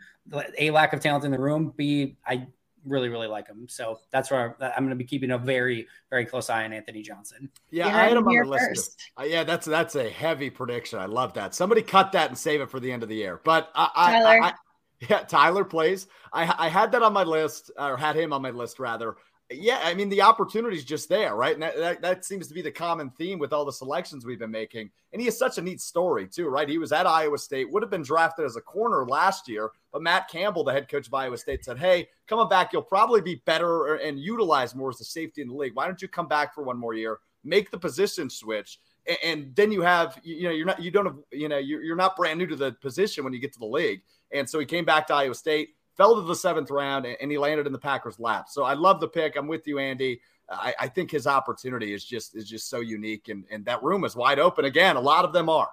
a 0.57 0.71
lack 0.71 0.93
of 0.93 1.01
talent 1.01 1.25
in 1.25 1.31
the 1.31 1.39
room. 1.39 1.73
B 1.75 2.17
I 2.25 2.47
really 2.85 3.09
really 3.09 3.27
like 3.27 3.47
him, 3.47 3.67
so 3.67 3.99
that's 4.11 4.31
where 4.31 4.55
I'm 4.61 4.83
going 4.83 4.89
to 4.89 4.95
be 4.95 5.03
keeping 5.03 5.31
a 5.31 5.37
very 5.37 5.87
very 6.09 6.25
close 6.25 6.49
eye 6.49 6.63
on 6.63 6.71
Anthony 6.71 7.01
Johnson. 7.01 7.49
Yeah, 7.69 7.87
I 7.87 7.91
had 7.91 8.13
him 8.13 8.27
on 8.27 8.35
the 8.35 8.49
list. 8.49 9.01
Uh, 9.19 9.23
yeah, 9.23 9.43
that's 9.43 9.67
that's 9.67 9.95
a 9.95 10.09
heavy 10.09 10.49
prediction. 10.49 10.97
I 10.99 11.05
love 11.05 11.33
that. 11.33 11.53
Somebody 11.53 11.81
cut 11.81 12.13
that 12.13 12.29
and 12.29 12.37
save 12.37 12.61
it 12.61 12.69
for 12.69 12.79
the 12.79 12.91
end 12.91 13.03
of 13.03 13.09
the 13.09 13.15
year. 13.15 13.41
But 13.43 13.69
I, 13.75 13.89
I, 13.95 14.39
I 14.39 14.53
yeah, 15.09 15.19
Tyler 15.19 15.65
plays. 15.65 16.07
I, 16.31 16.65
I 16.65 16.69
had 16.69 16.91
that 16.93 17.03
on 17.03 17.13
my 17.13 17.23
list, 17.23 17.71
or 17.77 17.97
had 17.97 18.15
him 18.15 18.31
on 18.31 18.41
my 18.41 18.51
list 18.51 18.79
rather 18.79 19.15
yeah, 19.51 19.79
I 19.83 19.95
mean 19.95 20.09
the 20.09 20.21
opportunity 20.21 20.77
is 20.77 20.83
just 20.83 21.09
there, 21.09 21.35
right? 21.35 21.53
And 21.53 21.63
that, 21.63 21.77
that, 21.77 22.01
that, 22.01 22.25
seems 22.25 22.47
to 22.47 22.53
be 22.53 22.61
the 22.61 22.71
common 22.71 23.09
theme 23.09 23.39
with 23.39 23.51
all 23.51 23.65
the 23.65 23.71
selections 23.71 24.23
we've 24.23 24.37
been 24.37 24.51
making. 24.51 24.91
And 25.11 25.19
he 25.19 25.25
has 25.25 25.37
such 25.37 25.57
a 25.57 25.61
neat 25.61 25.81
story 25.81 26.27
too, 26.27 26.49
right? 26.49 26.69
He 26.69 26.77
was 26.77 26.91
at 26.91 27.07
Iowa 27.07 27.37
State, 27.37 27.71
would 27.71 27.81
have 27.81 27.89
been 27.89 28.03
drafted 28.03 28.45
as 28.45 28.57
a 28.57 28.61
corner 28.61 29.05
last 29.07 29.47
year, 29.47 29.71
but 29.91 30.03
Matt 30.03 30.29
Campbell, 30.29 30.63
the 30.63 30.71
head 30.71 30.87
coach 30.87 31.07
of 31.07 31.13
Iowa 31.13 31.37
State, 31.37 31.65
said, 31.65 31.79
"Hey, 31.79 32.09
coming 32.27 32.47
back, 32.47 32.71
you'll 32.71 32.83
probably 32.83 33.21
be 33.21 33.41
better 33.45 33.95
and 33.95 34.19
utilized 34.19 34.75
more 34.75 34.89
as 34.89 35.01
a 35.01 35.05
safety 35.05 35.41
in 35.41 35.47
the 35.47 35.55
league. 35.55 35.75
Why 35.75 35.85
don't 35.85 36.01
you 36.01 36.07
come 36.07 36.27
back 36.27 36.53
for 36.53 36.63
one 36.63 36.77
more 36.77 36.93
year, 36.93 37.19
make 37.43 37.71
the 37.71 37.79
position 37.79 38.29
switch?" 38.29 38.79
And 39.23 39.55
then 39.55 39.71
you 39.71 39.81
have, 39.81 40.19
you 40.23 40.43
know, 40.43 40.51
you're 40.51 40.67
not, 40.67 40.79
you 40.79 40.91
don't 40.91 41.05
have, 41.07 41.17
you 41.31 41.49
know, 41.49 41.57
you're 41.57 41.95
not 41.95 42.15
brand 42.15 42.37
new 42.37 42.45
to 42.45 42.55
the 42.55 42.73
position 42.73 43.23
when 43.23 43.33
you 43.33 43.39
get 43.39 43.51
to 43.53 43.59
the 43.59 43.65
league. 43.65 44.01
And 44.31 44.47
so 44.47 44.59
he 44.59 44.65
came 44.67 44.85
back 44.85 45.07
to 45.07 45.15
Iowa 45.15 45.33
State 45.33 45.69
fell 45.99 46.15
to 46.15 46.21
the 46.21 46.35
seventh 46.35 46.71
round, 46.71 47.05
and 47.05 47.29
he 47.29 47.37
landed 47.37 47.67
in 47.67 47.73
the 47.73 47.77
Packers' 47.77 48.19
lap. 48.19 48.47
So 48.49 48.63
I 48.63 48.73
love 48.73 49.01
the 49.01 49.07
pick. 49.07 49.35
I'm 49.35 49.47
with 49.47 49.67
you, 49.67 49.79
Andy. 49.79 50.21
I, 50.49 50.73
I 50.79 50.87
think 50.87 51.11
his 51.11 51.27
opportunity 51.27 51.93
is 51.93 52.03
just 52.03 52.35
is 52.35 52.49
just 52.49 52.69
so 52.69 52.79
unique, 52.79 53.27
and 53.27 53.43
and 53.51 53.65
that 53.65 53.83
room 53.83 54.05
is 54.05 54.15
wide 54.15 54.39
open 54.39 54.65
again. 54.65 54.95
A 54.95 55.01
lot 55.01 55.25
of 55.25 55.33
them 55.33 55.49
are. 55.49 55.69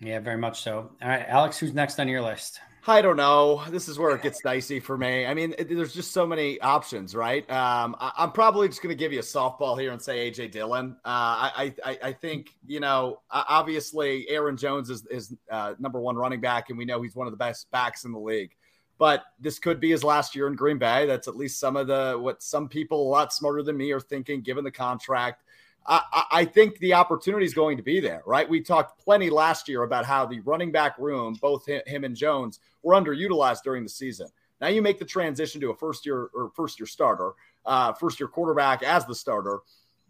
Yeah, 0.00 0.18
very 0.18 0.38
much 0.38 0.62
so. 0.62 0.90
All 1.00 1.08
right, 1.08 1.24
Alex, 1.28 1.58
who's 1.58 1.74
next 1.74 2.00
on 2.00 2.08
your 2.08 2.22
list? 2.22 2.58
I 2.86 3.00
don't 3.00 3.16
know. 3.16 3.62
This 3.70 3.88
is 3.88 3.98
where 3.98 4.14
it 4.14 4.22
gets 4.22 4.42
dicey 4.42 4.80
for 4.80 4.98
me. 4.98 5.24
I 5.24 5.32
mean, 5.32 5.54
it, 5.58 5.68
there's 5.68 5.94
just 5.94 6.12
so 6.12 6.26
many 6.26 6.60
options, 6.60 7.14
right? 7.14 7.48
Um, 7.50 7.96
I, 7.98 8.24
am 8.24 8.32
probably 8.32 8.68
just 8.68 8.82
going 8.82 8.94
to 8.94 8.98
give 8.98 9.10
you 9.10 9.20
a 9.20 9.22
softball 9.22 9.80
here 9.80 9.92
and 9.92 10.02
say 10.02 10.30
AJ 10.30 10.50
Dillon. 10.50 10.96
Uh, 11.04 11.08
I, 11.08 11.74
I, 11.82 11.98
I 12.02 12.12
think 12.12 12.50
you 12.66 12.80
know, 12.80 13.20
obviously 13.30 14.28
Aaron 14.28 14.56
Jones 14.56 14.90
is 14.90 15.06
is 15.06 15.34
uh, 15.50 15.74
number 15.78 16.00
one 16.00 16.16
running 16.16 16.40
back, 16.40 16.70
and 16.70 16.78
we 16.78 16.84
know 16.84 17.00
he's 17.02 17.14
one 17.14 17.26
of 17.26 17.32
the 17.32 17.38
best 17.38 17.70
backs 17.70 18.04
in 18.04 18.12
the 18.12 18.18
league 18.18 18.54
but 18.98 19.24
this 19.40 19.58
could 19.58 19.80
be 19.80 19.90
his 19.90 20.04
last 20.04 20.34
year 20.34 20.46
in 20.46 20.54
Green 20.54 20.78
Bay. 20.78 21.06
That's 21.06 21.28
at 21.28 21.36
least 21.36 21.58
some 21.58 21.76
of 21.76 21.86
the 21.86 22.18
what 22.20 22.42
some 22.42 22.68
people 22.68 23.02
a 23.02 23.10
lot 23.10 23.32
smarter 23.32 23.62
than 23.62 23.76
me 23.76 23.90
are 23.92 24.00
thinking, 24.00 24.40
given 24.40 24.64
the 24.64 24.70
contract. 24.70 25.42
I, 25.86 26.24
I 26.30 26.44
think 26.46 26.78
the 26.78 26.94
opportunity 26.94 27.44
is 27.44 27.52
going 27.52 27.76
to 27.76 27.82
be 27.82 28.00
there, 28.00 28.22
right? 28.24 28.48
We 28.48 28.62
talked 28.62 29.04
plenty 29.04 29.28
last 29.28 29.68
year 29.68 29.82
about 29.82 30.06
how 30.06 30.24
the 30.24 30.40
running 30.40 30.72
back 30.72 30.98
room, 30.98 31.36
both 31.42 31.66
him 31.66 32.04
and 32.04 32.16
Jones, 32.16 32.58
were 32.82 32.94
underutilized 32.94 33.62
during 33.62 33.82
the 33.82 33.90
season. 33.90 34.28
Now 34.62 34.68
you 34.68 34.80
make 34.80 34.98
the 34.98 35.04
transition 35.04 35.60
to 35.60 35.70
a 35.70 35.76
first 35.76 36.06
year 36.06 36.30
or 36.34 36.50
first 36.54 36.80
year 36.80 36.86
starter, 36.86 37.32
uh, 37.66 37.92
first 37.92 38.18
year 38.18 38.28
quarterback 38.28 38.82
as 38.82 39.04
the 39.04 39.14
starter 39.14 39.60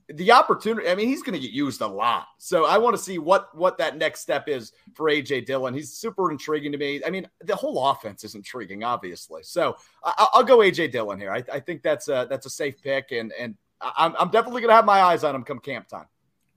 the 0.08 0.32
opportunity. 0.32 0.88
I 0.88 0.94
mean, 0.94 1.08
he's 1.08 1.22
going 1.22 1.34
to 1.34 1.38
get 1.38 1.50
used 1.50 1.80
a 1.80 1.86
lot. 1.86 2.26
So 2.38 2.66
I 2.66 2.78
want 2.78 2.96
to 2.96 3.02
see 3.02 3.18
what 3.18 3.54
what 3.56 3.78
that 3.78 3.96
next 3.96 4.20
step 4.20 4.48
is 4.48 4.72
for 4.94 5.10
AJ 5.10 5.46
Dillon. 5.46 5.74
He's 5.74 5.92
super 5.92 6.30
intriguing 6.30 6.72
to 6.72 6.78
me. 6.78 7.00
I 7.04 7.10
mean, 7.10 7.28
the 7.42 7.56
whole 7.56 7.88
offense 7.88 8.24
is 8.24 8.34
intriguing, 8.34 8.84
obviously. 8.84 9.42
So 9.42 9.76
I, 10.02 10.26
will 10.34 10.44
go 10.44 10.58
AJ 10.58 10.92
Dillon 10.92 11.18
here. 11.18 11.32
I, 11.32 11.42
I, 11.52 11.60
think 11.60 11.82
that's 11.82 12.08
a 12.08 12.26
that's 12.28 12.46
a 12.46 12.50
safe 12.50 12.80
pick, 12.82 13.12
and 13.12 13.32
and 13.38 13.56
I'm, 13.80 14.14
I'm 14.18 14.30
definitely 14.30 14.60
going 14.60 14.70
to 14.70 14.76
have 14.76 14.84
my 14.84 15.00
eyes 15.00 15.24
on 15.24 15.34
him 15.34 15.44
come 15.44 15.58
camp 15.58 15.88
time. 15.88 16.06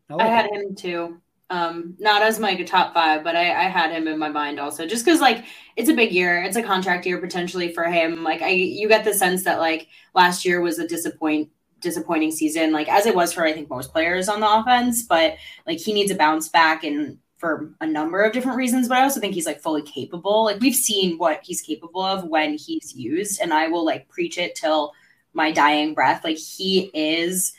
I, 0.09 0.13
like 0.15 0.27
I 0.27 0.29
had 0.29 0.51
him 0.51 0.75
too. 0.75 1.21
Um, 1.49 1.95
not 1.97 2.23
as 2.23 2.39
my 2.39 2.61
top 2.63 2.93
five, 2.93 3.23
but 3.23 3.37
I, 3.37 3.51
I 3.51 3.69
had 3.69 3.91
him 3.91 4.07
in 4.09 4.19
my 4.19 4.27
mind 4.27 4.59
also, 4.59 4.85
just 4.85 5.05
because 5.05 5.21
like 5.21 5.45
it's 5.77 5.89
a 5.89 5.93
big 5.93 6.11
year, 6.11 6.43
it's 6.43 6.57
a 6.57 6.63
contract 6.63 7.05
year 7.05 7.19
potentially 7.19 7.71
for 7.71 7.85
him. 7.85 8.21
Like 8.21 8.41
I, 8.41 8.49
you 8.49 8.89
get 8.89 9.05
the 9.05 9.13
sense 9.13 9.45
that 9.45 9.59
like 9.59 9.87
last 10.13 10.43
year 10.43 10.59
was 10.59 10.77
a 10.77 10.87
disappoint 10.87 11.49
disappointing 11.79 12.31
season, 12.31 12.71
like 12.71 12.89
as 12.89 13.05
it 13.05 13.15
was 13.15 13.33
for 13.33 13.45
I 13.45 13.53
think 13.53 13.69
most 13.69 13.91
players 13.91 14.29
on 14.29 14.39
the 14.39 14.49
offense. 14.49 15.03
But 15.03 15.37
like 15.65 15.79
he 15.79 15.93
needs 15.93 16.11
a 16.11 16.15
bounce 16.15 16.49
back 16.49 16.83
and 16.83 17.17
for 17.37 17.71
a 17.81 17.87
number 17.87 18.23
of 18.23 18.33
different 18.33 18.57
reasons. 18.57 18.87
But 18.87 18.97
I 18.97 19.03
also 19.03 19.19
think 19.19 19.33
he's 19.33 19.45
like 19.45 19.61
fully 19.61 19.83
capable. 19.83 20.45
Like 20.45 20.59
we've 20.59 20.75
seen 20.75 21.17
what 21.17 21.41
he's 21.43 21.61
capable 21.61 22.01
of 22.01 22.25
when 22.25 22.57
he's 22.57 22.95
used, 22.95 23.39
and 23.41 23.53
I 23.53 23.67
will 23.67 23.85
like 23.85 24.09
preach 24.09 24.37
it 24.37 24.55
till 24.55 24.93
my 25.33 25.51
dying 25.51 25.93
breath. 25.93 26.23
Like 26.23 26.37
he 26.37 26.89
is 26.93 27.53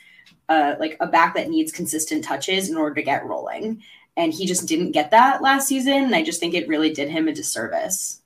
uh, 0.49 0.75
like 0.79 0.97
a 0.99 1.07
back 1.07 1.35
that 1.35 1.49
needs 1.49 1.71
consistent 1.71 2.23
touches 2.23 2.69
in 2.69 2.75
order 2.75 2.95
to 2.95 3.03
get 3.03 3.25
rolling. 3.25 3.81
And 4.17 4.33
he 4.33 4.45
just 4.45 4.67
didn't 4.67 4.91
get 4.91 5.11
that 5.11 5.41
last 5.41 5.67
season. 5.67 6.03
And 6.03 6.15
I 6.15 6.23
just 6.23 6.39
think 6.39 6.53
it 6.53 6.67
really 6.67 6.91
did 6.91 7.09
him 7.09 7.27
a 7.27 7.33
disservice. 7.33 8.21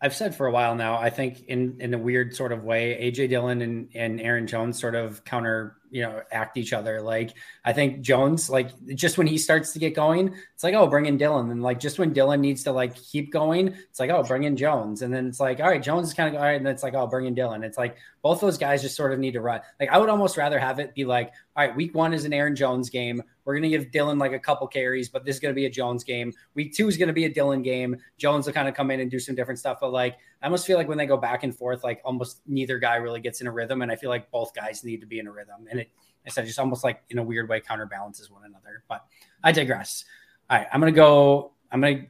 I've 0.00 0.14
said 0.14 0.34
for 0.34 0.46
a 0.46 0.52
while 0.52 0.74
now, 0.74 0.96
I 0.96 1.10
think 1.10 1.42
in 1.48 1.80
in 1.80 1.92
a 1.92 1.98
weird 1.98 2.34
sort 2.34 2.52
of 2.52 2.62
way, 2.62 2.96
AJ 3.00 3.30
Dillon 3.30 3.62
and, 3.62 3.88
and 3.94 4.20
Aaron 4.20 4.46
Jones 4.46 4.78
sort 4.80 4.94
of 4.94 5.24
counter 5.24 5.76
you 5.90 6.02
know 6.02 6.20
act 6.30 6.56
each 6.56 6.72
other. 6.72 7.00
Like 7.00 7.34
i 7.64 7.72
think 7.72 8.00
jones 8.00 8.50
like 8.50 8.70
just 8.94 9.18
when 9.18 9.26
he 9.26 9.38
starts 9.38 9.72
to 9.72 9.78
get 9.78 9.94
going 9.94 10.34
it's 10.54 10.62
like 10.64 10.74
oh 10.74 10.86
bring 10.86 11.06
in 11.06 11.16
Dillon, 11.16 11.50
and 11.50 11.62
like 11.62 11.80
just 11.80 11.98
when 11.98 12.12
Dillon 12.12 12.40
needs 12.40 12.64
to 12.64 12.72
like 12.72 12.94
keep 12.94 13.32
going 13.32 13.68
it's 13.68 14.00
like 14.00 14.10
oh 14.10 14.22
bring 14.22 14.44
in 14.44 14.56
jones. 14.56 15.02
And 15.02 15.12
then 15.12 15.26
it's 15.26 15.40
like 15.40 15.60
all 15.60 15.68
right 15.68 15.82
jones 15.82 16.08
is 16.08 16.14
kind 16.14 16.34
of 16.34 16.40
all 16.40 16.46
right. 16.46 16.56
And 16.56 16.66
then 16.66 16.74
it's 16.74 16.82
like 16.82 16.94
oh 16.94 17.06
bring 17.06 17.26
in 17.26 17.34
Dillon. 17.34 17.62
it's 17.62 17.78
like 17.78 17.96
both 18.22 18.40
those 18.40 18.58
guys 18.58 18.82
just 18.82 18.96
sort 18.96 19.12
of 19.12 19.18
need 19.18 19.32
to 19.32 19.40
run. 19.40 19.60
Like 19.80 19.90
i 19.90 19.98
would 19.98 20.08
almost 20.08 20.36
rather 20.36 20.58
have 20.58 20.78
it 20.78 20.94
be 20.94 21.04
like 21.04 21.32
all 21.56 21.66
right 21.66 21.76
week 21.76 21.94
one 21.94 22.12
is 22.12 22.24
an 22.24 22.32
aaron 22.32 22.56
jones 22.56 22.90
game. 22.90 23.22
We're 23.44 23.58
to 23.60 23.68
give 23.68 23.90
Dillon 23.90 24.18
like 24.18 24.32
a 24.32 24.38
couple 24.38 24.66
carries 24.66 25.08
but 25.08 25.24
this 25.24 25.36
is 25.36 25.40
to 25.40 25.52
be 25.52 25.66
a 25.66 25.70
jones 25.70 26.04
game. 26.04 26.32
Week 26.54 26.74
two 26.74 26.88
is 26.88 26.96
going 26.96 27.08
to 27.08 27.12
be 27.12 27.24
a 27.24 27.32
Dillon 27.32 27.62
game. 27.62 27.96
Jones 28.16 28.46
will 28.46 28.52
kind 28.52 28.68
of 28.68 28.74
come 28.74 28.90
in 28.90 29.00
and 29.00 29.10
do 29.10 29.18
some 29.18 29.34
different 29.34 29.58
stuff. 29.58 29.78
But 29.80 29.92
like 29.92 30.18
i 30.42 30.46
almost 30.46 30.66
feel 30.66 30.76
like 30.76 30.88
when 30.88 30.98
they 30.98 31.06
go 31.06 31.16
back 31.16 31.42
and 31.44 31.56
forth 31.56 31.84
like 31.84 32.00
almost 32.04 32.40
neither 32.46 32.78
guy 32.78 32.96
really 32.96 33.20
gets 33.20 33.40
in 33.40 33.46
a 33.46 33.52
rhythm 33.52 33.82
and 33.82 33.90
i 33.90 33.96
feel 33.96 34.10
like 34.10 34.30
both 34.30 34.54
guys 34.54 34.84
need 34.84 35.00
to 35.00 35.06
be 35.06 35.18
in 35.18 35.26
a 35.26 35.32
rhythm 35.32 35.66
and 35.70 35.80
it 35.80 35.90
I 36.28 36.30
said 36.30 36.46
just 36.46 36.58
almost 36.58 36.84
like 36.84 37.02
in 37.08 37.18
a 37.18 37.22
weird 37.22 37.48
way 37.48 37.60
counterbalances 37.60 38.30
one 38.30 38.44
another. 38.44 38.84
But 38.86 39.06
I 39.42 39.50
digress. 39.50 40.04
All 40.50 40.58
right, 40.58 40.66
I'm 40.72 40.80
gonna 40.80 40.92
go. 40.92 41.52
I'm 41.72 41.80
gonna 41.80 42.04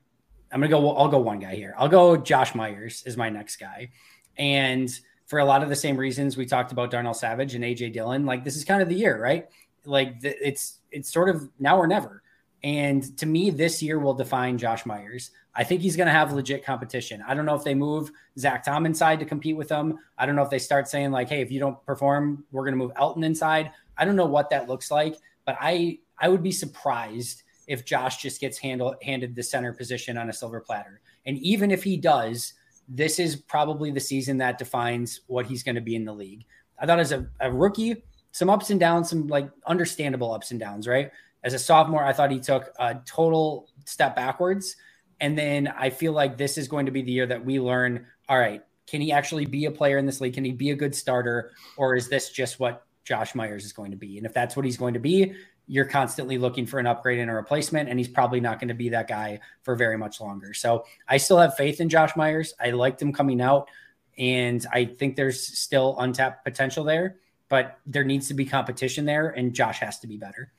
I'm 0.50 0.60
gonna 0.60 0.68
go. 0.68 0.96
I'll 0.96 1.08
go 1.08 1.18
one 1.18 1.38
guy 1.38 1.54
here. 1.54 1.74
I'll 1.78 1.88
go. 1.88 2.16
Josh 2.16 2.54
Myers 2.54 3.04
is 3.06 3.16
my 3.16 3.30
next 3.30 3.56
guy, 3.56 3.90
and 4.36 4.90
for 5.26 5.38
a 5.38 5.44
lot 5.44 5.62
of 5.62 5.68
the 5.68 5.76
same 5.76 5.96
reasons 5.96 6.36
we 6.36 6.46
talked 6.46 6.72
about 6.72 6.90
Darnell 6.90 7.14
Savage 7.14 7.54
and 7.54 7.62
AJ 7.62 7.92
Dillon. 7.92 8.26
Like 8.26 8.44
this 8.44 8.56
is 8.56 8.64
kind 8.64 8.82
of 8.82 8.88
the 8.88 8.96
year, 8.96 9.22
right? 9.22 9.48
Like 9.84 10.20
the, 10.20 10.46
it's 10.46 10.80
it's 10.90 11.12
sort 11.12 11.28
of 11.28 11.48
now 11.60 11.78
or 11.78 11.86
never. 11.86 12.22
And 12.62 13.16
to 13.18 13.26
me, 13.26 13.50
this 13.50 13.82
year 13.82 13.98
will 13.98 14.14
define 14.14 14.58
Josh 14.58 14.84
Myers. 14.84 15.30
I 15.54 15.64
think 15.64 15.80
he's 15.80 15.96
going 15.96 16.06
to 16.06 16.12
have 16.12 16.32
legit 16.32 16.64
competition. 16.64 17.22
I 17.26 17.34
don't 17.34 17.46
know 17.46 17.54
if 17.54 17.64
they 17.64 17.74
move 17.74 18.10
Zach 18.38 18.64
Tom 18.64 18.86
inside 18.86 19.20
to 19.20 19.24
compete 19.24 19.56
with 19.56 19.68
him. 19.68 19.98
I 20.16 20.26
don't 20.26 20.36
know 20.36 20.42
if 20.42 20.50
they 20.50 20.58
start 20.58 20.88
saying, 20.88 21.10
like, 21.10 21.28
hey, 21.28 21.40
if 21.40 21.50
you 21.50 21.60
don't 21.60 21.84
perform, 21.84 22.44
we're 22.50 22.64
going 22.64 22.74
to 22.74 22.78
move 22.78 22.94
Elgton 22.94 23.24
inside. 23.24 23.70
I 23.96 24.04
don't 24.04 24.16
know 24.16 24.26
what 24.26 24.50
that 24.50 24.68
looks 24.68 24.90
like, 24.90 25.16
but 25.44 25.56
I 25.60 25.98
I 26.18 26.28
would 26.28 26.42
be 26.42 26.52
surprised 26.52 27.42
if 27.66 27.84
Josh 27.84 28.22
just 28.22 28.40
gets 28.40 28.58
handled 28.58 28.96
handed 29.02 29.34
the 29.34 29.42
center 29.42 29.72
position 29.72 30.16
on 30.16 30.30
a 30.30 30.32
silver 30.32 30.60
platter. 30.60 31.00
And 31.26 31.38
even 31.38 31.70
if 31.70 31.82
he 31.82 31.96
does, 31.96 32.54
this 32.88 33.18
is 33.18 33.36
probably 33.36 33.90
the 33.90 34.00
season 34.00 34.38
that 34.38 34.58
defines 34.58 35.20
what 35.26 35.46
he's 35.46 35.62
going 35.62 35.74
to 35.74 35.80
be 35.80 35.94
in 35.94 36.04
the 36.04 36.12
league. 36.12 36.44
I 36.78 36.86
thought 36.86 37.00
as 37.00 37.12
a, 37.12 37.26
a 37.40 37.52
rookie, 37.52 38.04
some 38.32 38.48
ups 38.48 38.70
and 38.70 38.80
downs, 38.80 39.10
some 39.10 39.26
like 39.26 39.50
understandable 39.66 40.32
ups 40.32 40.50
and 40.50 40.60
downs, 40.60 40.86
right? 40.86 41.10
As 41.48 41.54
a 41.54 41.58
sophomore, 41.58 42.04
I 42.04 42.12
thought 42.12 42.30
he 42.30 42.40
took 42.40 42.70
a 42.78 42.96
total 43.06 43.68
step 43.86 44.14
backwards. 44.14 44.76
And 45.18 45.36
then 45.36 45.66
I 45.66 45.90
feel 45.90 46.12
like 46.12 46.36
this 46.36 46.58
is 46.58 46.68
going 46.68 46.86
to 46.86 46.92
be 46.92 47.02
the 47.02 47.10
year 47.10 47.26
that 47.26 47.44
we 47.44 47.58
learn 47.58 48.06
all 48.28 48.38
right, 48.38 48.62
can 48.86 49.00
he 49.00 49.10
actually 49.10 49.46
be 49.46 49.64
a 49.64 49.70
player 49.70 49.96
in 49.96 50.04
this 50.04 50.20
league? 50.20 50.34
Can 50.34 50.44
he 50.44 50.52
be 50.52 50.70
a 50.70 50.76
good 50.76 50.94
starter? 50.94 51.52
Or 51.78 51.96
is 51.96 52.08
this 52.08 52.30
just 52.30 52.60
what 52.60 52.84
Josh 53.08 53.34
Myers 53.34 53.64
is 53.64 53.72
going 53.72 53.90
to 53.90 53.96
be. 53.96 54.18
And 54.18 54.26
if 54.26 54.34
that's 54.34 54.54
what 54.54 54.66
he's 54.66 54.76
going 54.76 54.92
to 54.92 55.00
be, 55.00 55.32
you're 55.66 55.86
constantly 55.86 56.36
looking 56.36 56.66
for 56.66 56.78
an 56.78 56.86
upgrade 56.86 57.18
and 57.18 57.30
a 57.30 57.34
replacement, 57.34 57.88
and 57.88 57.98
he's 57.98 58.08
probably 58.08 58.38
not 58.38 58.60
going 58.60 58.68
to 58.68 58.74
be 58.74 58.90
that 58.90 59.08
guy 59.08 59.40
for 59.62 59.74
very 59.74 59.96
much 59.96 60.20
longer. 60.20 60.52
So 60.52 60.84
I 61.08 61.16
still 61.16 61.38
have 61.38 61.56
faith 61.56 61.80
in 61.80 61.88
Josh 61.88 62.14
Myers. 62.16 62.52
I 62.60 62.70
liked 62.70 63.00
him 63.00 63.14
coming 63.14 63.40
out, 63.40 63.70
and 64.18 64.64
I 64.74 64.84
think 64.84 65.16
there's 65.16 65.40
still 65.40 65.96
untapped 65.98 66.44
potential 66.44 66.84
there, 66.84 67.16
but 67.48 67.78
there 67.86 68.04
needs 68.04 68.28
to 68.28 68.34
be 68.34 68.44
competition 68.44 69.06
there, 69.06 69.30
and 69.30 69.54
Josh 69.54 69.78
has 69.80 69.98
to 70.00 70.06
be 70.06 70.18
better. 70.18 70.52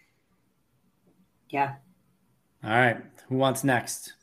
Yeah. 1.49 1.75
All 2.63 2.69
right. 2.69 2.97
Who 3.27 3.35
wants 3.35 3.63
next? 3.63 4.13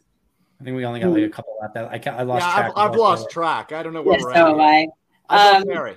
I 0.60 0.64
think 0.64 0.76
we 0.76 0.84
only 0.84 1.00
got 1.00 1.10
like 1.10 1.22
a 1.22 1.28
couple 1.28 1.56
left. 1.60 1.76
I, 1.76 2.10
I 2.10 2.22
lost 2.22 2.46
yeah, 2.46 2.54
track. 2.54 2.72
I've, 2.76 2.90
I've 2.90 2.96
lost 2.96 3.30
track. 3.30 3.72
I 3.72 3.82
don't 3.82 3.92
know 3.92 4.02
where 4.02 4.18
yeah, 4.18 4.24
we're 4.24 4.34
so 4.34 4.60
at. 4.60 4.88
I. 5.28 5.56
Um, 5.56 5.96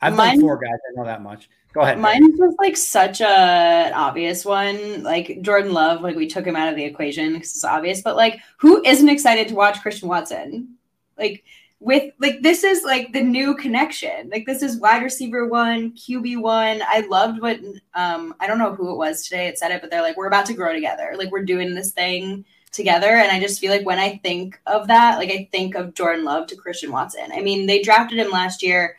I've 0.00 0.16
Mine, 0.16 0.34
done 0.34 0.40
four 0.40 0.56
guys. 0.56 0.72
I 0.72 0.98
know 0.98 1.04
that 1.04 1.22
much. 1.22 1.48
Go 1.72 1.80
ahead. 1.82 1.98
Mine 2.00 2.36
was 2.36 2.54
like 2.58 2.76
such 2.76 3.20
a 3.20 3.26
an 3.26 3.92
obvious 3.92 4.44
one. 4.44 5.02
Like 5.02 5.40
Jordan 5.42 5.72
Love, 5.72 6.02
like 6.02 6.16
we 6.16 6.26
took 6.26 6.44
him 6.44 6.56
out 6.56 6.68
of 6.68 6.76
the 6.76 6.84
equation 6.84 7.34
because 7.34 7.54
it's 7.54 7.64
obvious. 7.64 8.02
But 8.02 8.16
like, 8.16 8.40
who 8.58 8.82
isn't 8.84 9.08
excited 9.08 9.48
to 9.48 9.54
watch 9.54 9.80
Christian 9.80 10.08
Watson? 10.08 10.74
Like 11.16 11.44
with 11.82 12.12
like 12.20 12.42
this 12.42 12.62
is 12.62 12.84
like 12.84 13.12
the 13.12 13.22
new 13.22 13.56
connection. 13.56 14.30
Like 14.30 14.46
this 14.46 14.62
is 14.62 14.78
wide 14.78 15.02
receiver 15.02 15.48
one, 15.48 15.92
QB 15.92 16.40
one. 16.40 16.80
I 16.86 17.00
loved 17.10 17.42
what 17.42 17.58
um 17.94 18.34
I 18.38 18.46
don't 18.46 18.58
know 18.58 18.74
who 18.74 18.92
it 18.92 18.96
was 18.96 19.24
today. 19.24 19.48
It 19.48 19.58
said 19.58 19.72
it, 19.72 19.80
but 19.80 19.90
they're 19.90 20.00
like, 20.00 20.16
we're 20.16 20.28
about 20.28 20.46
to 20.46 20.54
grow 20.54 20.72
together. 20.72 21.14
Like 21.16 21.32
we're 21.32 21.44
doing 21.44 21.74
this 21.74 21.90
thing 21.90 22.44
together. 22.70 23.08
And 23.08 23.32
I 23.32 23.40
just 23.40 23.60
feel 23.60 23.72
like 23.72 23.84
when 23.84 23.98
I 23.98 24.18
think 24.18 24.60
of 24.66 24.86
that, 24.86 25.18
like 25.18 25.30
I 25.30 25.48
think 25.50 25.74
of 25.74 25.94
Jordan 25.94 26.24
Love 26.24 26.46
to 26.48 26.56
Christian 26.56 26.92
Watson. 26.92 27.32
I 27.32 27.42
mean, 27.42 27.66
they 27.66 27.82
drafted 27.82 28.18
him 28.18 28.30
last 28.30 28.62
year. 28.62 28.96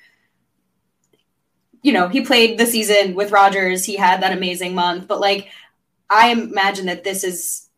You 1.81 1.93
know, 1.93 2.09
he 2.09 2.21
played 2.21 2.57
the 2.57 2.65
season 2.65 3.15
with 3.15 3.31
Rodgers. 3.31 3.85
He 3.85 3.95
had 3.95 4.21
that 4.21 4.37
amazing 4.37 4.75
month, 4.75 5.07
but 5.07 5.21
like 5.21 5.49
I 6.09 6.31
imagine 6.31 6.87
that 6.87 7.05
this 7.05 7.23
is 7.23 7.69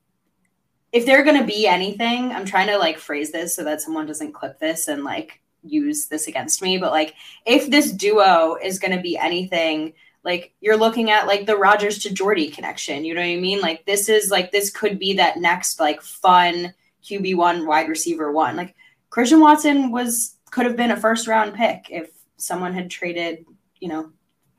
if 0.96 1.06
they're 1.06 1.26
going 1.26 1.38
to 1.38 1.46
be 1.46 1.68
anything, 1.68 2.32
I'm 2.32 2.46
trying 2.46 2.68
to 2.68 2.78
like 2.78 2.98
phrase 2.98 3.30
this 3.30 3.54
so 3.54 3.66
that 3.66 3.82
someone 3.82 4.06
doesn't 4.06 4.32
clip 4.32 4.60
this 4.60 4.88
and 4.88 5.04
like 5.04 5.42
use 5.62 6.08
this 6.08 6.28
against 6.28 6.62
me. 6.62 6.78
But 6.78 6.94
like, 6.94 7.16
if 7.46 7.70
this 7.70 7.92
duo 7.92 8.56
is 8.64 8.80
going 8.80 8.96
to 8.96 9.04
be 9.04 9.18
anything, 9.18 9.92
like 10.24 10.54
you're 10.62 10.78
looking 10.78 11.12
at 11.12 11.28
like 11.28 11.48
the 11.48 11.58
Rodgers 11.58 12.00
to 12.00 12.14
Jordy 12.14 12.50
connection. 12.50 13.04
You 13.04 13.14
know 13.14 13.20
what 13.20 13.28
I 13.28 13.36
mean? 13.36 13.60
Like 13.60 13.86
this 13.86 14.08
is 14.08 14.32
like 14.32 14.54
this 14.54 14.70
could 14.70 14.98
be 14.98 15.12
that 15.16 15.36
next 15.36 15.82
like 15.82 16.02
fun 16.02 16.74
QB 17.04 17.36
one 17.36 17.68
wide 17.68 17.90
receiver 17.90 18.32
one. 18.32 18.56
Like 18.56 18.74
Christian 19.10 19.42
Watson 19.42 19.92
was 19.92 20.38
could 20.50 20.66
have 20.66 20.78
been 20.78 20.92
a 20.92 20.98
first 20.98 21.28
round 21.28 21.56
pick 21.56 21.88
if 21.90 22.10
someone 22.38 22.74
had 22.74 22.90
traded, 22.90 23.46
you 23.82 23.90
know, 23.90 24.14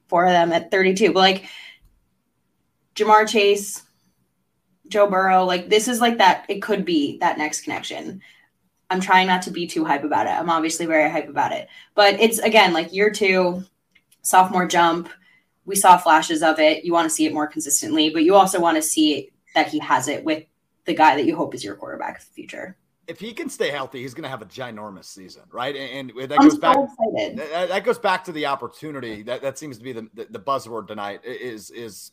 four 0.09 0.27
of 0.27 0.33
them 0.33 0.53
at 0.53 0.71
32. 0.71 1.15
But 1.15 1.21
like 1.21 1.45
Ja'Marr 2.95 3.27
Chase, 3.27 3.86
Joe 4.89 5.09
Burrow, 5.09 5.45
like 5.45 5.69
this 5.69 5.89
is 5.89 6.01
like 6.01 6.19
that. 6.19 6.47
It 6.49 6.63
could 6.63 6.85
be 6.85 7.19
that 7.19 7.39
next 7.39 7.63
connection. 7.63 8.21
I'm 8.91 9.01
trying 9.01 9.27
not 9.27 9.43
to 9.43 9.51
be 9.51 9.67
too 9.67 9.85
hype 9.85 10.05
about 10.05 10.27
it. 10.27 10.31
I'm 10.31 10.51
obviously 10.51 10.87
very 10.87 11.11
hype 11.11 11.29
about 11.29 11.53
it, 11.53 11.69
but 11.95 12.21
it's 12.21 12.39
again 12.39 12.73
like 12.73 12.93
year 12.93 13.11
two, 13.11 13.65
sophomore 14.23 14.67
jump. 14.67 15.09
We 15.65 15.75
saw 15.75 15.97
flashes 15.97 16.43
of 16.43 16.61
it. 16.61 16.85
You 16.85 16.93
want 16.93 17.07
to 17.07 17.15
see 17.15 17.27
it 17.27 17.35
more 17.35 17.49
consistently, 17.49 18.11
but 18.11 18.23
you 18.23 18.37
also 18.37 18.61
want 18.61 18.77
to 18.77 18.83
see 18.83 19.31
that 19.55 19.69
he 19.69 19.81
has 19.81 20.07
it 20.07 20.23
with 20.23 20.45
the 20.85 20.95
guy 20.95 21.17
that 21.17 21.27
you 21.27 21.35
hope 21.35 21.55
is 21.55 21.65
your 21.65 21.75
quarterback 21.75 22.19
of 22.19 22.27
the 22.27 22.33
future. 22.33 22.77
If 23.09 23.21
he 23.21 23.33
can 23.33 23.49
stay 23.49 23.71
healthy, 23.71 24.03
he's 24.03 24.15
going 24.15 24.25
to 24.25 24.29
have 24.29 24.43
a 24.43 24.47
ginormous 24.47 25.05
season, 25.05 25.43
right? 25.53 25.75
And, 25.77 26.11
and 26.11 26.31
that 26.31 26.41
I'm 26.41 26.49
goes 26.49 26.55
so 26.55 26.61
back. 26.61 26.77
excited. 26.77 27.39
That, 27.39 27.85
goes 27.85 27.99
back 27.99 28.25
to 28.25 28.33
the 28.33 28.47
opportunity. 28.47 29.23
That 29.23 29.43
that 29.43 29.59
seems 29.59 29.79
to 29.79 29.85
be 29.85 29.93
the, 29.93 30.09
the, 30.15 30.27
the 30.31 30.41
buzzword 30.41 30.89
tonight. 30.89 31.21
Is 31.25 31.71
is 31.71 32.13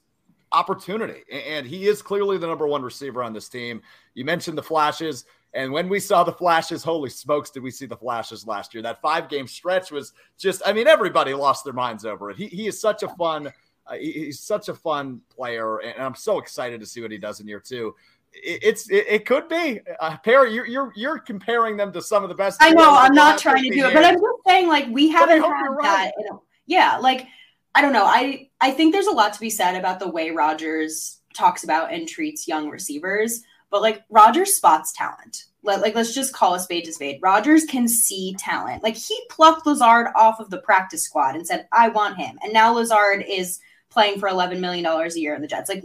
opportunity. 0.53 1.23
And 1.31 1.65
he 1.65 1.87
is 1.87 2.01
clearly 2.01 2.37
the 2.37 2.47
number 2.47 2.67
one 2.67 2.81
receiver 2.81 3.23
on 3.23 3.33
this 3.33 3.49
team. 3.49 3.81
You 4.13 4.23
mentioned 4.23 4.57
the 4.57 4.63
flashes. 4.63 5.25
And 5.53 5.71
when 5.71 5.87
we 5.87 5.99
saw 5.99 6.23
the 6.23 6.31
flashes, 6.31 6.83
holy 6.83 7.09
smokes, 7.09 7.51
did 7.51 7.61
we 7.61 7.71
see 7.71 7.85
the 7.85 7.97
flashes 7.97 8.47
last 8.47 8.73
year? 8.73 8.81
That 8.81 9.01
five 9.01 9.29
game 9.29 9.47
stretch 9.47 9.91
was 9.91 10.13
just, 10.37 10.61
I 10.65 10.73
mean, 10.73 10.87
everybody 10.87 11.33
lost 11.33 11.63
their 11.63 11.73
minds 11.73 12.05
over 12.05 12.31
it. 12.31 12.37
He, 12.37 12.47
he 12.47 12.67
is 12.67 12.79
such 12.79 13.03
a 13.03 13.09
fun, 13.09 13.53
uh, 13.85 13.95
he's 13.95 14.39
such 14.39 14.69
a 14.69 14.73
fun 14.73 15.21
player. 15.29 15.77
And 15.79 16.01
I'm 16.01 16.15
so 16.15 16.39
excited 16.39 16.79
to 16.79 16.85
see 16.85 17.01
what 17.01 17.11
he 17.11 17.17
does 17.17 17.39
in 17.39 17.47
year 17.47 17.59
two. 17.59 17.93
It, 18.33 18.63
it's 18.63 18.89
it, 18.89 19.05
it, 19.07 19.25
could 19.25 19.47
be 19.47 19.79
uh, 19.99 20.17
Perri. 20.17 20.53
You're, 20.53 20.65
you're 20.65 20.91
you're 20.95 21.19
comparing 21.19 21.77
them 21.77 21.93
to 21.93 22.01
some 22.01 22.23
of 22.23 22.29
the 22.29 22.35
best. 22.35 22.59
I 22.61 22.71
know. 22.71 22.95
I'm 22.95 23.13
not 23.13 23.37
trying 23.37 23.63
to 23.63 23.69
do 23.69 23.85
it, 23.85 23.93
but 23.93 24.03
I'm 24.03 24.15
just 24.15 24.25
saying, 24.47 24.67
like, 24.67 24.87
we 24.89 25.09
haven't 25.09 25.41
had 25.41 25.51
that. 25.51 25.69
right. 25.69 26.11
A, 26.31 26.37
yeah, 26.65 26.97
like 26.97 27.27
I 27.75 27.81
don't 27.81 27.93
know. 27.93 28.05
I 28.05 28.49
I 28.61 28.71
think 28.71 28.93
there's 28.93 29.07
a 29.07 29.11
lot 29.11 29.33
to 29.33 29.39
be 29.39 29.49
said 29.49 29.75
about 29.75 29.99
the 29.99 30.09
way 30.09 30.31
Rodgers 30.31 31.19
talks 31.33 31.63
about 31.63 31.91
and 31.91 32.07
treats 32.07 32.47
young 32.47 32.69
receivers, 32.69 33.41
but 33.69 33.81
like 33.81 34.03
Rodgers 34.09 34.53
spots 34.53 34.93
talent. 34.93 35.45
Let, 35.63 35.81
like 35.81 35.95
let's 35.95 36.13
just 36.13 36.33
call 36.33 36.55
a 36.55 36.59
spade 36.59 36.85
to 36.85 36.93
spade. 36.93 37.19
Rodgers 37.21 37.65
can 37.65 37.87
see 37.87 38.35
talent. 38.37 38.83
Like 38.83 38.95
he 38.97 39.17
plucked 39.29 39.65
Lazard 39.65 40.07
off 40.15 40.39
of 40.39 40.49
the 40.49 40.59
practice 40.59 41.03
squad 41.03 41.35
and 41.35 41.47
said, 41.47 41.67
"I 41.71 41.89
want 41.89 42.17
him." 42.17 42.37
And 42.43 42.53
now 42.53 42.73
Lazard 42.73 43.25
is 43.27 43.59
playing 43.89 44.19
for 44.19 44.27
11 44.27 44.59
million 44.59 44.83
dollars 44.83 45.15
a 45.15 45.19
year 45.19 45.35
in 45.35 45.41
the 45.41 45.47
Jets. 45.47 45.69
Like 45.69 45.83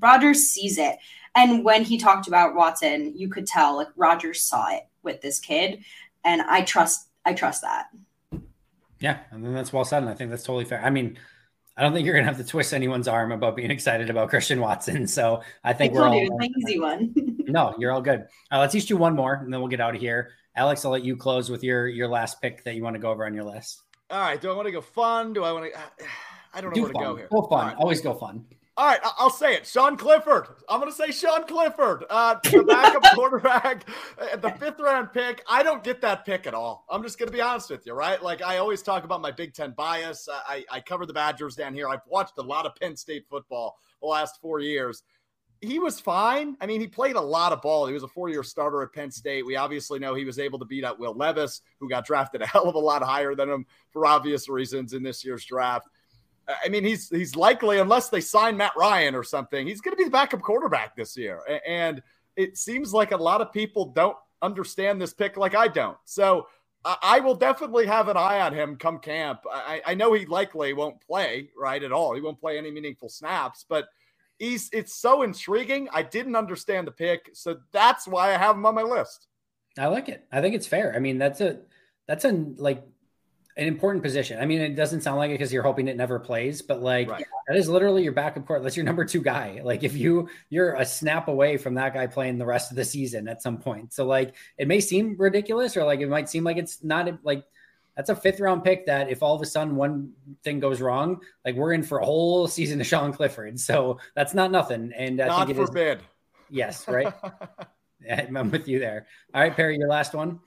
Rodgers 0.00 0.40
sees 0.48 0.78
it. 0.78 0.96
And 1.34 1.64
when 1.64 1.84
he 1.84 1.96
talked 1.96 2.26
about 2.26 2.54
Watson, 2.54 3.16
you 3.16 3.28
could 3.28 3.46
tell 3.46 3.76
like 3.76 3.88
Rodgers 3.96 4.42
saw 4.42 4.74
it 4.74 4.82
with 5.02 5.20
this 5.20 5.38
kid, 5.38 5.84
and 6.24 6.42
I 6.42 6.62
trust 6.62 7.08
I 7.24 7.34
trust 7.34 7.62
that. 7.62 7.86
Yeah, 9.00 9.18
and 9.30 9.44
then 9.44 9.54
that's 9.54 9.72
well 9.72 9.84
said, 9.84 10.02
and 10.02 10.10
I 10.10 10.14
think 10.14 10.30
that's 10.30 10.42
totally 10.42 10.64
fair. 10.64 10.82
I 10.82 10.90
mean, 10.90 11.18
I 11.76 11.82
don't 11.82 11.92
think 11.94 12.04
you're 12.04 12.14
gonna 12.14 12.26
have 12.26 12.36
to 12.36 12.44
twist 12.44 12.74
anyone's 12.74 13.08
arm 13.08 13.32
about 13.32 13.56
being 13.56 13.70
excited 13.72 14.10
about 14.10 14.28
Christian 14.28 14.60
Watson. 14.60 15.06
So 15.06 15.42
I 15.64 15.70
I 15.70 15.72
think 15.72 15.94
we're 15.94 16.00
told 16.00 16.12
all 16.12 16.20
you 16.20 16.28
it's 16.38 16.46
an 16.46 16.54
easy 16.68 16.78
one. 16.78 17.14
no, 17.48 17.74
you're 17.78 17.92
all 17.92 18.02
good. 18.02 18.26
Uh, 18.52 18.58
let's 18.58 18.74
each 18.74 18.86
do 18.86 18.96
one 18.96 19.16
more, 19.16 19.34
and 19.34 19.52
then 19.52 19.60
we'll 19.60 19.70
get 19.70 19.80
out 19.80 19.94
of 19.94 20.00
here. 20.00 20.30
Alex, 20.54 20.84
I'll 20.84 20.90
let 20.90 21.04
you 21.04 21.16
close 21.16 21.48
with 21.48 21.64
your 21.64 21.88
your 21.88 22.08
last 22.08 22.42
pick 22.42 22.64
that 22.64 22.74
you 22.74 22.82
want 22.82 22.94
to 22.94 23.00
go 23.00 23.10
over 23.10 23.24
on 23.24 23.34
your 23.34 23.44
list. 23.44 23.82
All 24.10 24.20
right. 24.20 24.40
Do 24.40 24.50
I 24.50 24.54
want 24.54 24.66
to 24.66 24.72
go 24.72 24.80
fun? 24.80 25.32
Do 25.32 25.44
I 25.44 25.52
want 25.52 25.72
to? 25.72 25.78
I 26.52 26.60
don't 26.60 26.70
know 26.70 26.74
Do 26.74 26.82
where 26.82 26.92
fun. 26.92 27.02
to 27.02 27.08
go 27.08 27.16
here. 27.16 27.28
Go 27.30 27.42
fun. 27.42 27.66
right. 27.68 27.76
Always 27.76 28.00
go 28.00 28.12
fun. 28.14 28.44
All 28.80 28.86
right, 28.86 29.00
I'll 29.18 29.28
say 29.28 29.56
it. 29.56 29.66
Sean 29.66 29.94
Clifford. 29.94 30.46
I'm 30.66 30.80
going 30.80 30.90
to 30.90 30.96
say 30.96 31.10
Sean 31.10 31.46
Clifford, 31.46 32.06
uh, 32.08 32.36
the 32.44 32.64
backup 32.64 33.02
quarterback, 33.14 33.84
uh, 34.18 34.36
the 34.36 34.52
fifth 34.52 34.80
round 34.80 35.12
pick. 35.12 35.44
I 35.46 35.62
don't 35.62 35.84
get 35.84 36.00
that 36.00 36.24
pick 36.24 36.46
at 36.46 36.54
all. 36.54 36.86
I'm 36.88 37.02
just 37.02 37.18
going 37.18 37.26
to 37.26 37.32
be 37.32 37.42
honest 37.42 37.68
with 37.68 37.84
you, 37.84 37.92
right? 37.92 38.22
Like 38.22 38.40
I 38.40 38.56
always 38.56 38.80
talk 38.80 39.04
about 39.04 39.20
my 39.20 39.32
Big 39.32 39.52
Ten 39.52 39.72
bias. 39.76 40.30
I, 40.32 40.64
I 40.70 40.80
cover 40.80 41.04
the 41.04 41.12
Badgers 41.12 41.56
down 41.56 41.74
here. 41.74 41.90
I've 41.90 42.00
watched 42.06 42.38
a 42.38 42.42
lot 42.42 42.64
of 42.64 42.74
Penn 42.74 42.96
State 42.96 43.26
football 43.28 43.76
the 44.00 44.08
last 44.08 44.40
four 44.40 44.60
years. 44.60 45.02
He 45.60 45.78
was 45.78 46.00
fine. 46.00 46.56
I 46.62 46.64
mean, 46.64 46.80
he 46.80 46.86
played 46.86 47.16
a 47.16 47.20
lot 47.20 47.52
of 47.52 47.60
ball. 47.60 47.86
He 47.86 47.92
was 47.92 48.02
a 48.02 48.08
four 48.08 48.30
year 48.30 48.42
starter 48.42 48.82
at 48.82 48.94
Penn 48.94 49.10
State. 49.10 49.44
We 49.44 49.56
obviously 49.56 49.98
know 49.98 50.14
he 50.14 50.24
was 50.24 50.38
able 50.38 50.58
to 50.58 50.64
beat 50.64 50.84
out 50.84 50.98
Will 50.98 51.12
Levis, 51.12 51.60
who 51.80 51.88
got 51.90 52.06
drafted 52.06 52.40
a 52.40 52.46
hell 52.46 52.66
of 52.66 52.76
a 52.76 52.78
lot 52.78 53.02
higher 53.02 53.34
than 53.34 53.50
him 53.50 53.66
for 53.90 54.06
obvious 54.06 54.48
reasons 54.48 54.94
in 54.94 55.02
this 55.02 55.22
year's 55.22 55.44
draft. 55.44 55.86
I 56.48 56.68
mean, 56.68 56.84
he's 56.84 57.08
he's 57.08 57.36
likely, 57.36 57.78
unless 57.78 58.08
they 58.08 58.20
sign 58.20 58.56
Matt 58.56 58.72
Ryan 58.76 59.14
or 59.14 59.22
something, 59.22 59.66
he's 59.66 59.80
going 59.80 59.92
to 59.92 59.96
be 59.96 60.04
the 60.04 60.10
backup 60.10 60.40
quarterback 60.42 60.96
this 60.96 61.16
year. 61.16 61.40
And 61.66 62.02
it 62.36 62.56
seems 62.56 62.92
like 62.92 63.12
a 63.12 63.16
lot 63.16 63.40
of 63.40 63.52
people 63.52 63.86
don't 63.86 64.16
understand 64.42 65.00
this 65.00 65.12
pick 65.12 65.36
like 65.36 65.54
I 65.54 65.68
don't. 65.68 65.98
So 66.04 66.46
I 66.84 67.20
will 67.20 67.34
definitely 67.34 67.86
have 67.86 68.08
an 68.08 68.16
eye 68.16 68.40
on 68.40 68.54
him 68.54 68.76
come 68.76 68.98
camp. 69.00 69.40
I, 69.52 69.82
I 69.84 69.94
know 69.94 70.14
he 70.14 70.24
likely 70.24 70.72
won't 70.72 71.00
play 71.02 71.50
right 71.56 71.82
at 71.82 71.92
all. 71.92 72.14
He 72.14 72.22
won't 72.22 72.40
play 72.40 72.56
any 72.56 72.70
meaningful 72.70 73.10
snaps, 73.10 73.66
but 73.68 73.88
he's 74.38 74.70
it's 74.72 74.94
so 74.94 75.22
intriguing. 75.22 75.88
I 75.92 76.02
didn't 76.02 76.36
understand 76.36 76.86
the 76.86 76.92
pick, 76.92 77.30
so 77.34 77.58
that's 77.72 78.08
why 78.08 78.34
I 78.34 78.38
have 78.38 78.56
him 78.56 78.64
on 78.64 78.74
my 78.74 78.82
list. 78.82 79.26
I 79.78 79.86
like 79.88 80.08
it. 80.08 80.26
I 80.32 80.40
think 80.40 80.54
it's 80.54 80.66
fair. 80.66 80.94
I 80.96 81.00
mean, 81.00 81.18
that's 81.18 81.42
a 81.42 81.58
that's 82.08 82.24
a 82.24 82.32
like 82.56 82.82
an 83.56 83.66
important 83.66 84.02
position. 84.02 84.38
I 84.40 84.46
mean, 84.46 84.60
it 84.60 84.76
doesn't 84.76 85.02
sound 85.02 85.18
like 85.18 85.30
it 85.30 85.34
because 85.34 85.52
you're 85.52 85.62
hoping 85.62 85.88
it 85.88 85.96
never 85.96 86.18
plays, 86.18 86.62
but 86.62 86.80
like 86.82 87.10
Right. 87.10 87.24
that 87.48 87.56
is 87.56 87.68
literally 87.68 88.02
your 88.02 88.12
backup 88.12 88.46
court. 88.46 88.62
That's 88.62 88.76
your 88.76 88.84
number 88.86 89.04
two 89.04 89.20
guy. 89.20 89.60
Like 89.62 89.82
if 89.82 89.96
you 89.96 90.28
you're 90.48 90.74
a 90.74 90.84
snap 90.86 91.28
away 91.28 91.56
from 91.56 91.74
that 91.74 91.92
guy 91.94 92.06
playing 92.06 92.38
the 92.38 92.46
rest 92.46 92.70
of 92.70 92.76
the 92.76 92.84
season 92.84 93.28
at 93.28 93.42
some 93.42 93.58
point. 93.58 93.92
So 93.92 94.06
like 94.06 94.34
it 94.56 94.68
may 94.68 94.80
seem 94.80 95.16
ridiculous 95.18 95.76
or 95.76 95.84
like 95.84 96.00
it 96.00 96.08
might 96.08 96.28
seem 96.28 96.44
like 96.44 96.56
it's 96.56 96.82
not 96.84 97.08
like 97.24 97.44
that's 97.96 98.08
a 98.08 98.14
fifth 98.16 98.40
round 98.40 98.62
pick 98.64 98.86
that 98.86 99.10
if 99.10 99.22
all 99.22 99.34
of 99.34 99.42
a 99.42 99.46
sudden 99.46 99.76
one 99.76 100.12
thing 100.44 100.60
goes 100.60 100.80
wrong, 100.80 101.20
like 101.44 101.56
we're 101.56 101.72
in 101.72 101.82
for 101.82 101.98
a 101.98 102.04
whole 102.04 102.46
season 102.46 102.80
of 102.80 102.86
Sean 102.86 103.12
Clifford. 103.12 103.58
So 103.60 103.98
that's 104.14 104.32
not 104.32 104.50
nothing. 104.50 104.92
And 104.96 105.20
I 105.20 105.26
Not 105.26 105.46
think 105.48 105.58
it 105.58 105.62
is 105.62 105.68
forbid. 105.68 106.00
yes, 106.48 106.86
right. 106.88 107.12
I'm 108.10 108.50
with 108.50 108.68
you 108.68 108.78
there. 108.78 109.06
All 109.34 109.42
right, 109.42 109.54
Perri, 109.54 109.76
your 109.76 109.88
last 109.88 110.14
one. 110.14 110.40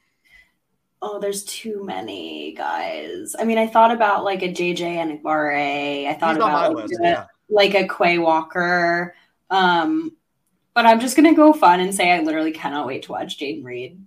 Oh, 1.05 1.19
there's 1.19 1.43
too 1.43 1.83
many 1.83 2.53
guys. 2.53 3.35
I 3.37 3.43
mean, 3.43 3.57
I 3.57 3.67
thought 3.67 3.91
about 3.91 4.23
like 4.23 4.41
a 4.41 4.47
JJ 4.47 4.79
Enagbare. 5.21 6.07
I 6.07 6.13
thought 6.13 6.37
about 6.37 6.73
like, 6.73 6.85
list. 6.87 6.99
a- 7.01 7.03
Yeah. 7.03 7.25
like 7.49 7.73
a 7.75 7.85
Quay 7.85 8.19
Walker. 8.19 9.13
Um, 9.49 10.15
but 10.73 10.85
I'm 10.85 11.01
just 11.01 11.17
gonna 11.17 11.35
go 11.35 11.51
fun 11.51 11.81
and 11.81 11.93
say 11.93 12.09
I 12.13 12.21
literally 12.21 12.53
cannot 12.53 12.87
wait 12.87 13.03
to 13.03 13.11
watch 13.11 13.37
Jayden 13.37 13.65
Reed. 13.65 13.99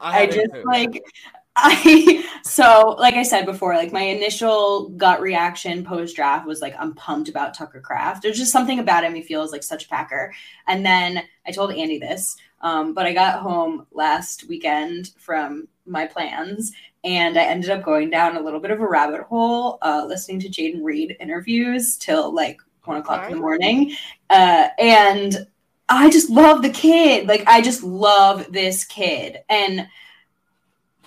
I 0.00 0.22
him 0.24 0.30
just 0.32 0.54
too. 0.54 0.62
like 0.64 1.02
I 1.56 2.24
so 2.44 2.96
like 2.98 3.14
I 3.14 3.24
said 3.24 3.44
before, 3.44 3.74
like 3.76 3.92
my 3.92 4.00
initial 4.00 4.88
gut 4.88 5.20
reaction 5.20 5.84
post 5.84 6.16
draft 6.16 6.46
was 6.46 6.62
like 6.62 6.74
I'm 6.78 6.94
pumped 6.94 7.28
about 7.28 7.52
Tucker 7.52 7.80
Kraft. 7.82 8.22
There's 8.22 8.38
just 8.38 8.52
something 8.52 8.78
about 8.78 9.04
him 9.04 9.14
he 9.14 9.20
feels 9.20 9.52
like 9.52 9.62
such 9.62 9.84
a 9.84 9.88
Packer. 9.88 10.32
And 10.66 10.84
then 10.84 11.22
I 11.46 11.50
told 11.52 11.72
Andy 11.74 11.98
this, 11.98 12.38
um, 12.62 12.94
but 12.94 13.06
I 13.06 13.12
got 13.12 13.40
home 13.40 13.86
last 13.92 14.48
weekend 14.48 15.10
from 15.18 15.68
my 15.86 16.06
plans 16.06 16.72
and 17.04 17.36
I 17.36 17.44
ended 17.44 17.70
up 17.70 17.82
going 17.82 18.10
down 18.10 18.36
a 18.36 18.40
little 18.40 18.60
bit 18.60 18.70
of 18.70 18.80
a 18.80 18.88
rabbit 18.88 19.22
hole, 19.22 19.78
uh, 19.82 20.04
listening 20.06 20.40
to 20.40 20.48
Jayden 20.48 20.82
Reed 20.82 21.16
interviews 21.18 21.96
till 21.96 22.32
like 22.32 22.60
one 22.84 22.98
o'clock 22.98 23.26
in 23.26 23.32
the 23.32 23.40
morning. 23.40 23.96
Uh, 24.30 24.68
and 24.78 25.46
I 25.88 26.10
just 26.10 26.30
love 26.30 26.62
the 26.62 26.70
kid. 26.70 27.26
Like 27.26 27.44
I 27.46 27.60
just 27.60 27.82
love 27.82 28.52
this 28.52 28.84
kid. 28.84 29.38
And 29.48 29.88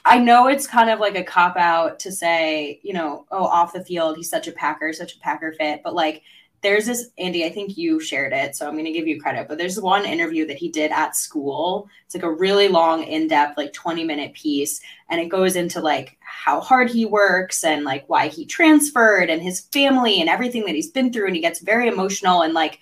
I 0.04 0.20
know 0.20 0.48
it's 0.48 0.68
kind 0.68 0.90
of 0.90 1.00
like 1.00 1.16
a 1.16 1.24
cop 1.24 1.58
out 1.58 2.00
to 2.00 2.12
say, 2.12 2.80
you 2.84 2.94
know, 2.94 3.26
oh, 3.32 3.46
off 3.46 3.74
the 3.74 3.84
field, 3.84 4.18
he's 4.18 4.30
such 4.30 4.48
a 4.48 4.52
Packer, 4.52 4.94
such 4.94 5.16
a 5.16 5.20
Packer 5.20 5.54
fit. 5.54 5.82
But 5.84 5.96
like 5.96 6.22
there's 6.62 6.86
this 6.86 7.10
Andy, 7.18 7.46
I 7.46 7.50
think 7.50 7.78
you 7.78 8.00
shared 8.00 8.34
it, 8.34 8.56
so 8.56 8.68
I'm 8.68 8.74
going 8.74 8.86
to 8.86 8.92
give 8.92 9.08
you 9.08 9.22
credit, 9.22 9.48
but 9.48 9.58
there's 9.58 9.80
one 9.80 10.06
interview 10.06 10.48
that 10.48 10.58
he 10.58 10.70
did 10.70 10.92
at 10.92 11.16
school. 11.16 11.88
It's 12.06 12.16
like 12.16 12.24
a 12.24 12.32
really 12.32 12.68
long, 12.68 13.04
in-depth, 13.04 13.58
like 13.58 13.74
20 13.74 14.04
minute 14.04 14.34
piece, 14.34 14.82
and 15.10 15.22
it 15.22 15.30
goes 15.30 15.56
into 15.56 15.80
like 15.80 16.18
how 16.22 16.60
hard 16.60 16.90
he 16.90 17.06
works 17.06 17.64
and 17.64 17.84
like 17.84 18.06
why 18.08 18.28
he 18.28 18.46
transferred 18.46 19.30
and 19.30 19.42
his 19.42 19.62
family 19.72 20.20
and 20.22 20.30
everything 20.30 20.66
that 20.66 20.76
he's 20.76 20.92
been 20.92 21.14
through, 21.14 21.28
and 21.28 21.36
he 21.36 21.42
gets 21.42 21.60
very 21.60 21.88
emotional 21.88 22.42
and 22.42 22.54
like 22.54 22.80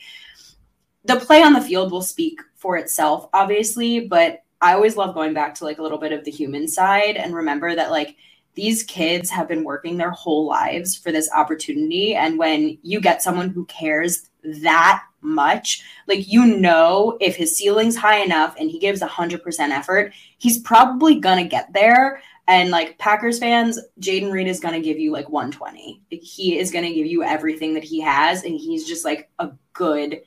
the 1.05 1.17
play 1.17 1.41
on 1.41 1.53
the 1.53 1.61
field 1.61 1.91
will 1.91 2.01
speak 2.01 2.39
for 2.55 2.77
itself, 2.77 3.27
obviously, 3.33 4.07
but 4.07 4.43
I 4.61 4.73
always 4.73 4.95
love 4.95 5.13
going 5.13 5.33
back 5.33 5.55
to 5.55 5.65
like 5.65 5.79
a 5.79 5.83
little 5.83 5.97
bit 5.97 6.13
of 6.13 6.23
the 6.23 6.31
human 6.31 6.69
side 6.69 7.17
and 7.17 7.35
remember 7.35 7.75
that 7.75 7.91
like 7.91 8.15
these 8.55 8.83
kids 8.83 9.29
have 9.29 9.47
been 9.47 9.63
working 9.63 9.97
their 9.97 10.11
whole 10.11 10.45
lives 10.45 10.95
for 10.95 11.11
this 11.11 11.29
opportunity. 11.31 12.15
And 12.15 12.37
when 12.37 12.77
you 12.83 12.99
get 13.01 13.23
someone 13.23 13.49
who 13.49 13.65
cares 13.65 14.29
that 14.43 15.03
much, 15.21 15.83
like 16.07 16.27
you 16.31 16.45
know, 16.45 17.17
if 17.19 17.35
his 17.35 17.57
ceiling's 17.57 17.95
high 17.95 18.23
enough 18.23 18.55
and 18.59 18.69
he 18.69 18.79
gives 18.79 19.01
100% 19.01 19.69
effort, 19.69 20.13
he's 20.37 20.59
probably 20.59 21.19
going 21.19 21.41
to 21.43 21.49
get 21.49 21.73
there. 21.73 22.21
And 22.47 22.71
like 22.71 22.97
Packers 22.97 23.39
fans, 23.39 23.79
Jayden 24.01 24.31
Reed 24.31 24.47
is 24.47 24.59
going 24.59 24.73
to 24.73 24.81
give 24.81 24.99
you 24.99 25.11
like 25.11 25.29
120. 25.29 26.01
He 26.09 26.59
is 26.59 26.71
going 26.71 26.85
to 26.85 26.93
give 26.93 27.07
you 27.07 27.23
everything 27.23 27.73
that 27.75 27.85
he 27.85 28.01
has. 28.01 28.43
And 28.43 28.53
he's 28.53 28.85
just 28.85 29.05
like 29.05 29.29
a 29.39 29.51
good, 29.71 30.21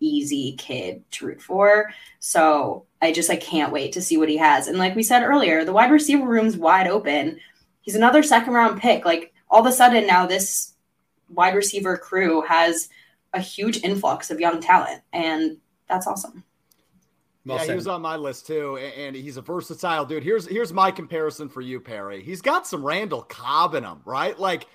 easy 0.00 0.56
kid 0.56 1.04
to 1.12 1.26
root 1.26 1.40
for. 1.40 1.92
So 2.18 2.86
I 3.00 3.12
just 3.12 3.30
I 3.30 3.36
can't 3.36 3.72
wait 3.72 3.92
to 3.92 4.02
see 4.02 4.16
what 4.16 4.28
he 4.28 4.36
has. 4.38 4.66
And 4.66 4.78
like 4.78 4.96
we 4.96 5.04
said 5.04 5.22
earlier, 5.22 5.64
the 5.64 5.72
wide 5.72 5.92
receiver 5.92 6.26
room's 6.26 6.56
wide 6.56 6.88
open 6.88 7.38
he's 7.80 7.94
another 7.94 8.22
second 8.22 8.54
round 8.54 8.80
pick. 8.80 9.04
Like 9.04 9.32
all 9.48 9.60
of 9.60 9.66
a 9.66 9.72
sudden 9.72 10.06
now 10.06 10.26
this 10.26 10.74
wide 11.28 11.54
receiver 11.54 11.96
crew 11.96 12.42
has 12.42 12.88
a 13.32 13.40
huge 13.40 13.82
influx 13.84 14.30
of 14.30 14.40
young 14.40 14.60
talent, 14.60 15.02
and 15.12 15.56
that's 15.88 16.06
awesome. 16.06 16.44
Well 17.46 17.56
yeah, 17.56 17.62
said. 17.64 17.70
he 17.70 17.76
was 17.76 17.86
on 17.86 18.02
my 18.02 18.16
list 18.16 18.46
too, 18.46 18.76
and 18.76 19.16
he's 19.16 19.38
a 19.38 19.42
versatile 19.42 20.04
dude. 20.04 20.22
Here's 20.22 20.46
here's 20.46 20.72
my 20.72 20.90
comparison 20.90 21.48
for 21.48 21.62
you, 21.62 21.80
Perri. 21.80 22.22
He's 22.22 22.42
got 22.42 22.66
some 22.66 22.84
Randall 22.84 23.22
Cobb 23.22 23.74
in 23.74 23.84
him, 23.84 24.00
right? 24.04 24.38
Like 24.38 24.66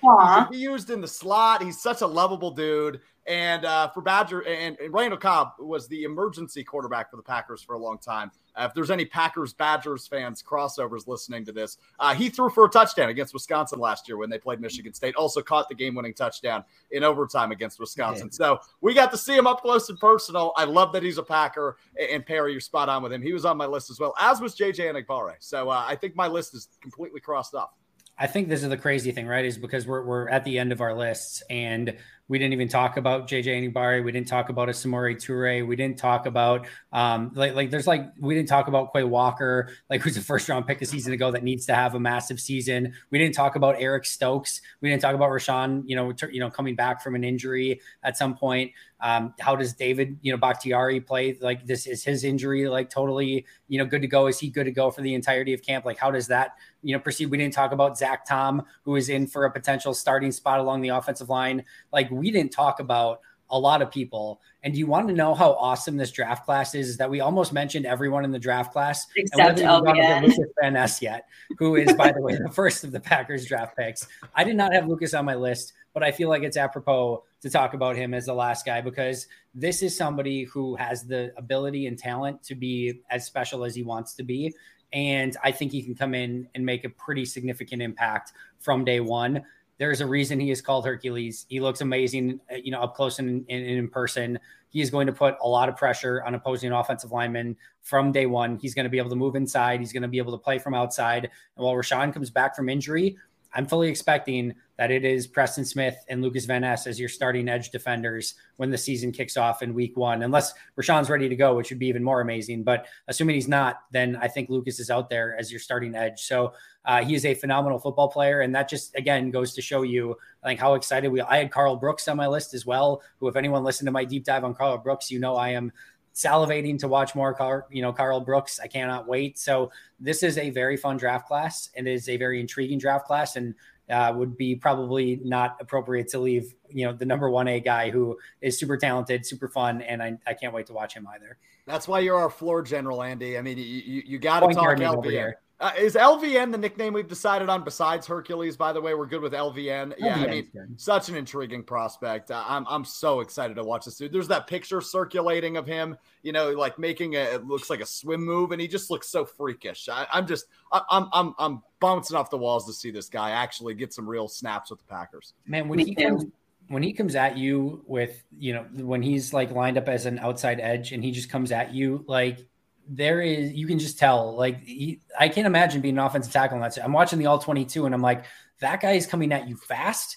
he 0.50 0.58
used 0.58 0.90
in 0.90 1.00
the 1.00 1.08
slot. 1.08 1.62
He's 1.62 1.80
such 1.80 2.00
a 2.00 2.06
lovable 2.06 2.50
dude. 2.50 3.00
And 3.26 3.64
uh, 3.64 3.88
for 3.88 4.02
Badger, 4.02 4.46
and, 4.46 4.78
and 4.78 4.94
Randall 4.94 5.18
Cobb 5.18 5.54
was 5.58 5.88
the 5.88 6.04
emergency 6.04 6.62
quarterback 6.62 7.10
for 7.10 7.16
the 7.16 7.22
Packers 7.22 7.60
for 7.60 7.74
a 7.74 7.78
long 7.78 7.98
time. 7.98 8.30
Uh, 8.54 8.66
if 8.68 8.74
there's 8.74 8.90
any 8.90 9.04
Packers 9.04 9.52
Badgers 9.52 10.06
fans 10.06 10.42
crossovers 10.42 11.06
listening 11.08 11.44
to 11.44 11.52
this, 11.52 11.76
uh, 11.98 12.14
he 12.14 12.28
threw 12.28 12.48
for 12.48 12.64
a 12.64 12.68
touchdown 12.68 13.08
against 13.08 13.34
Wisconsin 13.34 13.80
last 13.80 14.08
year 14.08 14.16
when 14.16 14.30
they 14.30 14.38
played 14.38 14.60
Michigan 14.60 14.94
State. 14.94 15.14
Also 15.16 15.42
caught 15.42 15.68
the 15.68 15.74
game-winning 15.74 16.14
touchdown 16.14 16.64
in 16.92 17.02
overtime 17.02 17.50
against 17.50 17.80
Wisconsin. 17.80 18.28
Yeah. 18.28 18.36
So 18.36 18.60
we 18.80 18.94
got 18.94 19.10
to 19.10 19.18
see 19.18 19.36
him 19.36 19.46
up 19.46 19.60
close 19.60 19.88
and 19.90 19.98
personal. 19.98 20.52
I 20.56 20.64
love 20.64 20.92
that 20.92 21.02
he's 21.02 21.18
a 21.18 21.22
Packer. 21.22 21.76
And 22.10 22.24
Perri, 22.24 22.52
you're 22.52 22.60
spot 22.60 22.88
on 22.88 23.02
with 23.02 23.12
him. 23.12 23.22
He 23.22 23.32
was 23.32 23.44
on 23.44 23.56
my 23.56 23.66
list 23.66 23.90
as 23.90 23.98
well, 23.98 24.14
as 24.18 24.40
was 24.40 24.54
JJ 24.54 24.94
Enagbare. 24.94 25.34
So 25.40 25.68
uh, 25.68 25.84
I 25.86 25.96
think 25.96 26.14
my 26.14 26.28
list 26.28 26.54
is 26.54 26.68
completely 26.80 27.20
crossed 27.20 27.54
off. 27.54 27.70
I 28.18 28.26
think 28.26 28.48
this 28.48 28.62
is 28.62 28.70
the 28.70 28.78
crazy 28.78 29.12
thing, 29.12 29.26
right? 29.26 29.44
Is 29.44 29.58
because 29.58 29.86
we're 29.86 30.02
we're 30.02 30.28
at 30.28 30.44
the 30.44 30.58
end 30.58 30.72
of 30.72 30.80
our 30.80 30.94
lists 30.94 31.42
and 31.50 31.96
we 32.28 32.38
didn't 32.38 32.54
even 32.54 32.68
talk 32.68 32.96
about 32.96 33.28
JJ 33.28 33.72
Enagbare. 33.72 34.04
We 34.04 34.10
didn't 34.10 34.28
talk 34.28 34.48
about 34.48 34.68
a 34.68 34.72
Samori 34.72 35.14
Toure. 35.14 35.66
We 35.66 35.76
didn't 35.76 35.98
talk 35.98 36.26
about 36.26 36.66
um, 36.92 37.30
like 37.34 37.54
like 37.54 37.70
there's 37.70 37.86
like 37.86 38.06
we 38.20 38.34
didn't 38.34 38.48
talk 38.48 38.68
about 38.68 38.92
Quay 38.92 39.04
Walker, 39.04 39.70
like 39.88 40.00
who's 40.00 40.16
a 40.16 40.20
first 40.20 40.48
round 40.48 40.66
pick 40.66 40.82
a 40.82 40.86
season 40.86 41.12
ago 41.12 41.30
that 41.30 41.44
needs 41.44 41.66
to 41.66 41.74
have 41.74 41.94
a 41.94 42.00
massive 42.00 42.40
season. 42.40 42.94
We 43.10 43.18
didn't 43.18 43.34
talk 43.34 43.54
about 43.54 43.76
Eric 43.78 44.06
Stokes. 44.06 44.60
We 44.80 44.90
didn't 44.90 45.02
talk 45.02 45.14
about 45.14 45.30
Rashan, 45.30 45.84
you 45.86 45.94
know, 45.94 46.12
you 46.30 46.40
know, 46.40 46.50
coming 46.50 46.74
back 46.74 47.02
from 47.02 47.14
an 47.14 47.22
injury 47.22 47.80
at 48.02 48.16
some 48.16 48.36
point. 48.36 48.72
Um, 49.00 49.34
how 49.38 49.54
does 49.54 49.74
David, 49.74 50.18
you 50.22 50.32
know, 50.32 50.38
Bakhtiari 50.38 51.00
play? 51.00 51.36
Like 51.40 51.66
this 51.66 51.86
is 51.86 52.02
his 52.02 52.24
injury 52.24 52.66
like 52.68 52.88
totally, 52.88 53.44
you 53.68 53.78
know, 53.78 53.84
good 53.84 54.00
to 54.02 54.08
go? 54.08 54.26
Is 54.26 54.38
he 54.38 54.48
good 54.48 54.64
to 54.64 54.70
go 54.70 54.90
for 54.90 55.02
the 55.02 55.14
entirety 55.14 55.52
of 55.52 55.62
camp? 55.62 55.84
Like 55.84 55.98
how 55.98 56.10
does 56.10 56.26
that, 56.28 56.52
you 56.82 56.94
know, 56.94 57.00
proceed? 57.00 57.26
We 57.26 57.36
didn't 57.36 57.52
talk 57.52 57.72
about 57.72 57.98
Zach 57.98 58.24
Tom, 58.24 58.62
who 58.84 58.96
is 58.96 59.10
in 59.10 59.26
for 59.26 59.44
a 59.44 59.50
potential 59.50 59.92
starting 59.92 60.32
spot 60.32 60.60
along 60.60 60.80
the 60.80 60.88
offensive 60.88 61.28
line. 61.28 61.64
Like 61.92 62.08
we 62.16 62.30
didn't 62.30 62.52
talk 62.52 62.80
about 62.80 63.20
a 63.50 63.58
lot 63.58 63.80
of 63.80 63.90
people. 63.90 64.40
And 64.62 64.72
do 64.72 64.78
you 64.78 64.86
want 64.86 65.06
to 65.08 65.14
know 65.14 65.34
how 65.34 65.52
awesome 65.52 65.96
this 65.96 66.10
draft 66.10 66.44
class 66.44 66.74
is? 66.74 66.88
Is 66.88 66.96
that 66.96 67.08
we 67.08 67.20
almost 67.20 67.52
mentioned 67.52 67.86
everyone 67.86 68.24
in 68.24 68.32
the 68.32 68.38
draft 68.38 68.72
class 68.72 69.06
except. 69.14 69.60
Lucas 69.60 70.38
Van 70.60 70.72
Ness 70.72 71.00
yet, 71.00 71.26
who 71.58 71.76
is, 71.76 71.92
by 71.94 72.10
the 72.10 72.20
way, 72.20 72.36
the 72.36 72.50
first 72.50 72.82
of 72.82 72.90
the 72.90 72.98
Packers 73.00 73.46
draft 73.46 73.76
picks. 73.76 74.08
I 74.34 74.42
did 74.42 74.56
not 74.56 74.72
have 74.72 74.88
Lucas 74.88 75.14
on 75.14 75.24
my 75.24 75.36
list, 75.36 75.74
but 75.94 76.02
I 76.02 76.10
feel 76.10 76.28
like 76.28 76.42
it's 76.42 76.56
apropos 76.56 77.22
to 77.42 77.50
talk 77.50 77.74
about 77.74 77.96
him 77.96 78.14
as 78.14 78.26
the 78.26 78.34
last 78.34 78.66
guy 78.66 78.80
because 78.80 79.28
this 79.54 79.82
is 79.82 79.96
somebody 79.96 80.42
who 80.44 80.74
has 80.76 81.04
the 81.04 81.32
ability 81.36 81.86
and 81.86 81.96
talent 81.96 82.42
to 82.44 82.56
be 82.56 83.02
as 83.10 83.24
special 83.24 83.64
as 83.64 83.74
he 83.74 83.84
wants 83.84 84.14
to 84.14 84.24
be. 84.24 84.52
And 84.92 85.36
I 85.44 85.52
think 85.52 85.72
he 85.72 85.82
can 85.82 85.94
come 85.94 86.14
in 86.14 86.48
and 86.54 86.64
make 86.64 86.84
a 86.84 86.88
pretty 86.88 87.24
significant 87.24 87.82
impact 87.82 88.32
from 88.58 88.84
day 88.84 89.00
one. 89.00 89.44
There's 89.78 90.00
a 90.00 90.06
reason 90.06 90.40
he 90.40 90.50
is 90.50 90.60
called 90.60 90.86
Hercules. 90.86 91.46
He 91.48 91.60
looks 91.60 91.80
amazing, 91.80 92.40
uh, 92.50 92.56
you 92.56 92.70
know, 92.70 92.80
up 92.80 92.94
close 92.94 93.18
and 93.18 93.44
in, 93.48 93.60
in, 93.62 93.78
in 93.78 93.88
person. 93.88 94.38
He 94.70 94.80
is 94.80 94.90
going 94.90 95.06
to 95.06 95.12
put 95.12 95.36
a 95.42 95.48
lot 95.48 95.68
of 95.68 95.76
pressure 95.76 96.22
on 96.24 96.34
opposing 96.34 96.72
offensive 96.72 97.12
linemen 97.12 97.56
from 97.82 98.12
day 98.12 98.26
one. 98.26 98.56
He's 98.56 98.74
going 98.74 98.84
to 98.84 98.90
be 98.90 98.98
able 98.98 99.10
to 99.10 99.16
move 99.16 99.36
inside. 99.36 99.80
He's 99.80 99.92
going 99.92 100.02
to 100.02 100.08
be 100.08 100.18
able 100.18 100.32
to 100.32 100.42
play 100.42 100.58
from 100.58 100.74
outside. 100.74 101.24
And 101.24 101.64
while 101.64 101.74
Rashan 101.74 102.12
comes 102.12 102.30
back 102.30 102.56
from 102.56 102.68
injury, 102.68 103.16
I'm 103.54 103.66
fully 103.66 103.88
expecting 103.88 104.54
that 104.76 104.90
it 104.90 105.04
is 105.04 105.26
Preston 105.26 105.64
Smith 105.64 105.96
and 106.08 106.20
Lucas 106.20 106.44
Van 106.44 106.60
Ness 106.60 106.86
as 106.86 107.00
your 107.00 107.08
starting 107.08 107.48
edge 107.48 107.70
defenders 107.70 108.34
when 108.56 108.70
the 108.70 108.76
season 108.76 109.10
kicks 109.10 109.36
off 109.36 109.62
in 109.62 109.72
week 109.72 109.96
one, 109.96 110.22
unless 110.22 110.52
Rashan's 110.78 111.08
ready 111.08 111.28
to 111.28 111.36
go, 111.36 111.54
which 111.54 111.70
would 111.70 111.78
be 111.78 111.86
even 111.86 112.04
more 112.04 112.20
amazing. 112.20 112.62
But 112.62 112.86
assuming 113.08 113.36
he's 113.36 113.48
not, 113.48 113.80
then 113.90 114.16
I 114.16 114.28
think 114.28 114.50
Lucas 114.50 114.78
is 114.78 114.90
out 114.90 115.08
there 115.08 115.36
as 115.38 115.50
your 115.50 115.60
starting 115.60 115.94
edge. 115.94 116.20
So 116.20 116.52
uh, 116.84 117.02
he 117.02 117.14
is 117.14 117.24
a 117.24 117.34
phenomenal 117.34 117.78
football 117.78 118.08
player. 118.08 118.42
And 118.42 118.54
that 118.54 118.68
just, 118.68 118.94
again, 118.96 119.30
goes 119.30 119.54
to 119.54 119.62
show 119.62 119.82
you, 119.82 120.16
I 120.42 120.48
think, 120.48 120.60
how 120.60 120.74
excited 120.74 121.10
we 121.10 121.20
I 121.22 121.38
had 121.38 121.50
Karl 121.50 121.76
Brooks 121.76 122.06
on 122.08 122.16
my 122.16 122.26
list 122.26 122.52
as 122.52 122.66
well, 122.66 123.02
who, 123.18 123.28
if 123.28 123.36
anyone 123.36 123.64
listened 123.64 123.86
to 123.86 123.92
my 123.92 124.04
deep 124.04 124.24
dive 124.24 124.44
on 124.44 124.54
Karl 124.54 124.78
Brooks, 124.78 125.10
you 125.10 125.18
know 125.18 125.36
I 125.36 125.50
am 125.50 125.72
salivating 126.16 126.78
to 126.78 126.88
watch 126.88 127.14
more 127.14 127.34
Car, 127.34 127.66
you 127.70 127.82
know, 127.82 127.92
Karl 127.92 128.20
Brooks. 128.20 128.58
I 128.58 128.66
cannot 128.66 129.06
wait. 129.06 129.38
So 129.38 129.70
this 130.00 130.22
is 130.22 130.38
a 130.38 130.48
very 130.48 130.76
fun 130.76 130.96
draft 130.96 131.28
class 131.28 131.68
and 131.76 131.86
it 131.86 131.92
is 131.92 132.08
a 132.08 132.16
very 132.16 132.40
intriguing 132.40 132.78
draft 132.78 133.06
class 133.06 133.36
and 133.36 133.54
uh, 133.90 134.12
would 134.16 134.36
be 134.36 134.56
probably 134.56 135.20
not 135.22 135.58
appropriate 135.60 136.08
to 136.08 136.18
leave, 136.18 136.54
you 136.70 136.86
know, 136.86 136.92
the 136.92 137.04
number 137.04 137.30
one 137.30 137.46
A 137.48 137.60
guy 137.60 137.90
who 137.90 138.18
is 138.40 138.58
super 138.58 138.76
talented, 138.76 139.24
super 139.24 139.46
fun, 139.46 139.82
and 139.82 140.02
I, 140.02 140.18
I 140.26 140.34
can't 140.34 140.52
wait 140.52 140.66
to 140.66 140.72
watch 140.72 140.94
him 140.94 141.06
either. 141.14 141.38
That's 141.66 141.86
why 141.86 142.00
you're 142.00 142.18
our 142.18 142.30
floor 142.30 142.62
general, 142.62 143.02
Andy. 143.02 143.38
I 143.38 143.42
mean, 143.42 143.58
you 143.58 143.64
you, 143.64 144.02
you 144.04 144.18
got 144.18 144.40
to 144.40 144.52
talk 144.54 144.78
LVN. 144.78 145.34
Uh, 145.58 145.70
is 145.78 145.94
LVN 145.94 146.52
the 146.52 146.58
nickname 146.58 146.92
we've 146.92 147.08
decided 147.08 147.48
on 147.48 147.64
besides 147.64 148.06
Hercules? 148.06 148.58
By 148.58 148.74
the 148.74 148.80
way, 148.80 148.92
we're 148.92 149.06
good 149.06 149.22
with 149.22 149.32
LVN. 149.32 149.94
Yeah, 149.96 150.16
I 150.16 150.26
mean, 150.26 150.48
good. 150.52 150.78
such 150.78 151.08
an 151.08 151.14
intriguing 151.14 151.62
prospect. 151.62 152.30
Uh, 152.30 152.44
I'm 152.46 152.66
I'm 152.68 152.84
so 152.84 153.20
excited 153.20 153.54
to 153.54 153.62
watch 153.62 153.86
this 153.86 153.96
dude. 153.96 154.12
There's 154.12 154.28
that 154.28 154.48
picture 154.48 154.82
circulating 154.82 155.56
of 155.56 155.66
him, 155.66 155.96
you 156.22 156.32
know, 156.32 156.50
like 156.50 156.78
making 156.78 157.16
a 157.16 157.20
it 157.20 157.46
looks 157.46 157.70
like 157.70 157.80
a 157.80 157.86
swim 157.86 158.22
move, 158.22 158.52
and 158.52 158.60
he 158.60 158.68
just 158.68 158.90
looks 158.90 159.08
so 159.08 159.24
freakish. 159.24 159.88
I, 159.88 160.06
am 160.12 160.26
just 160.26 160.44
I, 160.72 160.82
I'm 160.90 161.08
I'm 161.14 161.34
I'm 161.38 161.62
bouncing 161.80 162.18
off 162.18 162.28
the 162.28 162.36
walls 162.36 162.66
to 162.66 162.74
see 162.74 162.90
this 162.90 163.08
guy 163.08 163.30
actually 163.30 163.72
get 163.72 163.94
some 163.94 164.06
real 164.06 164.28
snaps 164.28 164.68
with 164.68 164.80
the 164.80 164.86
Packers. 164.86 165.32
Man, 165.46 165.68
when 165.68 165.78
he 165.78 165.94
comes 165.94 166.26
when 166.68 166.82
he 166.82 166.92
comes 166.92 167.14
at 167.14 167.38
you 167.38 167.82
with 167.86 168.24
you 168.38 168.52
know 168.52 168.66
when 168.74 169.00
he's 169.00 169.32
like 169.32 169.52
lined 169.52 169.78
up 169.78 169.88
as 169.88 170.04
an 170.04 170.18
outside 170.18 170.60
edge 170.60 170.92
and 170.92 171.02
he 171.02 171.12
just 171.12 171.30
comes 171.30 171.50
at 171.50 171.72
you 171.72 172.04
like 172.06 172.46
there 172.88 173.20
is 173.20 173.52
you 173.52 173.66
can 173.66 173.78
just 173.78 173.98
tell 173.98 174.36
like 174.36 174.62
he, 174.62 175.00
I 175.18 175.28
can't 175.28 175.46
imagine 175.46 175.80
being 175.80 175.98
an 175.98 176.04
offensive 176.04 176.32
tackle 176.32 176.56
on 176.56 176.62
that. 176.62 176.78
I'm 176.82 176.92
watching 176.92 177.18
the 177.18 177.26
all 177.26 177.38
22 177.38 177.86
and 177.86 177.94
I'm 177.94 178.02
like 178.02 178.24
that 178.60 178.80
guy 178.80 178.92
is 178.92 179.06
coming 179.06 179.32
at 179.32 179.48
you 179.48 179.56
fast 179.56 180.16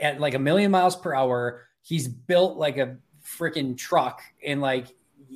at 0.00 0.20
like 0.20 0.34
a 0.34 0.38
million 0.38 0.70
miles 0.70 0.96
per 0.96 1.14
hour. 1.14 1.66
He's 1.82 2.08
built 2.08 2.56
like 2.56 2.76
a 2.76 2.96
freaking 3.24 3.76
truck 3.76 4.22
and 4.44 4.60
like 4.60 4.88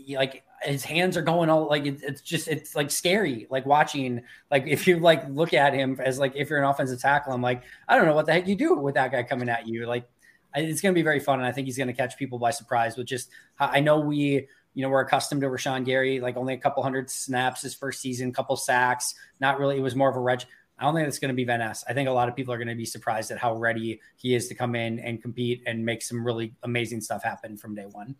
like 0.08 0.44
his 0.62 0.84
hands 0.84 1.16
are 1.16 1.22
going 1.22 1.50
all 1.50 1.68
like 1.68 1.84
it, 1.86 2.00
it's 2.02 2.20
just 2.20 2.48
it's 2.48 2.74
like 2.74 2.90
scary 2.90 3.46
like 3.50 3.66
watching 3.66 4.22
like 4.50 4.64
if 4.66 4.86
you 4.86 4.98
like 4.98 5.28
look 5.28 5.52
at 5.52 5.74
him 5.74 5.98
as 6.02 6.18
like 6.18 6.32
if 6.36 6.48
you're 6.48 6.58
an 6.58 6.64
offensive 6.64 7.00
tackle 7.00 7.32
i'm 7.32 7.42
like 7.42 7.62
i 7.88 7.96
don't 7.96 8.06
know 8.06 8.14
what 8.14 8.26
the 8.26 8.32
heck 8.32 8.46
you 8.46 8.54
do 8.54 8.74
with 8.74 8.94
that 8.94 9.10
guy 9.10 9.22
coming 9.22 9.48
at 9.48 9.66
you 9.66 9.86
like 9.86 10.08
it's 10.54 10.80
going 10.80 10.94
to 10.94 10.98
be 10.98 11.02
very 11.02 11.18
fun 11.18 11.38
and 11.38 11.46
i 11.46 11.52
think 11.52 11.66
he's 11.66 11.76
going 11.76 11.88
to 11.88 11.92
catch 11.92 12.16
people 12.16 12.38
by 12.38 12.50
surprise 12.50 12.96
with 12.96 13.06
just 13.06 13.30
i 13.58 13.80
know 13.80 14.00
we 14.00 14.46
you 14.74 14.82
know, 14.82 14.88
we're 14.88 15.02
accustomed 15.02 15.42
to 15.42 15.48
Rashan 15.48 15.84
Gary, 15.84 16.20
like 16.20 16.36
only 16.36 16.54
a 16.54 16.58
couple 16.58 16.82
hundred 16.82 17.10
snaps 17.10 17.62
his 17.62 17.74
first 17.74 18.00
season, 18.00 18.32
couple 18.32 18.56
sacks. 18.56 19.14
Not 19.40 19.58
really, 19.58 19.76
it 19.76 19.82
was 19.82 19.94
more 19.94 20.10
of 20.10 20.16
a 20.16 20.20
reg. 20.20 20.44
I 20.78 20.84
don't 20.84 20.94
think 20.94 21.06
it's 21.06 21.18
going 21.18 21.28
to 21.28 21.34
be 21.34 21.44
Van 21.44 21.60
Ness. 21.60 21.84
I 21.88 21.92
think 21.92 22.08
a 22.08 22.12
lot 22.12 22.28
of 22.28 22.34
people 22.34 22.52
are 22.54 22.58
going 22.58 22.68
to 22.68 22.74
be 22.74 22.86
surprised 22.86 23.30
at 23.30 23.38
how 23.38 23.54
ready 23.54 24.00
he 24.16 24.34
is 24.34 24.48
to 24.48 24.54
come 24.54 24.74
in 24.74 24.98
and 24.98 25.22
compete 25.22 25.62
and 25.66 25.84
make 25.84 26.02
some 26.02 26.24
really 26.24 26.54
amazing 26.62 27.00
stuff 27.02 27.22
happen 27.22 27.56
from 27.56 27.74
day 27.74 27.86
one. 27.86 28.16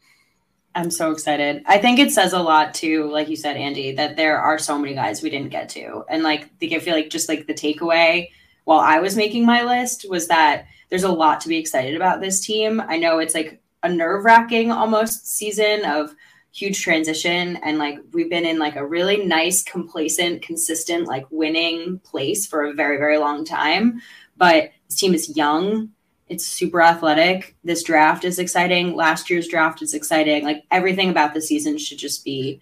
I'm 0.75 0.91
so 0.91 1.11
excited. 1.11 1.63
I 1.67 1.79
think 1.79 1.99
it 1.99 2.13
says 2.13 2.33
a 2.33 2.39
lot 2.39 2.73
too, 2.73 3.11
like 3.11 3.29
you 3.29 3.37
said, 3.37 3.57
Andy, 3.57 3.93
that 3.93 4.17
there 4.17 4.39
are 4.39 4.59
so 4.59 4.79
many 4.79 4.95
guys 4.95 5.23
we 5.23 5.31
didn't 5.31 5.51
get 5.51 5.69
to. 5.71 6.05
And 6.09 6.23
like, 6.23 6.51
I 6.63 6.79
feel 6.79 6.95
like 6.95 7.11
just 7.11 7.29
like 7.29 7.47
the 7.47 7.55
takeaway 7.55 8.29
while 8.65 8.81
I 8.81 9.01
was 9.01 9.17
making 9.17 9.45
my 9.45 9.65
list 9.65 10.07
was 10.09 10.29
that 10.29 10.67
there's 10.89 11.03
a 11.03 11.13
lot 11.13 11.41
to 11.43 11.49
be 11.49 11.59
excited 11.59 11.97
about 11.97 12.21
this 12.21 12.41
team. 12.41 12.81
I 12.81 12.97
know 12.97 13.19
it's 13.19 13.35
like 13.35 13.61
a 13.83 13.89
nerve 13.89 14.25
wracking 14.25 14.71
almost 14.71 15.27
season 15.27 15.85
of 15.85 16.15
huge 16.53 16.83
transition. 16.83 17.57
And 17.65 17.79
like 17.79 17.99
we've 18.13 18.31
been 18.31 18.47
in 18.47 18.59
like 18.59 18.77
a 18.77 18.87
really 18.87 19.25
nice 19.25 19.63
complacent 19.63 20.43
consistent 20.43 21.07
like 21.07 21.27
winning 21.31 21.99
place 22.01 22.47
for 22.47 22.65
a 22.65 22.75
very 22.75 22.99
very 22.99 23.19
long 23.19 23.45
time. 23.45 24.01
But 24.37 24.71
this 24.89 24.99
team 24.99 25.15
is 25.15 25.37
young. 25.37 25.91
It's 26.29 26.47
super 26.47 26.81
athletic. 26.81 27.57
This 27.65 27.83
draft 27.83 28.25
is 28.25 28.39
exciting. 28.39 28.95
Last 28.95 29.29
year's 29.29 29.49
draft 29.49 29.83
is 29.83 29.95
exciting. 29.95 30.45
Like 30.45 30.65
everything 30.71 31.11
about 31.11 31.35
the 31.35 31.43
season 31.43 31.79
should 31.79 31.99
just 31.99 32.25
be 32.25 32.61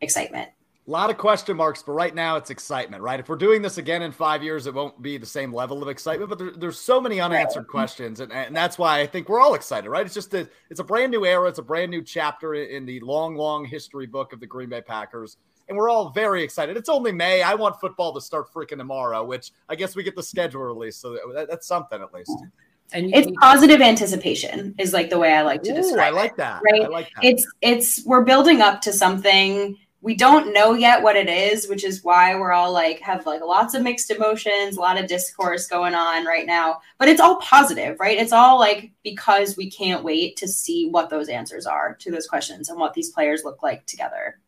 excitement 0.00 0.50
a 0.88 0.90
lot 0.90 1.10
of 1.10 1.18
question 1.18 1.54
marks, 1.54 1.82
but 1.82 1.92
right 1.92 2.14
now 2.14 2.36
it's 2.36 2.48
excitement, 2.48 3.02
right? 3.02 3.20
If 3.20 3.28
we're 3.28 3.36
doing 3.36 3.60
this 3.60 3.76
again 3.76 4.00
in 4.00 4.10
five 4.10 4.42
years, 4.42 4.66
it 4.66 4.72
won't 4.72 5.02
be 5.02 5.18
the 5.18 5.26
same 5.26 5.52
level 5.52 5.82
of 5.82 5.88
excitement, 5.90 6.30
but 6.30 6.38
there, 6.38 6.50
there's 6.52 6.78
so 6.78 6.98
many 6.98 7.20
unanswered 7.20 7.64
right. 7.64 7.70
questions. 7.70 8.20
And, 8.20 8.32
and 8.32 8.56
that's 8.56 8.78
why 8.78 9.00
I 9.00 9.06
think 9.06 9.28
we're 9.28 9.40
all 9.40 9.52
excited, 9.52 9.90
right? 9.90 10.06
It's 10.06 10.14
just 10.14 10.32
a, 10.32 10.48
it's 10.70 10.80
a 10.80 10.84
brand 10.84 11.12
new 11.12 11.26
era. 11.26 11.46
It's 11.46 11.58
a 11.58 11.62
brand 11.62 11.90
new 11.90 12.02
chapter 12.02 12.54
in 12.54 12.86
the 12.86 13.00
long, 13.00 13.36
long 13.36 13.66
history 13.66 14.06
book 14.06 14.32
of 14.32 14.40
the 14.40 14.46
Green 14.46 14.70
Bay 14.70 14.80
Packers. 14.80 15.36
And 15.68 15.76
we're 15.76 15.90
all 15.90 16.08
very 16.08 16.42
excited. 16.42 16.78
It's 16.78 16.88
only 16.88 17.12
May. 17.12 17.42
I 17.42 17.52
want 17.52 17.78
football 17.78 18.14
to 18.14 18.20
start 18.22 18.50
freaking 18.50 18.78
tomorrow, 18.78 19.22
which 19.22 19.52
I 19.68 19.74
guess 19.74 19.94
we 19.94 20.02
get 20.02 20.16
the 20.16 20.22
schedule 20.22 20.62
released. 20.62 21.02
So 21.02 21.18
that, 21.34 21.50
that's 21.50 21.66
something 21.66 22.00
at 22.00 22.14
least. 22.14 22.32
And 22.94 23.14
it's 23.14 23.30
positive 23.42 23.82
anticipation 23.82 24.74
is 24.78 24.94
like 24.94 25.10
the 25.10 25.18
way 25.18 25.34
I 25.34 25.42
like 25.42 25.62
to 25.64 25.72
Ooh, 25.72 25.74
describe. 25.74 26.14
I 26.14 26.16
like 26.16 26.36
that. 26.36 26.62
Right. 26.64 26.84
I 26.84 26.88
like 26.88 27.10
that. 27.14 27.24
It's 27.26 27.46
it's 27.60 28.06
we're 28.06 28.24
building 28.24 28.62
up 28.62 28.80
to 28.80 28.94
something 28.94 29.76
we 30.00 30.14
don't 30.14 30.52
know 30.52 30.74
yet 30.74 31.02
what 31.02 31.16
it 31.16 31.28
is, 31.28 31.68
which 31.68 31.84
is 31.84 32.04
why 32.04 32.34
we're 32.36 32.52
all 32.52 32.72
like 32.72 33.00
have 33.00 33.26
like 33.26 33.40
lots 33.40 33.74
of 33.74 33.82
mixed 33.82 34.10
emotions, 34.10 34.76
a 34.76 34.80
lot 34.80 34.98
of 34.98 35.08
discourse 35.08 35.66
going 35.66 35.94
on 35.94 36.24
right 36.24 36.46
now. 36.46 36.80
But 36.98 37.08
it's 37.08 37.20
all 37.20 37.36
positive, 37.36 37.98
right? 37.98 38.18
It's 38.18 38.32
all 38.32 38.58
like 38.58 38.92
because 39.02 39.56
we 39.56 39.70
can't 39.70 40.04
wait 40.04 40.36
to 40.36 40.46
see 40.46 40.88
what 40.88 41.10
those 41.10 41.28
answers 41.28 41.66
are 41.66 41.94
to 41.96 42.10
those 42.12 42.28
questions 42.28 42.68
and 42.68 42.78
what 42.78 42.94
these 42.94 43.10
players 43.10 43.42
look 43.44 43.62
like 43.62 43.86
together. 43.86 44.38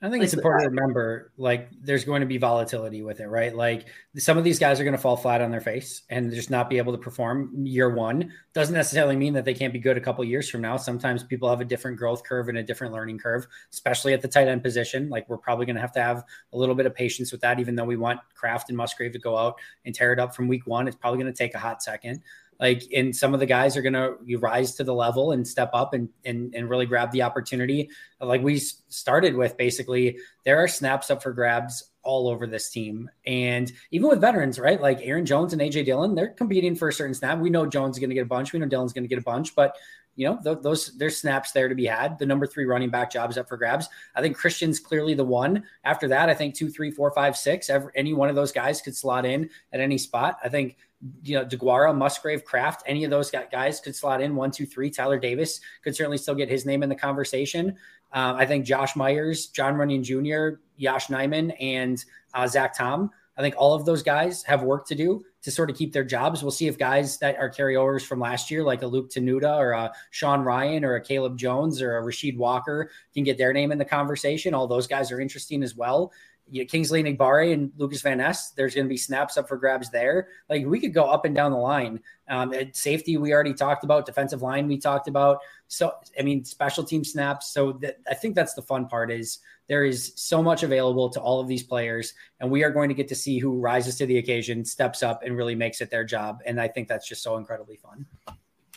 I 0.00 0.08
think 0.08 0.22
it's 0.22 0.32
important 0.32 0.62
to 0.62 0.68
remember 0.68 1.32
like 1.38 1.70
there's 1.82 2.04
going 2.04 2.20
to 2.20 2.26
be 2.26 2.38
volatility 2.38 3.02
with 3.02 3.18
it, 3.18 3.26
right? 3.26 3.54
Like 3.54 3.86
some 4.16 4.38
of 4.38 4.44
these 4.44 4.58
guys 4.58 4.78
are 4.78 4.84
going 4.84 4.94
to 4.94 5.00
fall 5.00 5.16
flat 5.16 5.40
on 5.40 5.50
their 5.50 5.60
face 5.60 6.02
and 6.08 6.32
just 6.32 6.50
not 6.50 6.70
be 6.70 6.78
able 6.78 6.92
to 6.92 6.98
perform 6.98 7.50
year 7.66 7.92
one. 7.92 8.32
Doesn't 8.52 8.74
necessarily 8.74 9.16
mean 9.16 9.32
that 9.32 9.44
they 9.44 9.54
can't 9.54 9.72
be 9.72 9.80
good 9.80 9.96
a 9.96 10.00
couple 10.00 10.24
years 10.24 10.48
from 10.48 10.60
now. 10.60 10.76
Sometimes 10.76 11.24
people 11.24 11.50
have 11.50 11.60
a 11.60 11.64
different 11.64 11.96
growth 11.96 12.22
curve 12.22 12.48
and 12.48 12.58
a 12.58 12.62
different 12.62 12.92
learning 12.92 13.18
curve, 13.18 13.48
especially 13.72 14.12
at 14.12 14.22
the 14.22 14.28
tight 14.28 14.46
end 14.46 14.62
position. 14.62 15.08
Like 15.08 15.28
we're 15.28 15.36
probably 15.36 15.66
going 15.66 15.76
to 15.76 15.82
have 15.82 15.92
to 15.92 16.02
have 16.02 16.22
a 16.52 16.56
little 16.56 16.76
bit 16.76 16.86
of 16.86 16.94
patience 16.94 17.32
with 17.32 17.40
that, 17.40 17.58
even 17.58 17.74
though 17.74 17.84
we 17.84 17.96
want 17.96 18.20
Kraft 18.34 18.68
and 18.68 18.76
Musgrave 18.76 19.12
to 19.12 19.18
go 19.18 19.36
out 19.36 19.56
and 19.84 19.92
tear 19.92 20.12
it 20.12 20.20
up 20.20 20.32
from 20.32 20.46
week 20.46 20.66
one. 20.68 20.86
It's 20.86 20.96
probably 20.96 21.20
going 21.20 21.32
to 21.32 21.36
take 21.36 21.54
a 21.54 21.58
hot 21.58 21.82
second 21.82 22.22
like 22.60 22.84
and 22.94 23.14
some 23.14 23.34
of 23.34 23.40
the 23.40 23.46
guys 23.46 23.76
are 23.76 23.82
to 23.82 24.16
you 24.24 24.38
rise 24.38 24.74
to 24.74 24.84
the 24.84 24.94
level 24.94 25.32
and 25.32 25.46
step 25.46 25.70
up 25.72 25.94
and, 25.94 26.08
and 26.24 26.54
and 26.54 26.68
really 26.68 26.86
grab 26.86 27.10
the 27.12 27.22
opportunity. 27.22 27.88
Like 28.20 28.42
we 28.42 28.58
started 28.58 29.34
with 29.34 29.56
basically 29.56 30.18
there 30.44 30.58
are 30.58 30.68
snaps 30.68 31.10
up 31.10 31.22
for 31.22 31.32
grabs 31.32 31.90
all 32.02 32.28
over 32.28 32.46
this 32.46 32.70
team. 32.70 33.10
And 33.26 33.70
even 33.90 34.08
with 34.08 34.20
veterans 34.20 34.58
right? 34.58 34.80
Like 34.80 35.00
aaron 35.02 35.26
jones 35.26 35.52
and 35.52 35.62
aj 35.62 35.84
dillon 35.84 36.14
they're 36.14 36.28
competing 36.28 36.74
for 36.74 36.88
a 36.88 36.92
certain 36.92 37.14
snap. 37.14 37.38
We 37.38 37.50
know 37.50 37.66
jones 37.66 37.96
is 37.96 38.00
to 38.00 38.14
get 38.14 38.22
a 38.22 38.26
bunch. 38.26 38.52
We 38.52 38.58
know 38.58 38.66
dillon's 38.66 38.92
to 38.92 39.02
get 39.02 39.18
a 39.18 39.22
bunch. 39.22 39.54
But 39.54 39.76
you 40.16 40.26
know 40.26 40.40
th- 40.42 40.58
those 40.62 40.98
there's 40.98 41.16
snaps 41.16 41.52
there 41.52 41.68
to 41.68 41.76
be 41.76 41.86
had. 41.86 42.18
The 42.18 42.26
number 42.26 42.44
three 42.44 42.64
running 42.64 42.90
back 42.90 43.12
jobs 43.12 43.38
up 43.38 43.48
for 43.48 43.56
grabs. 43.56 43.88
I 44.16 44.20
think 44.20 44.36
christian's 44.36 44.80
clearly 44.80 45.14
the 45.14 45.24
one. 45.24 45.62
After 45.84 46.08
that 46.08 46.28
i 46.28 46.34
think 46.34 46.56
two 46.56 46.68
three 46.68 46.90
four 46.90 47.12
five 47.12 47.36
six 47.36 47.70
every, 47.70 47.92
any 47.94 48.14
one 48.14 48.28
of 48.28 48.34
those 48.34 48.50
guys 48.50 48.80
could 48.80 48.96
slot 48.96 49.24
in 49.24 49.48
at 49.72 49.78
any 49.78 49.96
spot. 49.96 50.38
I 50.42 50.48
think 50.48 50.76
you 51.22 51.36
know, 51.36 51.44
Deguara, 51.44 51.96
Musgrave, 51.96 52.44
Kraft, 52.44 52.82
any 52.86 53.04
of 53.04 53.10
those 53.10 53.30
guys 53.30 53.80
could 53.80 53.94
slot 53.94 54.20
in 54.20 54.34
one, 54.34 54.50
two, 54.50 54.66
three. 54.66 54.90
Tyler 54.90 55.18
Davis 55.18 55.60
could 55.82 55.94
certainly 55.94 56.18
still 56.18 56.34
get 56.34 56.48
his 56.48 56.66
name 56.66 56.82
in 56.82 56.88
the 56.88 56.94
conversation. 56.94 57.76
Um, 58.12 58.36
I 58.36 58.46
think 58.46 58.64
Josh 58.64 58.96
Myers, 58.96 59.46
John 59.48 59.74
Runyan 59.74 60.02
Jr., 60.02 60.60
Josh 60.80 61.06
Nijman, 61.08 61.54
and 61.60 62.04
uh, 62.34 62.46
Zach 62.46 62.76
Tom. 62.76 63.10
I 63.36 63.40
think 63.40 63.54
all 63.56 63.72
of 63.74 63.84
those 63.84 64.02
guys 64.02 64.42
have 64.44 64.64
work 64.64 64.84
to 64.88 64.96
do 64.96 65.24
to 65.42 65.50
sort 65.52 65.70
of 65.70 65.76
keep 65.76 65.92
their 65.92 66.02
jobs. 66.02 66.42
We'll 66.42 66.50
see 66.50 66.66
if 66.66 66.76
guys 66.76 67.18
that 67.18 67.36
are 67.36 67.48
carryovers 67.48 68.04
from 68.04 68.18
last 68.18 68.50
year, 68.50 68.64
like 68.64 68.82
a 68.82 68.86
Luke 68.86 69.10
Tenuta 69.10 69.56
or 69.56 69.70
a 69.70 69.92
Sean 70.10 70.40
Rhyan 70.40 70.82
or 70.82 70.96
a 70.96 71.00
Caleb 71.00 71.38
Jones 71.38 71.80
or 71.80 71.98
a 71.98 72.02
Rasheed 72.02 72.36
Walker, 72.36 72.90
can 73.14 73.22
get 73.22 73.38
their 73.38 73.52
name 73.52 73.70
in 73.70 73.78
the 73.78 73.84
conversation. 73.84 74.54
All 74.54 74.66
those 74.66 74.88
guys 74.88 75.12
are 75.12 75.20
interesting 75.20 75.62
as 75.62 75.76
well 75.76 76.12
you 76.50 76.62
know, 76.62 76.66
Kingsley 76.66 77.02
Enagbare 77.02 77.52
and 77.52 77.72
Lucas 77.76 78.02
Van 78.02 78.18
Ness, 78.18 78.50
there's 78.50 78.74
going 78.74 78.86
to 78.86 78.88
be 78.88 78.96
snaps 78.96 79.36
up 79.36 79.48
for 79.48 79.56
grabs 79.56 79.90
there. 79.90 80.28
Like 80.48 80.66
we 80.66 80.80
could 80.80 80.94
go 80.94 81.04
up 81.04 81.24
and 81.24 81.34
down 81.34 81.52
the 81.52 81.58
line. 81.58 82.00
Um, 82.28 82.52
safety, 82.72 83.16
we 83.16 83.32
already 83.32 83.54
talked 83.54 83.84
about. 83.84 84.06
Defensive 84.06 84.42
line, 84.42 84.68
we 84.68 84.78
talked 84.78 85.08
about. 85.08 85.38
So, 85.66 85.92
I 86.18 86.22
mean, 86.22 86.44
special 86.44 86.84
team 86.84 87.04
snaps. 87.04 87.52
So 87.52 87.72
that, 87.80 87.98
I 88.08 88.14
think 88.14 88.34
that's 88.34 88.54
the 88.54 88.62
fun 88.62 88.86
part 88.86 89.10
is 89.10 89.38
there 89.66 89.84
is 89.84 90.12
so 90.16 90.42
much 90.42 90.62
available 90.62 91.10
to 91.10 91.20
all 91.20 91.40
of 91.40 91.46
these 91.46 91.62
players, 91.62 92.14
and 92.40 92.50
we 92.50 92.64
are 92.64 92.70
going 92.70 92.88
to 92.88 92.94
get 92.94 93.08
to 93.08 93.14
see 93.14 93.38
who 93.38 93.58
rises 93.58 93.96
to 93.96 94.06
the 94.06 94.18
occasion, 94.18 94.64
steps 94.64 95.02
up, 95.02 95.22
and 95.22 95.36
really 95.36 95.54
makes 95.54 95.80
it 95.80 95.90
their 95.90 96.04
job. 96.04 96.40
And 96.46 96.60
I 96.60 96.68
think 96.68 96.88
that's 96.88 97.06
just 97.06 97.22
so 97.22 97.36
incredibly 97.36 97.76
fun. 97.76 98.06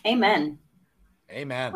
Amen. 0.06 0.60
Amen. 1.32 1.74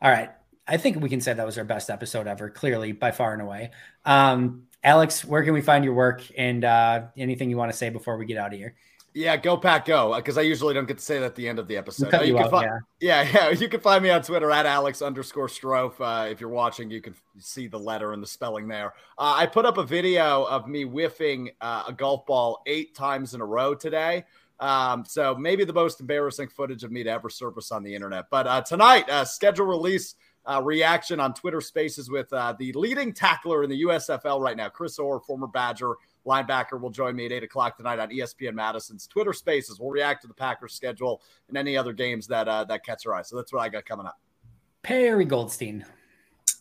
All 0.00 0.10
right. 0.10 0.30
I 0.66 0.78
think 0.78 1.02
we 1.02 1.10
can 1.10 1.20
say 1.20 1.34
that 1.34 1.44
was 1.44 1.58
our 1.58 1.64
best 1.64 1.90
episode 1.90 2.26
ever, 2.26 2.48
clearly 2.48 2.92
by 2.92 3.10
far 3.10 3.34
and 3.34 3.42
away. 3.42 3.70
Um, 4.06 4.64
Alex, 4.84 5.24
where 5.24 5.42
can 5.42 5.54
we 5.54 5.62
find 5.62 5.84
your 5.84 5.94
work 5.94 6.22
and 6.36 6.64
uh, 6.64 7.06
anything 7.16 7.48
you 7.48 7.56
want 7.56 7.72
to 7.72 7.76
say 7.76 7.88
before 7.88 8.18
we 8.18 8.26
get 8.26 8.36
out 8.36 8.52
of 8.52 8.58
here? 8.58 8.74
Yeah, 9.16 9.36
go 9.36 9.56
pack 9.56 9.86
go 9.86 10.12
because 10.16 10.36
I 10.36 10.42
usually 10.42 10.74
don't 10.74 10.86
get 10.86 10.98
to 10.98 11.04
say 11.04 11.20
that 11.20 11.26
at 11.26 11.34
the 11.36 11.48
end 11.48 11.60
of 11.60 11.68
the 11.68 11.76
episode. 11.76 12.12
Uh, 12.12 12.22
you 12.22 12.36
you 12.36 12.38
out, 12.40 12.50
find, 12.50 12.68
yeah. 13.00 13.22
yeah, 13.22 13.30
yeah, 13.48 13.50
you 13.50 13.68
can 13.68 13.80
find 13.80 14.02
me 14.02 14.10
on 14.10 14.22
Twitter 14.22 14.50
at 14.50 14.66
Alex 14.66 15.02
underscore 15.02 15.46
Strofe. 15.46 16.00
Uh, 16.00 16.28
if 16.28 16.40
you're 16.40 16.50
watching, 16.50 16.90
you 16.90 17.00
can 17.00 17.14
see 17.38 17.68
the 17.68 17.78
letter 17.78 18.12
and 18.12 18.20
the 18.20 18.26
spelling 18.26 18.66
there. 18.66 18.92
Uh, 19.16 19.34
I 19.36 19.46
put 19.46 19.66
up 19.66 19.78
a 19.78 19.84
video 19.84 20.44
of 20.44 20.66
me 20.66 20.82
whiffing 20.82 21.50
uh, 21.60 21.84
a 21.88 21.92
golf 21.92 22.26
ball 22.26 22.62
eight 22.66 22.96
times 22.96 23.34
in 23.34 23.40
a 23.40 23.46
row 23.46 23.74
today. 23.74 24.24
Um, 24.58 25.04
so 25.06 25.36
maybe 25.36 25.64
the 25.64 25.72
most 25.72 26.00
embarrassing 26.00 26.48
footage 26.48 26.82
of 26.82 26.90
me 26.90 27.04
to 27.04 27.10
ever 27.10 27.30
surface 27.30 27.70
on 27.70 27.84
the 27.84 27.94
internet. 27.94 28.26
But 28.30 28.46
uh, 28.48 28.62
tonight, 28.62 29.08
uh, 29.08 29.24
schedule 29.24 29.66
release 29.66 30.16
uh, 30.46 30.62
reaction 30.62 31.20
on 31.20 31.34
Twitter 31.34 31.60
Spaces 31.60 32.10
with 32.10 32.32
uh, 32.32 32.54
the 32.58 32.72
leading 32.72 33.12
tackler 33.12 33.64
in 33.64 33.70
the 33.70 33.82
USFL 33.82 34.40
right 34.40 34.56
now, 34.56 34.68
Chris 34.68 34.98
Orr, 34.98 35.20
former 35.20 35.46
Badger 35.46 35.94
linebacker, 36.26 36.80
will 36.80 36.90
join 36.90 37.16
me 37.16 37.26
at 37.26 37.32
eight 37.32 37.42
o'clock 37.42 37.76
tonight 37.76 37.98
on 37.98 38.10
ESPN 38.10 38.54
Madison's 38.54 39.06
Twitter 39.06 39.32
Spaces. 39.32 39.80
We'll 39.80 39.90
react 39.90 40.22
to 40.22 40.28
the 40.28 40.34
Packers 40.34 40.74
schedule 40.74 41.22
and 41.48 41.56
any 41.56 41.76
other 41.76 41.92
games 41.92 42.26
that 42.28 42.48
uh, 42.48 42.64
that 42.64 42.84
catch 42.84 43.06
our 43.06 43.14
eye. 43.14 43.22
So 43.22 43.36
that's 43.36 43.52
what 43.52 43.60
I 43.60 43.68
got 43.68 43.84
coming 43.86 44.06
up. 44.06 44.18
Perri 44.82 45.24
Goldstein. 45.24 45.84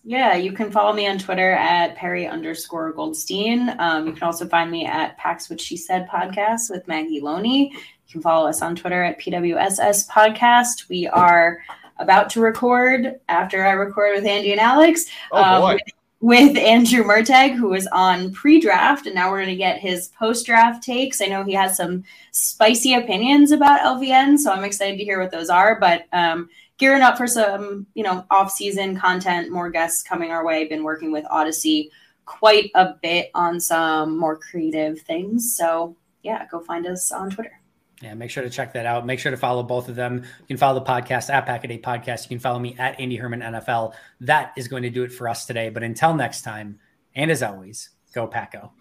Yeah, 0.05 0.36
you 0.36 0.51
can 0.51 0.69
follow 0.69 0.91
me 0.91 1.07
on 1.07 1.17
Twitter 1.17 1.51
at 1.51 1.95
Perry 1.95 2.27
underscore 2.27 2.91
Goldstein. 2.91 3.73
Um, 3.79 4.07
you 4.07 4.13
can 4.13 4.23
also 4.23 4.47
find 4.47 4.69
me 4.69 4.86
at 4.86 5.17
Pax 5.17 5.49
What 5.49 5.61
She 5.61 5.77
Said 5.77 6.09
podcast 6.09 6.69
with 6.69 6.86
Maggie 6.89 7.21
Loney. 7.21 7.71
You 7.71 8.11
can 8.11 8.21
follow 8.21 8.47
us 8.49 8.61
on 8.61 8.75
Twitter 8.75 9.01
at 9.01 9.19
PWSS 9.19 10.09
podcast. 10.09 10.89
We 10.89 11.07
are 11.07 11.59
about 11.97 12.29
to 12.31 12.41
record 12.41 13.19
after 13.29 13.65
I 13.65 13.71
record 13.71 14.15
with 14.15 14.25
Andy 14.25 14.51
and 14.51 14.61
Alex. 14.61 15.05
Oh, 15.31 15.43
um, 15.43 15.73
with, 15.73 15.81
with, 16.21 16.57
Andrew 16.57 17.03
Merteg, 17.03 17.55
who 17.55 17.69
was 17.69 17.87
on 17.87 18.31
pre 18.33 18.59
draft, 18.59 19.05
and 19.05 19.15
now 19.15 19.29
we're 19.29 19.43
going 19.43 19.49
to 19.49 19.55
get 19.55 19.79
his 19.79 20.09
post 20.19 20.45
draft 20.45 20.83
takes. 20.83 21.21
I 21.21 21.25
know 21.25 21.43
he 21.43 21.53
has 21.53 21.77
some 21.77 22.03
spicy 22.31 22.93
opinions 22.93 23.51
about 23.51 23.81
LVN, 23.81 24.37
so 24.37 24.51
I'm 24.51 24.63
excited 24.63 24.97
to 24.97 25.03
hear 25.03 25.19
what 25.19 25.31
those 25.31 25.49
are. 25.49 25.79
But 25.79 26.05
um, 26.13 26.49
gearing 26.77 27.01
up 27.01 27.17
for 27.17 27.27
some, 27.27 27.87
you 27.93 28.03
know, 28.03 28.25
off 28.31 28.51
season 28.51 28.97
content, 28.97 29.51
more 29.51 29.69
guests 29.69 30.03
coming 30.03 30.31
our 30.31 30.45
way. 30.45 30.67
Been 30.67 30.83
working 30.83 31.11
with 31.11 31.25
Odyssey 31.29 31.91
quite 32.25 32.71
a 32.75 32.95
bit 33.01 33.29
on 33.33 33.59
some 33.59 34.17
more 34.17 34.37
creative 34.37 35.01
things. 35.01 35.55
So 35.55 35.95
yeah, 36.23 36.45
go 36.49 36.59
find 36.61 36.87
us 36.87 37.11
on 37.11 37.29
Twitter. 37.29 37.59
Yeah, 38.04 38.14
make 38.16 38.30
sure 38.30 38.43
to 38.43 38.49
check 38.49 38.74
that 38.74 38.86
out. 38.86 39.06
Make 39.06 39.20
sure 39.20 39.32
to 39.32 39.38
follow 39.38 39.64
both 39.64 39.88
of 39.88 39.95
them. 39.95 40.18
You 40.18 40.45
can 40.47 40.58
follow 40.58 40.78
the 40.78 40.86
podcast 40.86 41.34
at 41.34 41.45
Pack-A-Day 41.45 41.80
Podcast. 41.80 42.24
You 42.24 42.30
can 42.30 42.39
follow 42.39 42.60
me 42.60 42.76
at 42.78 42.99
Andy 42.99 43.16
Herman 43.16 43.39
NFL. 43.39 43.93
That 44.20 44.51
is 44.58 44.68
going 44.68 44.84
to 44.84 44.89
do 44.89 45.04
it 45.04 45.12
for 45.14 45.30
us 45.30 45.45
today. 45.45 45.70
But 45.70 45.84
until 45.84 46.14
next 46.14 46.41
time, 46.41 46.80
and 47.16 47.32
as 47.32 47.41
always, 47.41 47.91
go 48.14 48.28
Packo. 48.28 48.72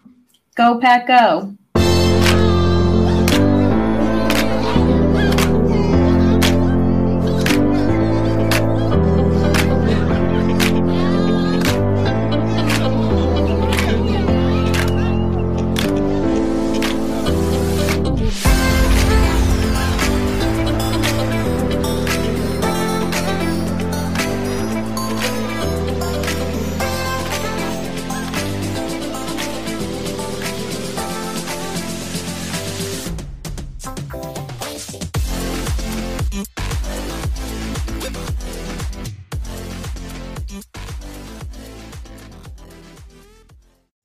Go 0.55 0.77
Packo. 0.77 1.57